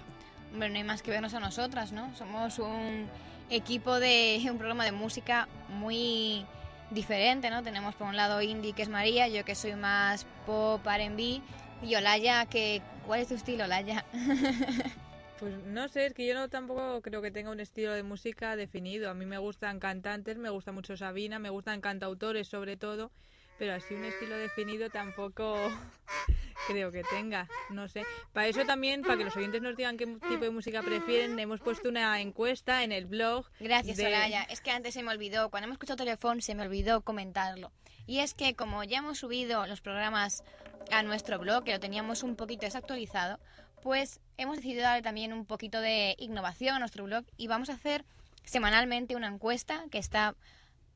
Hombre, 0.54 0.70
no 0.70 0.78
hay 0.78 0.84
más 0.84 1.02
que 1.02 1.12
vernos 1.12 1.34
a 1.34 1.40
nosotras, 1.40 1.92
¿no? 1.92 2.16
Somos 2.16 2.60
un 2.60 3.08
equipo 3.50 4.00
de 4.00 4.40
un 4.50 4.58
programa 4.58 4.86
de 4.86 4.92
música 4.92 5.48
muy 5.70 6.46
diferente, 6.92 7.50
¿no? 7.50 7.64
Tenemos 7.64 7.96
por 7.96 8.08
un 8.08 8.16
lado 8.16 8.42
indie, 8.42 8.74
que 8.74 8.82
es 8.82 8.90
María, 8.90 9.28
yo 9.28 9.46
que 9.46 9.56
soy 9.56 9.76
más 9.76 10.26
pop, 10.46 10.86
R&B, 10.86 11.42
y 11.84 11.96
Olaya, 11.96 12.46
que... 12.46 12.82
¿Cuál 13.06 13.22
es 13.22 13.28
tu 13.30 13.36
estilo, 13.36 13.66
Olaya? 13.66 14.06
Pues 15.40 15.56
no 15.66 15.88
sé, 15.90 16.06
es 16.06 16.14
que 16.14 16.28
yo 16.28 16.36
no 16.36 16.50
tampoco 16.50 17.02
creo 17.02 17.20
que 17.20 17.32
tenga 17.32 17.50
un 17.50 17.60
estilo 17.60 17.94
de 17.94 18.04
música 18.04 18.56
definido. 18.56 19.10
A 19.10 19.16
mí 19.16 19.26
me 19.26 19.40
gustan 19.40 19.80
cantantes, 19.80 20.38
me 20.38 20.52
gusta 20.52 20.72
mucho 20.72 20.96
Sabina, 20.96 21.40
me 21.40 21.50
gustan 21.50 21.82
cantautores 21.82 22.48
sobre 22.48 22.78
todo, 22.78 23.10
pero 23.58 23.74
así 23.74 23.96
un 23.96 24.04
estilo 24.06 24.38
definido 24.38 24.92
tampoco 24.92 25.58
creo 26.68 26.92
que 26.92 27.02
tenga. 27.06 27.48
No 27.72 27.88
sé. 27.88 28.04
Para 28.34 28.50
eso 28.50 28.66
también, 28.66 29.02
para 29.02 29.18
que 29.18 29.24
los 29.24 29.36
oyentes 29.36 29.64
nos 29.64 29.76
digan 29.76 29.98
qué 29.98 30.06
tipo 30.06 30.44
de 30.44 30.52
música 30.52 30.84
prefieren, 30.84 31.40
hemos 31.40 31.60
puesto 31.60 31.90
una 31.90 32.22
encuesta 32.22 32.84
en 32.84 32.92
el 32.92 33.08
blog. 33.08 33.48
Gracias, 33.60 33.98
de- 33.98 34.06
Olaya. 34.06 34.44
Es 34.44 34.62
que 34.62 34.70
antes 34.70 34.94
se 34.94 35.02
me 35.02 35.10
olvidó, 35.10 35.50
cuando 35.50 35.66
hemos 35.66 35.78
escuchado 35.78 35.98
teléfono 35.98 36.40
se 36.42 36.54
me 36.54 36.62
olvidó 36.62 37.02
comentarlo. 37.02 37.72
Y 38.06 38.20
es 38.20 38.36
que 38.36 38.54
como 38.56 38.84
ya 38.84 39.00
hemos 39.00 39.18
subido 39.18 39.66
los 39.66 39.82
programas 39.82 40.44
a 40.90 41.04
nuestro 41.04 41.40
blog, 41.40 41.64
que 41.64 41.74
lo 41.74 41.80
teníamos 41.80 42.24
un 42.24 42.36
poquito 42.36 42.66
desactualizado, 42.66 43.40
pues 43.82 44.20
hemos 44.38 44.58
decidido 44.58 44.84
darle 44.84 45.02
también 45.02 45.34
un 45.34 45.46
poquito 45.46 45.82
de 45.82 46.16
innovación 46.20 46.76
a 46.76 46.80
nuestro 46.80 47.04
blog 47.04 47.26
y 47.38 47.48
vamos 47.48 47.70
a 47.70 47.74
hacer 47.74 48.06
semanalmente 48.44 49.16
una 49.16 49.28
encuesta 49.28 49.86
que 49.92 49.98
está 49.98 50.36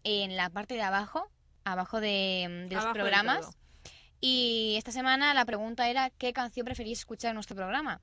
en 0.04 0.36
la 0.36 0.50
parte 0.50 0.76
de 0.76 0.82
abajo, 0.82 1.30
abajo 1.64 2.00
de, 2.00 2.66
de 2.70 2.76
los 2.76 2.84
Abajo 2.84 2.94
programas. 2.94 3.58
Y 4.22 4.76
esta 4.78 4.92
semana 4.92 5.34
la 5.34 5.46
pregunta 5.46 5.90
era 5.90 6.10
¿qué 6.10 6.34
canción 6.34 6.66
preferís 6.66 7.00
escuchar 7.00 7.30
en 7.30 7.36
nuestro 7.36 7.56
programa? 7.56 8.02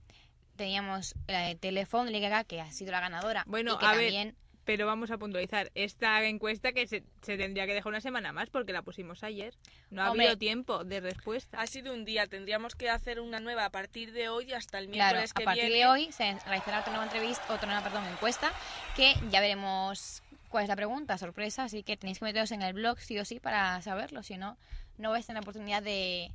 Teníamos 0.56 1.14
la 1.26 1.54
de 1.54 2.20
Gaga, 2.20 2.44
que 2.44 2.60
ha 2.60 2.70
sido 2.70 2.92
la 2.92 3.00
ganadora. 3.00 3.44
Bueno, 3.46 3.74
y 3.74 3.78
que 3.78 3.86
a 3.86 3.92
ver, 3.92 4.00
también 4.00 4.36
Pero 4.64 4.86
vamos 4.86 5.10
a 5.10 5.18
puntualizar 5.18 5.72
esta 5.74 6.22
encuesta 6.24 6.72
que 6.72 6.86
se, 6.86 7.02
se 7.22 7.36
tendría 7.36 7.66
que 7.66 7.74
dejar 7.74 7.88
una 7.90 8.00
semana 8.00 8.32
más 8.32 8.48
porque 8.48 8.72
la 8.72 8.82
pusimos 8.82 9.24
ayer. 9.24 9.54
No 9.90 10.02
ha 10.02 10.10
Hombre. 10.10 10.26
habido 10.26 10.38
tiempo 10.38 10.84
de 10.84 11.00
respuesta. 11.00 11.60
Ha 11.60 11.66
sido 11.66 11.92
un 11.92 12.04
día, 12.04 12.28
tendríamos 12.28 12.76
que 12.76 12.88
hacer 12.88 13.18
una 13.20 13.40
nueva 13.40 13.64
a 13.64 13.70
partir 13.70 14.12
de 14.12 14.28
hoy 14.28 14.52
hasta 14.52 14.78
el 14.78 14.86
Claro, 14.88 15.16
miércoles 15.16 15.32
a 15.34 15.38
que 15.38 15.44
partir 15.44 15.64
viene. 15.64 15.78
de 15.78 15.86
hoy 15.86 16.12
se 16.12 16.38
realizará 16.46 16.80
otra 16.80 16.92
nueva 16.92 17.06
entrevista, 17.06 17.42
otra 17.52 17.66
nueva, 17.66 17.82
perdón, 17.82 18.04
encuesta, 18.06 18.52
que 18.94 19.14
ya 19.30 19.40
veremos 19.40 20.22
cuál 20.48 20.62
es 20.64 20.68
la 20.68 20.76
pregunta, 20.76 21.18
sorpresa, 21.18 21.64
así 21.64 21.82
que 21.82 21.96
tenéis 21.96 22.20
que 22.20 22.26
meteros 22.26 22.52
en 22.52 22.62
el 22.62 22.74
blog 22.74 23.00
sí 23.00 23.18
o 23.18 23.24
sí 23.24 23.40
para 23.40 23.80
saberlo, 23.82 24.22
si 24.22 24.36
no, 24.36 24.56
no 24.98 25.10
vais 25.10 25.24
a 25.24 25.26
tener 25.28 25.40
la 25.42 25.44
oportunidad 25.44 25.82
de, 25.82 26.30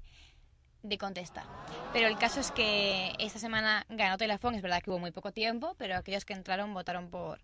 de 0.84 0.98
contestar. 0.98 1.46
Pero 1.94 2.08
el 2.10 2.18
caso 2.18 2.40
es 2.42 2.52
que 2.52 3.14
esta 3.20 3.40
semana 3.40 3.86
ganó 3.90 4.18
Telefón, 4.18 4.56
es 4.56 4.62
verdad 4.62 4.82
que 4.82 4.90
hubo 4.90 5.00
muy 5.00 5.12
poco 5.12 5.32
tiempo, 5.32 5.76
pero 5.78 5.96
aquellos 5.96 6.26
que 6.26 6.34
entraron 6.34 6.74
votaron 6.74 7.10
por, 7.10 7.40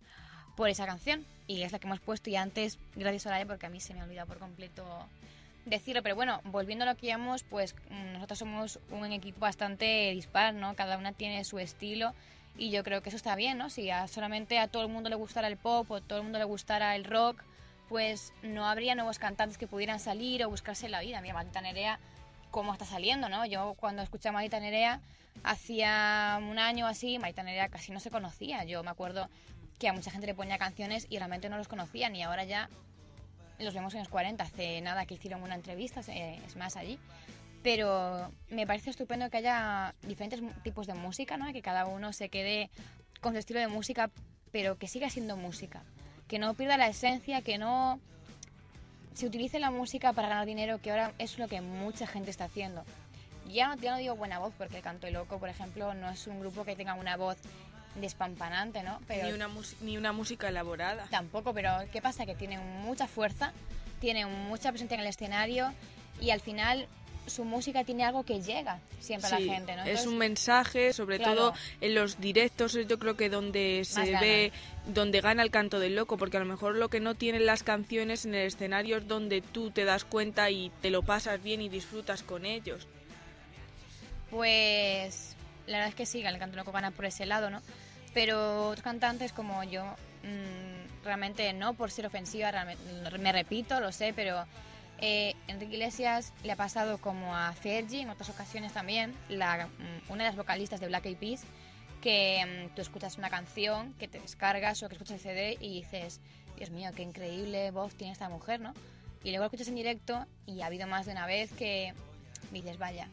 por 0.56 0.70
esa 0.70 0.86
canción, 0.86 1.26
y 1.48 1.64
es 1.64 1.72
la 1.72 1.80
que 1.80 1.88
hemos 1.88 2.00
puesto 2.00 2.30
y 2.30 2.36
antes, 2.36 2.78
gracias 2.96 3.28
a 3.28 3.32
Laia, 3.32 3.46
porque 3.46 3.66
a 3.66 3.70
mí 3.70 3.80
se 3.80 3.94
me 3.94 4.02
ha 4.02 4.04
olvidado 4.04 4.28
por 4.28 4.40
completo 4.40 4.86
decirlo, 5.66 6.04
pero 6.04 6.16
bueno, 6.16 6.42
volviendo 6.46 6.84
a 6.84 6.88
lo 6.88 6.96
que 6.96 7.08
íbamos, 7.08 7.44
pues 7.44 7.76
mm, 7.90 8.14
nosotros 8.14 8.40
somos 8.40 8.80
un 8.92 9.12
equipo 9.12 9.40
bastante 9.40 10.12
dispar, 10.12 10.54
¿no? 10.54 10.76
Cada 10.76 10.98
una 10.98 11.14
tiene 11.14 11.44
su 11.44 11.60
estilo 11.60 12.14
y 12.58 12.70
yo 12.70 12.84
creo 12.84 13.02
que 13.02 13.10
eso 13.10 13.18
está 13.18 13.36
bien, 13.36 13.58
¿no? 13.58 13.70
Si 13.70 13.90
a, 13.90 14.08
solamente 14.08 14.60
a 14.60 14.68
todo 14.68 14.84
el 14.84 14.90
mundo 14.90 15.10
le 15.10 15.16
gustara 15.16 15.48
el 15.48 15.58
pop 15.58 15.90
o 15.90 16.02
todo 16.02 16.20
el 16.20 16.24
mundo 16.24 16.40
le 16.40 16.46
gustara 16.46 16.96
el 16.96 17.06
rock, 17.06 17.42
pues 17.90 18.34
no 18.42 18.68
habría 18.68 18.96
nuevos 18.96 19.20
cantantes 19.20 19.58
que 19.58 19.68
pudieran 19.68 20.00
salir 20.00 20.44
o 20.44 20.50
buscarse 20.50 20.90
la 20.90 21.02
vida. 21.02 21.22
Mira, 21.22 21.34
Marita 21.34 21.62
Nerea, 21.62 22.00
cómo 22.52 22.74
está 22.74 22.86
saliendo, 22.86 23.30
¿no? 23.30 23.46
Yo 23.46 23.76
cuando 23.80 24.02
escuché 24.02 24.30
a 24.30 24.32
Marita 24.32 24.60
Nerea 24.60 25.00
hacía 25.44 26.40
un 26.42 26.60
año 26.60 26.88
así, 26.88 27.20
Marita 27.20 27.44
Nerea 27.44 27.70
casi 27.70 27.92
no 27.92 28.00
se 28.00 28.12
conocía. 28.12 28.64
Yo 28.64 28.84
me 28.84 28.92
acuerdo 28.92 29.30
que 29.84 29.90
a 29.90 29.94
mucha 29.94 30.12
gente 30.12 30.28
le 30.28 30.34
ponía 30.34 30.58
canciones 30.58 31.08
y 31.10 31.18
realmente 31.18 31.50
no 31.50 31.58
los 31.58 31.68
conocían 31.68 32.16
y 32.16 32.24
ahora 32.24 32.46
ya 32.46 32.70
los 33.60 33.74
vemos 33.74 33.94
en 33.94 34.00
los 34.00 34.08
40. 34.08 34.42
Hace 34.42 34.80
nada 34.80 35.06
que 35.06 35.16
hicieron 35.16 35.44
una 35.44 35.56
entrevista, 35.56 36.00
eh, 36.08 36.40
es 36.48 36.56
más, 36.56 36.78
allí. 36.78 36.98
Pero 37.64 38.32
me 38.50 38.66
parece 38.66 38.92
estupendo 38.92 39.30
que 39.30 39.38
haya 39.38 39.94
diferentes 40.04 40.40
tipos 40.64 40.88
de 40.88 40.94
música, 40.94 41.36
¿no? 41.36 41.52
Que 41.52 41.62
cada 41.62 41.86
uno 41.86 42.14
se 42.14 42.30
quede 42.30 42.70
con 43.20 43.34
su 43.34 43.40
estilo 43.40 43.60
de 43.60 43.68
música, 43.68 44.10
pero 44.54 44.78
que 44.78 44.88
siga 44.88 45.10
siendo 45.10 45.36
música. 45.36 45.84
Que 46.30 46.40
no 46.40 46.54
pierda 46.54 46.78
la 46.78 46.88
esencia, 46.88 47.42
que 47.42 47.58
no 47.58 48.00
se 49.16 49.28
utilice 49.28 49.60
la 49.60 49.70
música 49.70 50.14
para 50.14 50.30
ganar 50.30 50.46
dinero, 50.46 50.80
que 50.80 50.92
ahora 50.92 51.12
es 51.18 51.38
lo 51.38 51.50
que 51.50 51.60
mucha 51.60 52.08
gente 52.08 52.32
está 52.32 52.46
haciendo. 52.46 52.86
Ya 53.50 53.68
no, 53.68 53.76
ya 53.76 53.92
no 53.92 53.98
digo 53.98 54.16
buena 54.16 54.40
voz, 54.40 54.54
porque 54.58 54.78
el 54.78 54.82
Canto 54.82 55.10
y 55.10 55.12
Loco, 55.12 55.40
por 55.40 55.50
ejemplo, 55.50 55.94
no 55.94 56.10
es 56.10 56.26
un 56.28 56.40
grupo 56.40 56.64
que 56.64 56.78
tenga 56.78 56.94
una 56.94 57.18
voz 57.18 57.38
despampanante, 57.96 58.84
¿no? 58.84 59.00
Pero 59.08 59.28
Ni, 59.28 59.34
una 59.34 59.50
ni 59.82 59.98
una 59.98 60.12
música 60.12 60.50
elaborada. 60.50 61.06
Tampoco, 61.10 61.54
pero 61.54 61.72
¿qué 61.92 62.02
pasa? 62.02 62.26
Que 62.26 62.36
tienen 62.36 62.60
mucha 62.82 63.08
fuerza, 63.08 63.54
tienen 64.00 64.32
mucha 64.48 64.70
presencia 64.72 64.96
en 64.96 65.02
el 65.02 65.08
escenario 65.08 65.74
y 66.20 66.32
al 66.32 66.42
final 66.42 66.88
su 67.26 67.46
música 67.46 67.86
tiene 67.86 68.04
algo 68.04 68.24
que 68.24 68.42
llega 68.42 68.80
siempre 69.00 69.30
a 69.30 69.40
la 69.40 69.46
gente, 69.54 69.76
¿no? 69.78 69.84
es 69.86 70.06
un 70.06 70.18
mensaje, 70.18 70.92
sobre 70.92 71.20
Claro. 71.20 71.36
todo 71.36 71.54
en 71.80 71.96
los 71.96 72.20
directos, 72.20 72.74
yo 72.74 73.00
creo 73.00 73.16
que 73.16 73.30
donde 73.30 73.84
se 73.86 74.12
ve, 74.18 74.52
donde 74.88 75.22
gana 75.22 75.42
el 75.42 75.50
canto 75.50 75.80
del 75.80 75.96
loco, 75.96 76.18
porque 76.18 76.36
a 76.36 76.42
lo 76.42 76.46
mejor 76.46 76.76
lo 76.76 76.90
que 76.90 77.00
no 77.00 77.16
tienen 77.16 77.46
las 77.46 77.64
canciones 77.64 78.26
en 78.26 78.36
el 78.36 78.48
escenario 78.48 78.98
es 78.98 79.08
donde 79.08 79.42
tú 79.42 79.72
te 79.72 79.86
das 79.86 80.04
cuenta 80.04 80.50
y 80.50 80.70
te 80.82 80.90
lo 80.90 81.02
pasas 81.02 81.42
bien 81.42 81.62
y 81.62 81.70
disfrutas 81.70 82.24
con 82.24 82.46
ellos. 82.46 82.88
Pues 84.30 85.36
la 85.68 85.78
verdad 85.78 85.90
es 85.90 85.96
que 85.96 86.06
sí, 86.06 86.22
el 86.24 86.40
canto 86.40 86.58
loco 86.58 86.72
gana 86.72 86.92
por 86.92 87.06
ese 87.06 87.26
lado, 87.26 87.50
¿no? 87.50 87.62
Pero 88.14 88.70
otros 88.70 88.84
cantantes 88.84 89.34
como 89.34 89.64
yo, 89.64 89.84
mm, 90.24 91.04
realmente 91.04 91.52
no 91.54 91.74
por 91.74 91.92
ser 91.92 92.06
ofensiva, 92.06 92.52
me 93.20 93.32
repito, 93.32 93.80
lo 93.80 93.92
sé, 93.92 94.14
pero 94.14 94.46
eh, 95.00 95.36
Enrique 95.48 95.74
Iglesias 95.74 96.32
le 96.44 96.52
ha 96.54 96.56
pasado 96.56 97.00
como 97.00 97.36
a 97.36 97.52
Fergie 97.54 98.02
en 98.02 98.10
otras 98.10 98.30
ocasiones 98.30 98.74
también, 98.74 99.14
la, 99.30 99.68
mm, 99.68 100.12
una 100.12 100.24
de 100.24 100.30
las 100.30 100.38
vocalistas 100.38 100.80
de 100.80 100.88
Black 100.88 101.06
Eyed 101.06 101.18
Peas, 101.18 101.44
que 102.02 102.44
mm, 102.46 102.76
tú 102.76 102.82
escuchas 102.82 103.18
una 103.18 103.30
canción, 103.30 103.94
que 103.96 104.08
te 104.08 104.20
descargas 104.20 104.84
o 104.84 104.88
que 104.88 104.96
escuchas 104.96 105.16
el 105.16 105.22
CD 105.22 105.58
y 105.60 105.82
dices, 105.82 106.20
Dios 106.56 106.70
mío, 106.70 106.92
qué 106.96 107.02
increíble 107.02 107.72
voz 107.72 107.96
tiene 107.96 108.14
esta 108.14 108.30
mujer, 108.30 108.60
¿no? 108.62 108.74
Y 109.24 109.30
luego 109.30 109.44
lo 109.44 109.46
escuchas 109.46 109.70
en 109.70 109.76
directo 109.76 110.26
y 110.46 110.62
ha 110.62 110.68
habido 110.68 110.86
más 110.86 111.06
de 111.06 111.14
una 111.14 111.26
vez 111.26 111.52
que 111.54 111.94
dices, 112.52 112.78
vaya, 112.78 113.08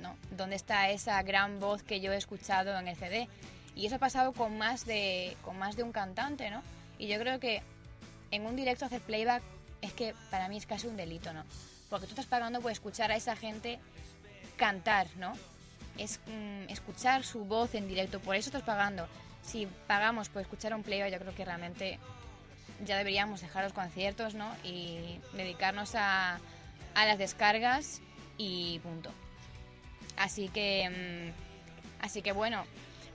¿no? 0.00 0.16
¿Dónde 0.30 0.56
está 0.56 0.90
esa 0.90 1.22
gran 1.22 1.60
voz 1.60 1.82
que 1.82 2.00
yo 2.00 2.12
he 2.12 2.16
escuchado 2.16 2.78
en 2.78 2.88
el 2.88 2.96
CD? 2.96 3.28
Y 3.76 3.86
eso 3.86 3.96
ha 3.96 3.98
pasado 3.98 4.32
con 4.32 4.56
más 4.56 4.86
de, 4.86 5.36
con 5.42 5.58
más 5.58 5.76
de 5.76 5.82
un 5.82 5.92
cantante, 5.92 6.50
¿no? 6.50 6.62
Y 6.98 7.08
yo 7.08 7.18
creo 7.18 7.38
que 7.38 7.62
en 8.30 8.46
un 8.46 8.56
directo 8.56 8.86
hacer 8.86 9.02
playback 9.02 9.42
es 9.82 9.92
que 9.92 10.14
para 10.30 10.48
mí 10.48 10.56
es 10.56 10.64
casi 10.64 10.86
un 10.86 10.96
delito, 10.96 11.32
¿no? 11.34 11.44
Porque 11.90 12.06
tú 12.06 12.12
estás 12.12 12.26
pagando 12.26 12.60
por 12.62 12.72
escuchar 12.72 13.12
a 13.12 13.16
esa 13.16 13.36
gente 13.36 13.78
cantar, 14.56 15.06
¿no? 15.16 15.34
Es 15.98 16.20
mm, 16.26 16.70
escuchar 16.70 17.22
su 17.22 17.44
voz 17.44 17.74
en 17.74 17.86
directo, 17.86 18.18
por 18.18 18.34
eso 18.34 18.48
estás 18.48 18.62
pagando. 18.62 19.06
Si 19.42 19.66
pagamos 19.86 20.30
por 20.30 20.40
escuchar 20.40 20.74
un 20.74 20.82
playback, 20.82 21.12
yo 21.12 21.18
creo 21.18 21.34
que 21.34 21.44
realmente 21.44 21.98
ya 22.84 22.96
deberíamos 22.96 23.42
dejar 23.42 23.64
los 23.64 23.74
conciertos, 23.74 24.34
¿no? 24.34 24.50
Y 24.64 25.20
dedicarnos 25.34 25.94
a, 25.94 26.40
a 26.94 27.06
las 27.06 27.18
descargas 27.18 28.00
y 28.38 28.78
punto. 28.78 29.10
Así 30.16 30.48
que, 30.48 30.88
mm, 31.30 32.04
así 32.04 32.22
que 32.22 32.32
bueno, 32.32 32.64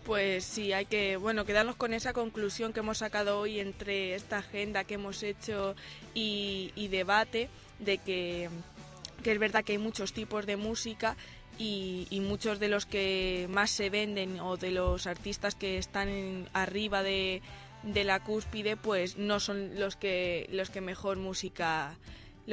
Pues 0.05 0.43
sí, 0.45 0.73
hay 0.73 0.85
que, 0.85 1.17
bueno, 1.17 1.45
quedarnos 1.45 1.75
con 1.75 1.93
esa 1.93 2.11
conclusión 2.11 2.73
que 2.73 2.79
hemos 2.79 2.99
sacado 2.99 3.39
hoy 3.39 3.59
entre 3.59 4.15
esta 4.15 4.39
agenda 4.39 4.83
que 4.83 4.95
hemos 4.95 5.21
hecho 5.21 5.75
y, 6.15 6.87
debate 6.89 7.49
de 7.79 7.99
que, 7.99 8.49
que 9.23 9.31
es 9.31 9.39
verdad 9.39 9.63
que 9.63 9.73
hay 9.73 9.77
muchos 9.77 10.11
tipos 10.11 10.47
de 10.47 10.57
música 10.57 11.15
y, 11.59 12.07
y 12.09 12.19
muchos 12.19 12.59
de 12.59 12.67
los 12.67 12.87
que 12.87 13.47
más 13.51 13.69
se 13.69 13.91
venden 13.91 14.39
o 14.39 14.57
de 14.57 14.71
los 14.71 15.05
artistas 15.05 15.53
que 15.53 15.77
están 15.77 16.49
arriba 16.53 17.03
de, 17.03 17.43
de 17.83 18.03
la 18.03 18.23
cúspide, 18.23 18.77
pues 18.77 19.17
no 19.17 19.39
son 19.39 19.79
los 19.79 19.95
que 19.95 20.47
los 20.51 20.69
que 20.69 20.81
mejor 20.81 21.17
música 21.17 21.97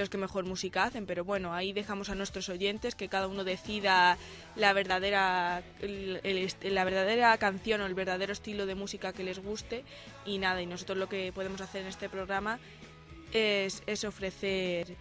los 0.03 0.11
que 0.11 0.19
mejor 0.19 0.45
música 0.45 0.85
hacen, 0.85 1.07
pero 1.07 1.25
bueno, 1.25 1.53
ahí 1.55 1.73
dejamos 1.73 2.09
a 2.11 2.15
nuestros 2.15 2.49
oyentes 2.49 2.95
que 2.95 3.09
cada 3.09 3.27
uno 3.29 3.45
decida 3.45 4.17
la 4.57 4.73
verdadera 4.73 5.63
el- 5.81 6.21
el 6.25 6.75
la 6.75 6.85
verdadera 6.85 7.37
canción 7.39 7.81
o 7.81 7.87
el 7.87 7.95
verdadero 7.95 8.33
estilo 8.33 8.67
de 8.67 8.75
música 8.75 9.13
que 9.13 9.25
les 9.25 9.39
guste 9.39 9.85
y 10.25 10.39
nada, 10.39 10.63
y 10.63 10.67
nosotros 10.67 10.99
lo 10.99 11.09
que 11.09 11.33
podemos 11.33 11.61
hacer 11.61 11.83
en 11.83 11.89
este 11.89 12.09
programa 12.09 12.59
es, 13.33 13.83
es 13.87 14.05
ofrecer 14.05 14.95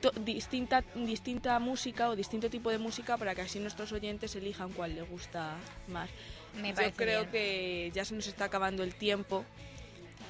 to- 0.00 0.12
distinta 0.20 0.82
distinta 0.94 1.58
música 1.58 2.08
o 2.08 2.16
distinto 2.16 2.48
tipo 2.48 2.70
de 2.70 2.78
música 2.78 3.16
para 3.16 3.34
que 3.34 3.42
así 3.42 3.58
nuestros 3.58 3.92
oyentes 3.92 4.34
elijan 4.36 4.72
cuál 4.72 4.94
les 4.94 5.08
gusta 5.08 5.56
más. 5.88 6.08
me 6.60 6.72
Yo 6.72 6.92
creo 6.96 7.20
bien. 7.20 7.30
que 7.32 7.90
ya 7.94 8.04
se 8.04 8.14
nos 8.14 8.26
está 8.26 8.44
acabando 8.46 8.82
el 8.84 8.94
tiempo, 8.94 9.44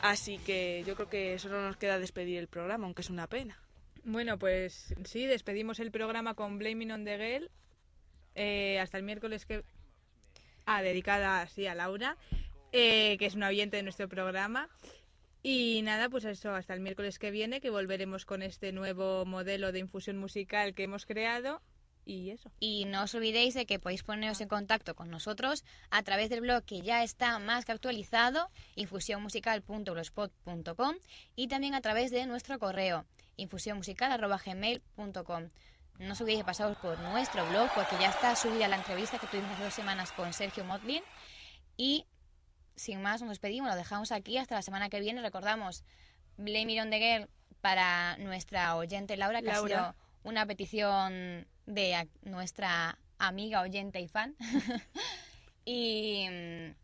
así 0.02 0.38
que 0.38 0.82
yo 0.86 0.94
creo 0.96 1.08
que 1.08 1.38
solo 1.38 1.60
nos 1.62 1.76
queda 1.76 1.98
despedir 1.98 2.38
el 2.38 2.48
programa, 2.48 2.86
aunque 2.86 3.02
es 3.02 3.10
una 3.10 3.26
pena. 3.26 3.56
Bueno, 4.04 4.38
pues 4.38 4.94
sí, 5.04 5.26
despedimos 5.26 5.80
el 5.80 5.90
programa 5.90 6.34
con 6.34 6.58
Blaming 6.58 6.92
on 6.92 7.04
the 7.04 7.16
Girl. 7.16 7.50
eh, 8.34 8.78
hasta 8.80 8.98
el 8.98 9.04
miércoles 9.04 9.46
que... 9.46 9.64
Ah, 10.66 10.82
dedicada 10.82 11.42
así 11.42 11.66
a 11.66 11.74
Laura, 11.74 12.16
eh, 12.72 13.16
que 13.18 13.26
es 13.26 13.34
una 13.34 13.48
oyente 13.48 13.76
de 13.76 13.82
nuestro 13.82 14.08
programa. 14.08 14.68
Y 15.42 15.82
nada, 15.82 16.08
pues 16.08 16.24
eso, 16.24 16.54
hasta 16.54 16.72
el 16.72 16.80
miércoles 16.80 17.18
que 17.18 17.30
viene, 17.30 17.60
que 17.60 17.68
volveremos 17.68 18.24
con 18.24 18.42
este 18.42 18.72
nuevo 18.72 19.26
modelo 19.26 19.72
de 19.72 19.80
infusión 19.80 20.16
musical 20.16 20.74
que 20.74 20.84
hemos 20.84 21.04
creado. 21.04 21.60
Y 22.06 22.30
eso. 22.30 22.50
Y 22.60 22.84
no 22.86 23.02
os 23.04 23.14
olvidéis 23.14 23.54
de 23.54 23.66
que 23.66 23.78
podéis 23.78 24.02
poneros 24.02 24.40
en 24.40 24.48
contacto 24.48 24.94
con 24.94 25.10
nosotros 25.10 25.64
a 25.90 26.02
través 26.02 26.30
del 26.30 26.40
blog 26.40 26.64
que 26.64 26.80
ya 26.80 27.02
está 27.02 27.38
más 27.38 27.64
que 27.64 27.72
actualizado, 27.72 28.48
infusionmusical.blogspot.com 28.76 30.96
y 31.36 31.48
también 31.48 31.74
a 31.74 31.80
través 31.80 32.10
de 32.10 32.26
nuestro 32.26 32.58
correo, 32.58 33.06
infusionmusical.gmail.com. 33.36 35.50
No 35.98 36.12
os 36.12 36.20
olvidéis 36.20 36.40
de 36.40 36.44
pasaros 36.44 36.76
por 36.78 36.98
nuestro 37.00 37.46
blog 37.48 37.70
porque 37.74 37.96
ya 38.00 38.08
está 38.08 38.34
subida 38.34 38.66
la 38.66 38.76
entrevista 38.76 39.18
que 39.18 39.26
tuvimos 39.28 39.52
hace 39.52 39.64
dos 39.64 39.74
semanas 39.74 40.10
con 40.12 40.32
Sergio 40.32 40.64
Motlin. 40.64 41.02
Y 41.76 42.06
sin 42.74 43.00
más, 43.02 43.20
nos 43.20 43.30
despedimos, 43.30 43.70
lo 43.70 43.76
dejamos 43.76 44.10
aquí 44.10 44.36
hasta 44.38 44.56
la 44.56 44.62
semana 44.62 44.88
que 44.88 44.98
viene. 45.00 45.22
Recordamos, 45.22 45.84
Blame 46.36 46.72
It 46.72 46.80
on 46.80 46.90
the 46.90 46.98
Girl 46.98 47.28
para 47.60 48.16
nuestra 48.18 48.74
oyente 48.76 49.16
Laura, 49.16 49.40
que 49.40 49.46
Laura. 49.46 49.88
ha 49.88 49.92
sido 49.92 49.94
una 50.24 50.46
petición 50.46 51.46
de 51.66 52.08
nuestra 52.22 52.98
amiga 53.18 53.60
oyente 53.60 54.00
y 54.00 54.08
fan. 54.08 54.34
y 55.64 56.26
mm, 56.28 56.74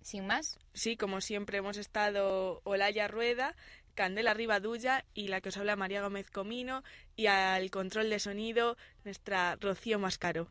sin 0.00 0.26
más, 0.26 0.58
Sí, 0.72 0.96
como 0.96 1.20
siempre 1.20 1.58
hemos 1.58 1.76
estado 1.76 2.62
Olaya 2.64 3.08
Rueda, 3.08 3.54
Candela 3.98 4.32
Rivadulla 4.32 5.04
y 5.12 5.26
la 5.26 5.40
que 5.40 5.48
os 5.48 5.56
habla 5.56 5.74
María 5.74 6.02
Gómez 6.02 6.30
Comino 6.30 6.84
y 7.16 7.26
al 7.26 7.68
control 7.72 8.08
de 8.10 8.20
sonido 8.20 8.76
nuestra 9.02 9.56
Rocío 9.56 9.98
Mascaro. 9.98 10.46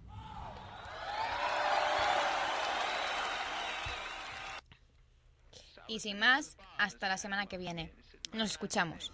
y 5.87 6.01
sin 6.01 6.19
más, 6.19 6.57
hasta 6.77 7.07
la 7.07 7.17
semana 7.17 7.45
que 7.45 7.57
viene. 7.57 7.93
Nos 8.33 8.51
escuchamos. 8.51 9.13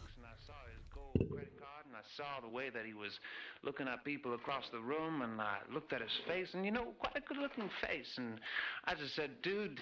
I 1.95 2.01
saw 2.17 2.41
the 2.41 2.47
way 2.47 2.71
that 2.71 2.85
he 2.85 2.95
was 2.95 3.19
looking 3.61 3.87
at 3.87 4.03
people 4.03 4.33
across 4.33 4.67
the 4.71 4.79
room 4.79 5.21
and 5.21 5.39
I 5.39 5.59
looked 5.71 5.93
at 5.93 6.01
his 6.01 6.11
face 6.27 6.53
and 6.55 6.65
you 6.65 6.71
know, 6.71 6.95
quite 6.97 7.15
a 7.15 7.21
good 7.21 7.37
looking 7.37 7.69
face 7.87 8.17
and 8.17 8.39
I 8.85 8.95
just 8.95 9.15
said, 9.15 9.41
dude, 9.43 9.79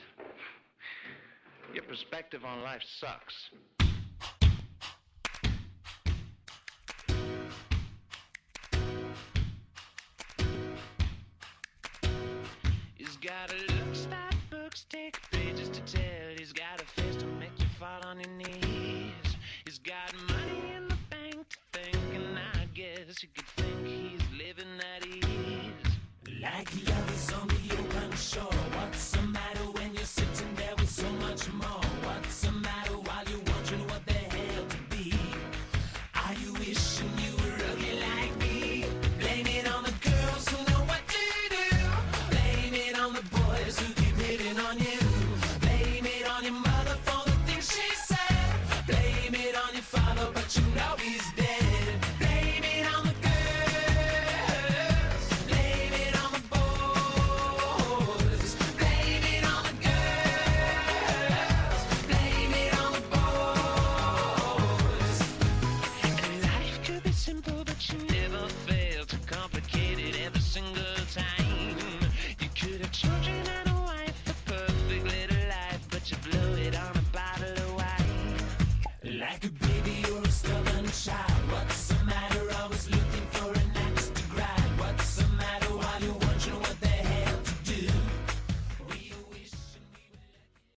your 1.74 1.84
perspective 1.86 2.44
on 2.44 2.64
life 2.64 2.84
sucks. 3.00 3.91
Nation. 28.34 28.61